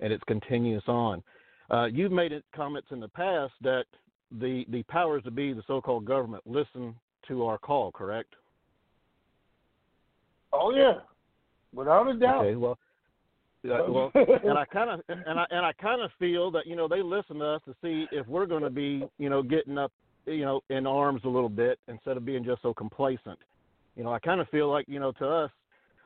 [0.00, 1.22] and it's continuous on.
[1.70, 3.84] Uh, you've made it comments in the past that
[4.30, 6.94] the the powers to be, the so-called government, listen
[7.28, 7.90] to our call.
[7.90, 8.34] Correct?
[10.52, 10.98] Oh yeah,
[11.74, 12.44] without a doubt.
[12.44, 12.56] Okay.
[12.56, 12.78] Well,
[13.70, 16.76] uh, well, and I kind of and I and I kind of feel that you
[16.76, 19.78] know they listen to us to see if we're going to be you know getting
[19.78, 19.92] up
[20.26, 23.38] you know in arms a little bit instead of being just so complacent.
[23.96, 25.50] You know, I kind of feel like you know to us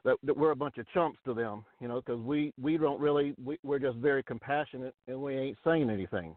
[0.04, 1.64] that, that we're a bunch of chumps to them.
[1.80, 5.58] You know, because we we don't really we, we're just very compassionate and we ain't
[5.64, 6.36] saying anything.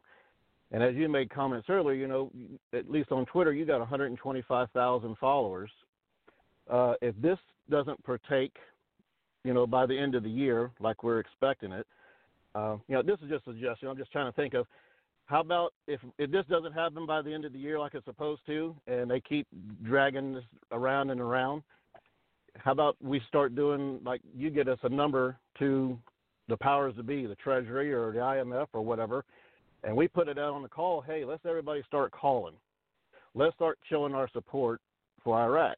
[0.71, 2.31] And as you made comments earlier, you know,
[2.73, 5.69] at least on Twitter, you got 125,000 followers.
[6.69, 7.37] Uh, if this
[7.69, 8.55] doesn't partake
[9.45, 11.85] you know, by the end of the year, like we're expecting it.
[12.55, 13.87] Uh, you know, this is just a suggestion.
[13.87, 14.65] I'm just trying to think of
[15.27, 18.05] how about if if this doesn't happen by the end of the year like it's
[18.05, 19.47] supposed to, and they keep
[19.83, 21.61] dragging this around and around.
[22.57, 25.97] How about we start doing like you get us a number to
[26.47, 29.25] the powers to be, the Treasury or the IMF or whatever,
[29.83, 31.01] and we put it out on the call.
[31.01, 32.55] Hey, let's everybody start calling.
[33.35, 34.81] Let's start showing our support
[35.23, 35.77] for Iraq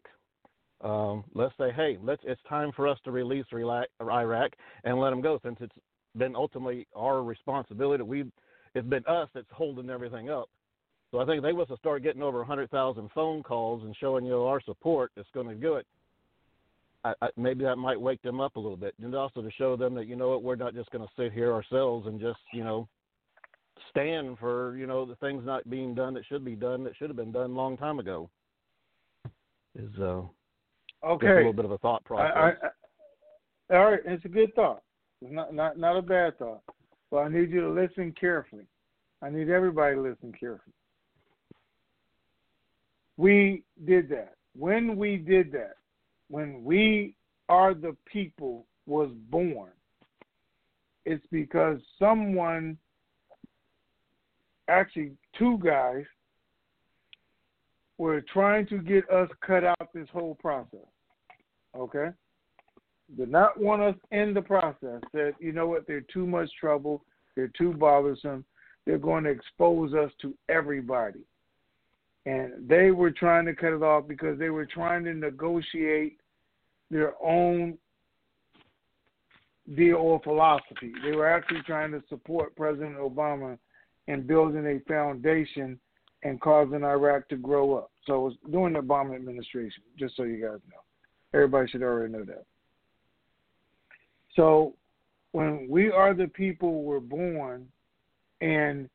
[0.81, 4.51] um, let's say, hey, let's it's time for us to release Iraq
[4.83, 5.75] and let them go, since it's
[6.15, 8.03] been ultimately our responsibility.
[8.03, 8.25] We
[8.75, 10.49] it's been us that's holding everything up.
[11.11, 14.43] So I think they must have started getting over 100,000 phone calls and showing you
[14.43, 15.11] our support.
[15.15, 15.87] That's going to do it.
[17.05, 19.77] I, I, maybe that might wake them up a little bit, and also to show
[19.77, 22.39] them that you know what, we're not just going to sit here ourselves and just
[22.53, 22.87] you know
[23.89, 27.09] stand for you know the things not being done that should be done that should
[27.09, 28.29] have been done a long time ago.
[29.75, 30.23] Is uh
[31.05, 31.25] Okay.
[31.25, 32.33] Just a little bit of a thought process.
[32.35, 34.81] I, I, all right, it's a good thought.
[35.21, 36.61] It's not not not a bad thought.
[37.09, 38.65] But I need you to listen carefully.
[39.21, 40.73] I need everybody to listen carefully.
[43.15, 44.33] We did that.
[44.57, 45.75] When we did that,
[46.29, 47.15] when we
[47.49, 49.71] are the people was born,
[51.05, 52.77] it's because someone,
[54.67, 56.03] actually two guys,
[57.97, 60.79] were trying to get us cut out this whole process.
[61.75, 62.09] Okay?
[63.17, 65.01] Did not want us in the process.
[65.15, 67.03] Said, you know what, they're too much trouble,
[67.35, 68.43] they're too bothersome,
[68.85, 71.21] they're going to expose us to everybody.
[72.25, 76.19] And they were trying to cut it off because they were trying to negotiate
[76.91, 77.77] their own
[79.75, 80.91] deal or philosophy.
[81.03, 83.57] They were actually trying to support President Obama
[84.07, 85.79] in building a foundation
[86.23, 87.91] and causing Iraq to grow up.
[88.05, 90.81] So it was during the Obama administration, just so you guys know.
[91.33, 92.45] Everybody should already know that.
[94.35, 94.73] So
[95.31, 97.67] when we are the people were born
[98.41, 98.89] and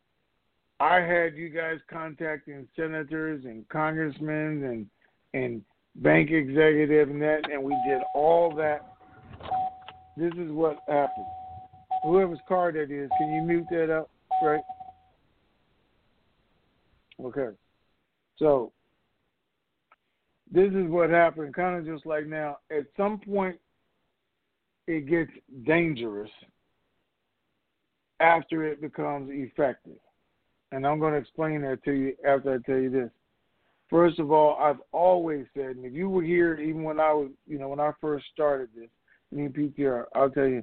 [0.80, 4.86] I had you guys contacting senators and congressmen and
[5.34, 5.62] and
[5.96, 8.86] bank executive and that and we did all that.
[10.16, 11.26] This is what happened.
[12.02, 14.10] Whoever's car that is, can you mute that up?
[14.42, 14.60] Right?
[17.24, 17.48] Okay.
[18.38, 18.72] So
[20.50, 22.58] this is what happened, kind of just like now.
[22.70, 23.56] At some point,
[24.86, 25.30] it gets
[25.64, 26.30] dangerous
[28.20, 29.98] after it becomes effective.
[30.70, 33.10] And I'm going to explain that to you after I tell you this.
[33.90, 37.30] First of all, I've always said, and if you were here even when I was,
[37.46, 38.88] you know, when I first started this,
[39.30, 40.62] me PTR, I'll tell you,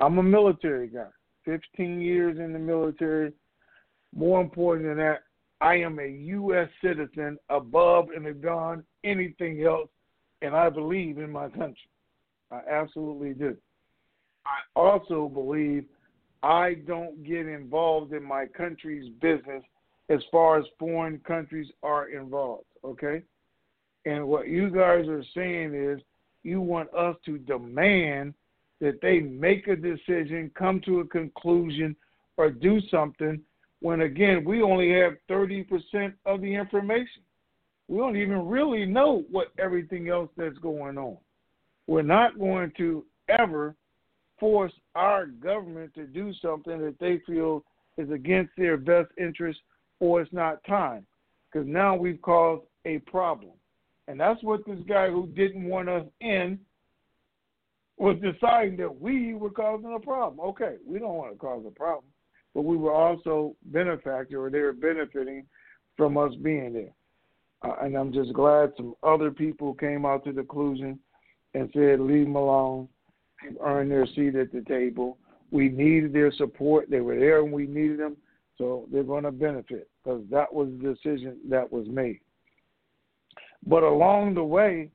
[0.00, 1.06] I'm a military guy.
[1.44, 3.32] 15 years in the military,
[4.14, 5.23] More important than that,
[5.60, 6.68] I am a U.S.
[6.82, 9.88] citizen above and beyond anything else,
[10.42, 11.88] and I believe in my country.
[12.50, 13.56] I absolutely do.
[14.46, 15.84] I also believe
[16.42, 19.62] I don't get involved in my country's business
[20.10, 23.22] as far as foreign countries are involved, okay?
[24.04, 26.00] And what you guys are saying is
[26.42, 28.34] you want us to demand
[28.80, 31.96] that they make a decision, come to a conclusion,
[32.36, 33.40] or do something
[33.84, 37.20] when, again, we only have 30% of the information.
[37.86, 41.18] We don't even really know what everything else that's going on.
[41.86, 43.74] We're not going to ever
[44.40, 47.62] force our government to do something that they feel
[47.98, 49.60] is against their best interest
[50.00, 51.04] or it's not time.
[51.52, 53.52] Because now we've caused a problem.
[54.08, 56.58] And that's what this guy who didn't want us in
[57.98, 60.40] was deciding that we were causing a problem.
[60.40, 62.04] Okay, we don't want to cause a problem,
[62.54, 65.44] but we were also benefactor or they were benefiting
[65.96, 66.92] from us being there.
[67.62, 70.98] Uh, and I'm just glad some other people came out to the conclusion
[71.54, 72.88] and said, leave them alone.
[73.42, 75.18] They've earned their seat at the table.
[75.50, 76.90] We needed their support.
[76.90, 78.16] They were there when we needed them,
[78.58, 82.20] so they're going to benefit because that was the decision that was made.
[83.66, 84.90] But along the way,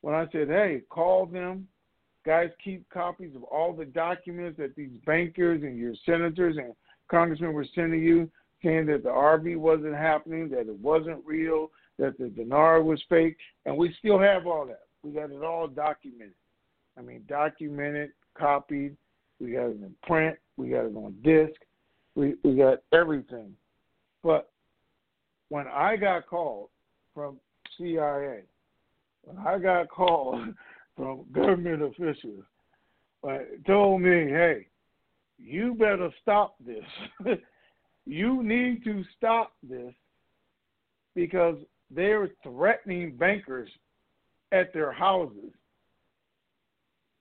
[0.00, 1.66] when I said, hey, call them,
[2.24, 6.74] guys, keep copies of all the documents that these bankers and your senators and
[7.10, 8.30] congressmen were sending you,
[8.62, 13.36] saying that the RV wasn't happening, that it wasn't real, that the dinar was fake,
[13.66, 14.82] and we still have all that.
[15.02, 16.34] We got it all documented.
[16.98, 18.96] I mean, documented, copied.
[19.40, 20.36] We got it in print.
[20.56, 21.58] We got it on disc.
[22.14, 23.54] We we got everything.
[24.22, 24.50] But
[25.48, 26.68] when I got called
[27.14, 27.38] from
[27.78, 28.42] CIA,
[29.22, 30.40] when I got called
[30.96, 32.44] from government officials,
[33.26, 34.66] uh, told me, "Hey,
[35.42, 36.84] you better stop this.
[38.06, 39.92] you need to stop this
[41.14, 41.56] because
[41.90, 43.70] they're threatening bankers
[44.52, 45.52] at their houses.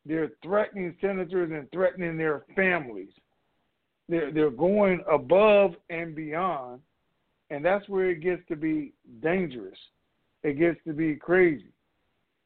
[0.06, 3.10] They're threatening senators and threatening their families.
[4.08, 6.82] They're, they're going above and beyond,
[7.52, 9.78] and that's where it gets to be dangerous.
[10.44, 11.72] It gets to be crazy.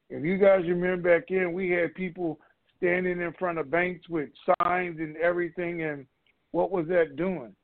[0.09, 2.39] If you guys remember back in, we had people
[2.77, 4.29] standing in front of banks with
[4.81, 6.05] and everything, and
[6.51, 7.55] what was that doing?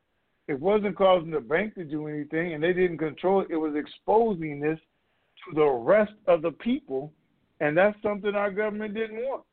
[0.48, 3.52] It wasn't causing the bank to do anything, and they didn't control it.
[3.52, 4.80] It was exposing this
[5.46, 7.14] to the rest of the people,
[7.60, 9.44] and that's something our government didn't want.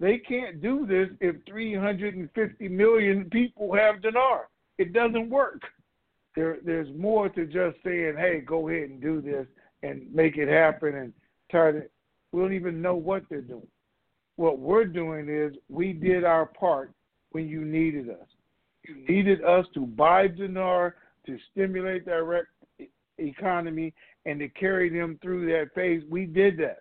[0.00, 4.48] They can't do this if 350 million people have dinar.
[4.78, 5.62] It doesn't work.
[6.34, 9.46] There, there's more to just saying, "Hey, go ahead and do this
[9.84, 11.12] and make it happen," and
[11.50, 11.88] try to.
[12.32, 13.68] We don't even know what they're doing.
[14.36, 16.92] What we're doing is we did our part
[17.30, 18.26] when you needed us.
[18.86, 20.96] You needed us to buy dinar
[21.26, 22.44] to stimulate Iraq
[23.18, 23.94] economy
[24.26, 26.02] and to carry them through that phase.
[26.08, 26.78] We did that.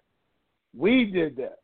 [0.76, 1.60] We did that.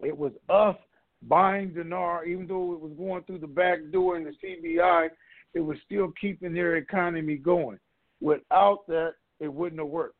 [0.00, 0.76] It was us
[1.22, 5.08] buying dinar, even though it was going through the back door in the CBI,
[5.54, 7.78] it was still keeping their economy going.
[8.20, 10.14] Without that, it wouldn't have worked.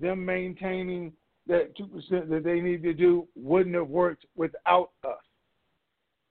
[0.00, 1.12] Them maintaining
[1.46, 5.24] that 2% that they need to do wouldn't have worked without us,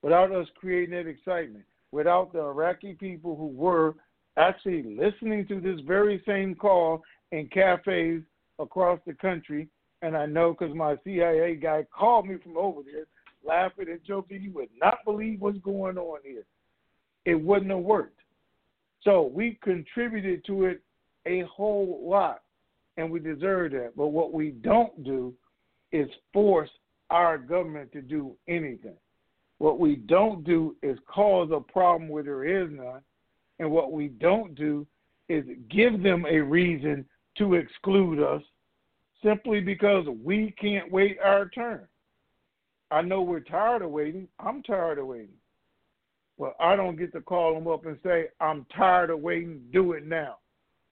[0.01, 3.95] without us creating that excitement, without the Iraqi people who were
[4.37, 8.21] actually listening to this very same call in cafes
[8.59, 9.67] across the country.
[10.01, 13.05] And I know because my CIA guy called me from over there,
[13.45, 14.41] laughing and joking.
[14.41, 16.43] You would not believe what's going on here.
[17.25, 18.19] It wouldn't have worked.
[19.03, 20.81] So we contributed to it
[21.25, 22.41] a whole lot,
[22.97, 23.93] and we deserve that.
[23.95, 25.33] But what we don't do
[25.91, 26.69] is force
[27.09, 28.95] our government to do anything.
[29.57, 33.01] What we don't do is cause a problem where there is none
[33.59, 34.87] and what we don't do
[35.29, 37.05] is give them a reason
[37.37, 38.41] to exclude us
[39.23, 41.87] simply because we can't wait our turn.
[42.89, 44.27] I know we're tired of waiting.
[44.39, 45.37] I'm tired of waiting.
[46.39, 49.93] But I don't get to call them up and say, I'm tired of waiting, do
[49.93, 50.37] it now.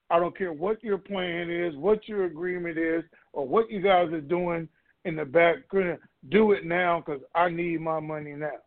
[0.10, 3.04] I don't care what your plan is, what your agreement is,
[3.34, 4.68] or what you guys are doing
[5.06, 6.00] in the background.
[6.30, 8.58] Do it now because I need my money now.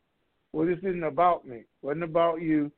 [0.53, 1.57] Well, this isn't about me.
[1.57, 2.71] It wasn't about you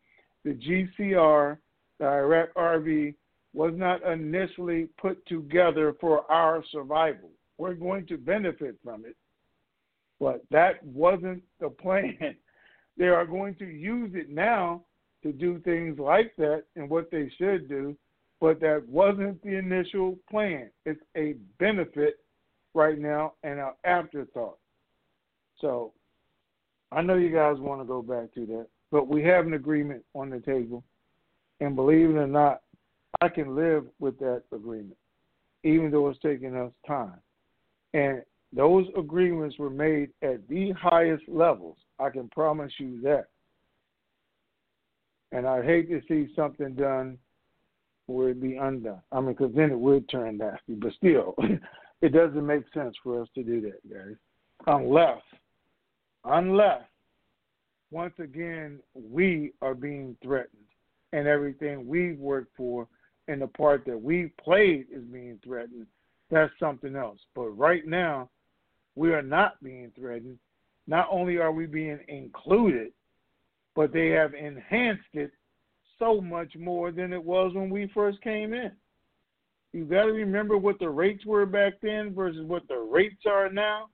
[0.45, 1.57] the GCR,
[1.99, 3.15] the Iraq RV,
[3.55, 7.31] was not initially put together for our survival.
[7.57, 9.17] We're going to benefit from it,
[10.21, 12.37] but that wasn't the plan.
[12.97, 14.83] they are going to use it now
[15.23, 17.97] to do things like that and what they should do,
[18.41, 20.71] but that wasn't the initial plan.
[20.85, 22.19] It's a benefit
[22.75, 24.59] right now and an afterthought.
[25.61, 25.93] So
[26.93, 30.05] I know you guys want to go back to that but we have an agreement
[30.15, 30.85] on the table.
[31.59, 32.63] And believe it or not,
[33.21, 34.97] I can live with that agreement,
[35.65, 37.19] even though it's taking us time.
[37.93, 41.77] And those agreements were made at the highest levels.
[41.99, 43.25] I can promise you that.
[45.33, 47.19] And I'd hate to see something done
[48.09, 49.01] it be undone.
[49.13, 50.75] I mean, because then it would turn nasty.
[50.75, 51.35] But still,
[52.03, 54.17] it doesn't make sense for us to do that, guys.
[54.67, 55.23] Unless,
[56.25, 56.83] unless,
[57.91, 60.51] once again, we are being threatened
[61.13, 62.89] and everything we've worked for
[63.29, 65.87] and the part that we played is being threatened,
[66.31, 67.19] that's something else.
[67.35, 68.29] But right now,
[68.97, 70.39] we are not being threatened.
[70.87, 72.93] Not only are we being included,
[73.75, 75.33] but they have enhanced it
[75.99, 78.73] so much more than it was when we first came in.
[79.73, 83.51] You got to remember what the rates were back then versus what the rates are
[83.51, 83.89] now.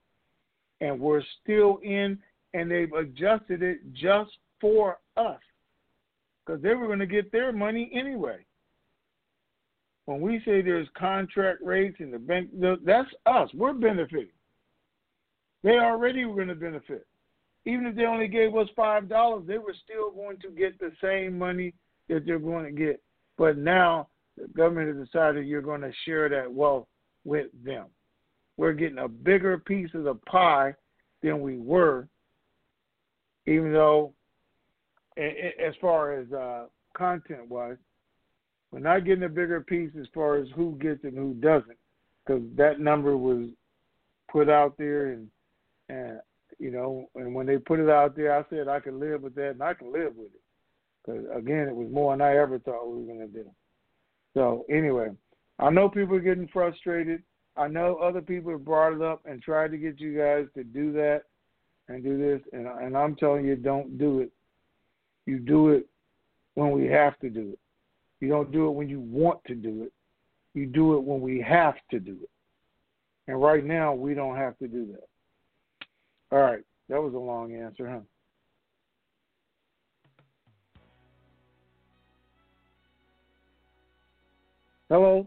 [0.82, 2.18] And we're still in,
[2.54, 5.40] and they've adjusted it just for us
[6.44, 8.44] because they were going to get their money anyway.
[10.06, 12.50] When we say there's contract rates and the bank,
[12.84, 13.48] that's us.
[13.54, 14.28] We're benefiting.
[15.62, 17.06] They already were going to benefit.
[17.66, 20.90] Even if they only gave us five dollars, they were still going to get the
[21.02, 21.74] same money
[22.10, 23.00] that they're going to get.
[23.38, 26.86] But now the government has decided you're going to share that wealth
[27.24, 27.86] with them.
[28.56, 30.74] We're getting a bigger piece of the pie
[31.22, 32.08] than we were,
[33.46, 34.12] even though,
[35.16, 37.76] as far as uh, content wise,
[38.70, 41.78] we're not getting a bigger piece as far as who gets and who doesn't,
[42.24, 43.48] because that number was
[44.30, 45.28] put out there and
[45.88, 46.20] and
[46.58, 49.34] you know, and when they put it out there, I said I could live with
[49.36, 50.42] that, and I can live with it.
[51.10, 53.50] Because again, it was more than I ever thought we were going to do.
[54.34, 55.08] So anyway,
[55.58, 57.22] I know people are getting frustrated.
[57.56, 60.64] I know other people have brought it up and tried to get you guys to
[60.64, 61.22] do that
[61.88, 64.30] and do this, and and I'm telling you, don't do it.
[65.26, 65.86] You do it
[66.54, 67.58] when we have to do it.
[68.20, 69.92] You don't do it when you want to do it.
[70.54, 72.30] You do it when we have to do it.
[73.26, 75.08] And right now, we don't have to do that.
[76.32, 78.00] All right, that was a long answer, huh?
[84.90, 85.26] Hello?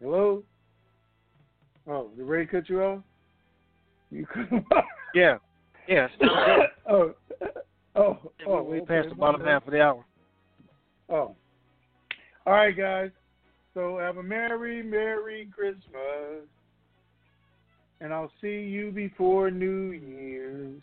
[0.00, 0.42] Hello?
[1.86, 3.02] Oh, did Ray cut you off?
[4.10, 4.84] You cut him off?
[5.14, 5.38] Yeah.
[5.88, 6.08] Yeah.
[6.88, 7.14] Oh.
[7.40, 7.52] oh.
[7.96, 8.18] Oh.
[8.40, 8.62] Yeah, oh.
[8.62, 8.86] We, we okay.
[8.86, 10.04] passed the bottom half of the hour.
[11.08, 11.34] Oh.
[12.46, 13.10] All right, guys.
[13.74, 16.48] So have a Merry, Merry Christmas
[18.00, 20.80] and I'll see you before New Year's.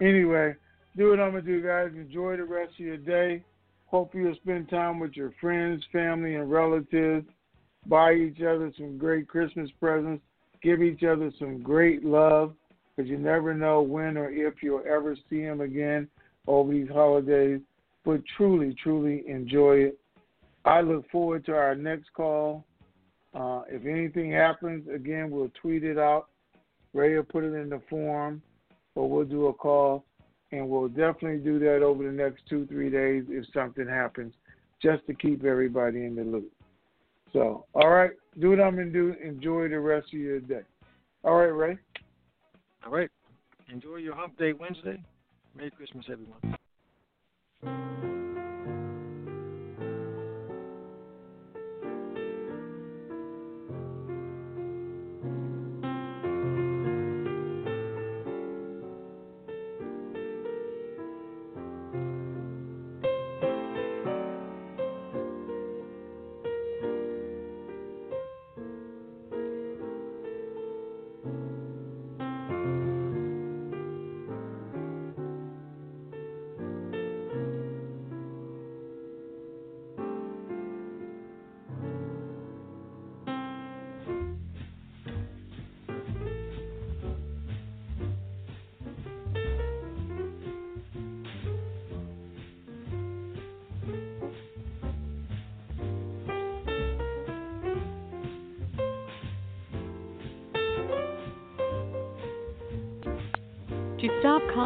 [0.00, 0.54] Anyway,
[0.96, 1.90] do what I'm gonna do, guys.
[1.94, 3.42] Enjoy the rest of your day.
[3.86, 7.26] Hope you'll spend time with your friends, family, and relatives.
[7.86, 10.22] Buy each other some great Christmas presents.
[10.62, 12.54] Give each other some great love,
[12.96, 16.08] because you never know when or if you'll ever see them again
[16.48, 17.60] over these holidays.
[18.04, 19.98] But truly, truly enjoy it.
[20.64, 22.64] I look forward to our next call.
[23.34, 26.26] Uh, if anything happens, again, we'll tweet it out.
[26.92, 28.42] Ray will put it in the form,
[28.94, 30.04] or we'll do a call,
[30.56, 34.32] and we'll definitely do that over the next two, three days if something happens,
[34.82, 36.50] just to keep everybody in the loop.
[37.32, 39.14] So, all right, do what I'm to do.
[39.22, 40.62] Enjoy the rest of your day.
[41.24, 41.78] All right, Ray.
[42.84, 43.10] All right.
[43.68, 45.02] Enjoy your Hump Day Wednesday.
[45.56, 47.95] Merry Christmas, everyone.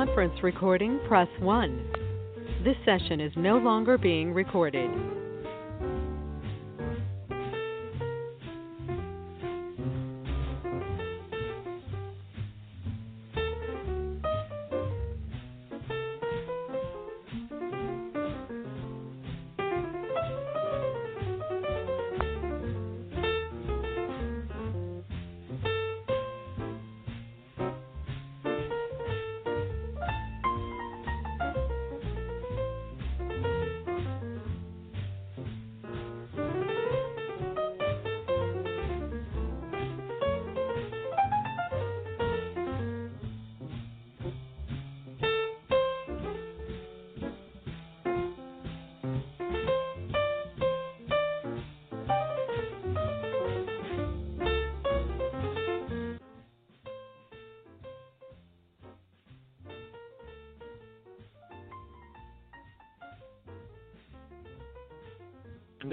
[0.07, 1.93] Conference recording, press 1.
[2.65, 4.89] This session is no longer being recorded.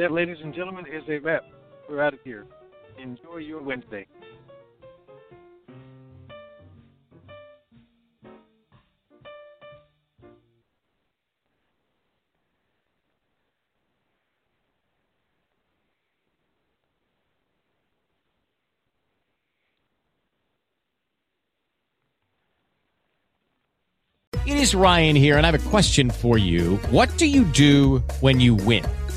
[0.08, 1.44] That, ladies and gentlemen, is a wrap.
[1.90, 2.46] We're out of here.
[2.98, 4.08] Enjoy your Wednesday.
[24.46, 26.78] It is Ryan here, and I have a question for you.
[26.90, 28.86] What do you do when you win?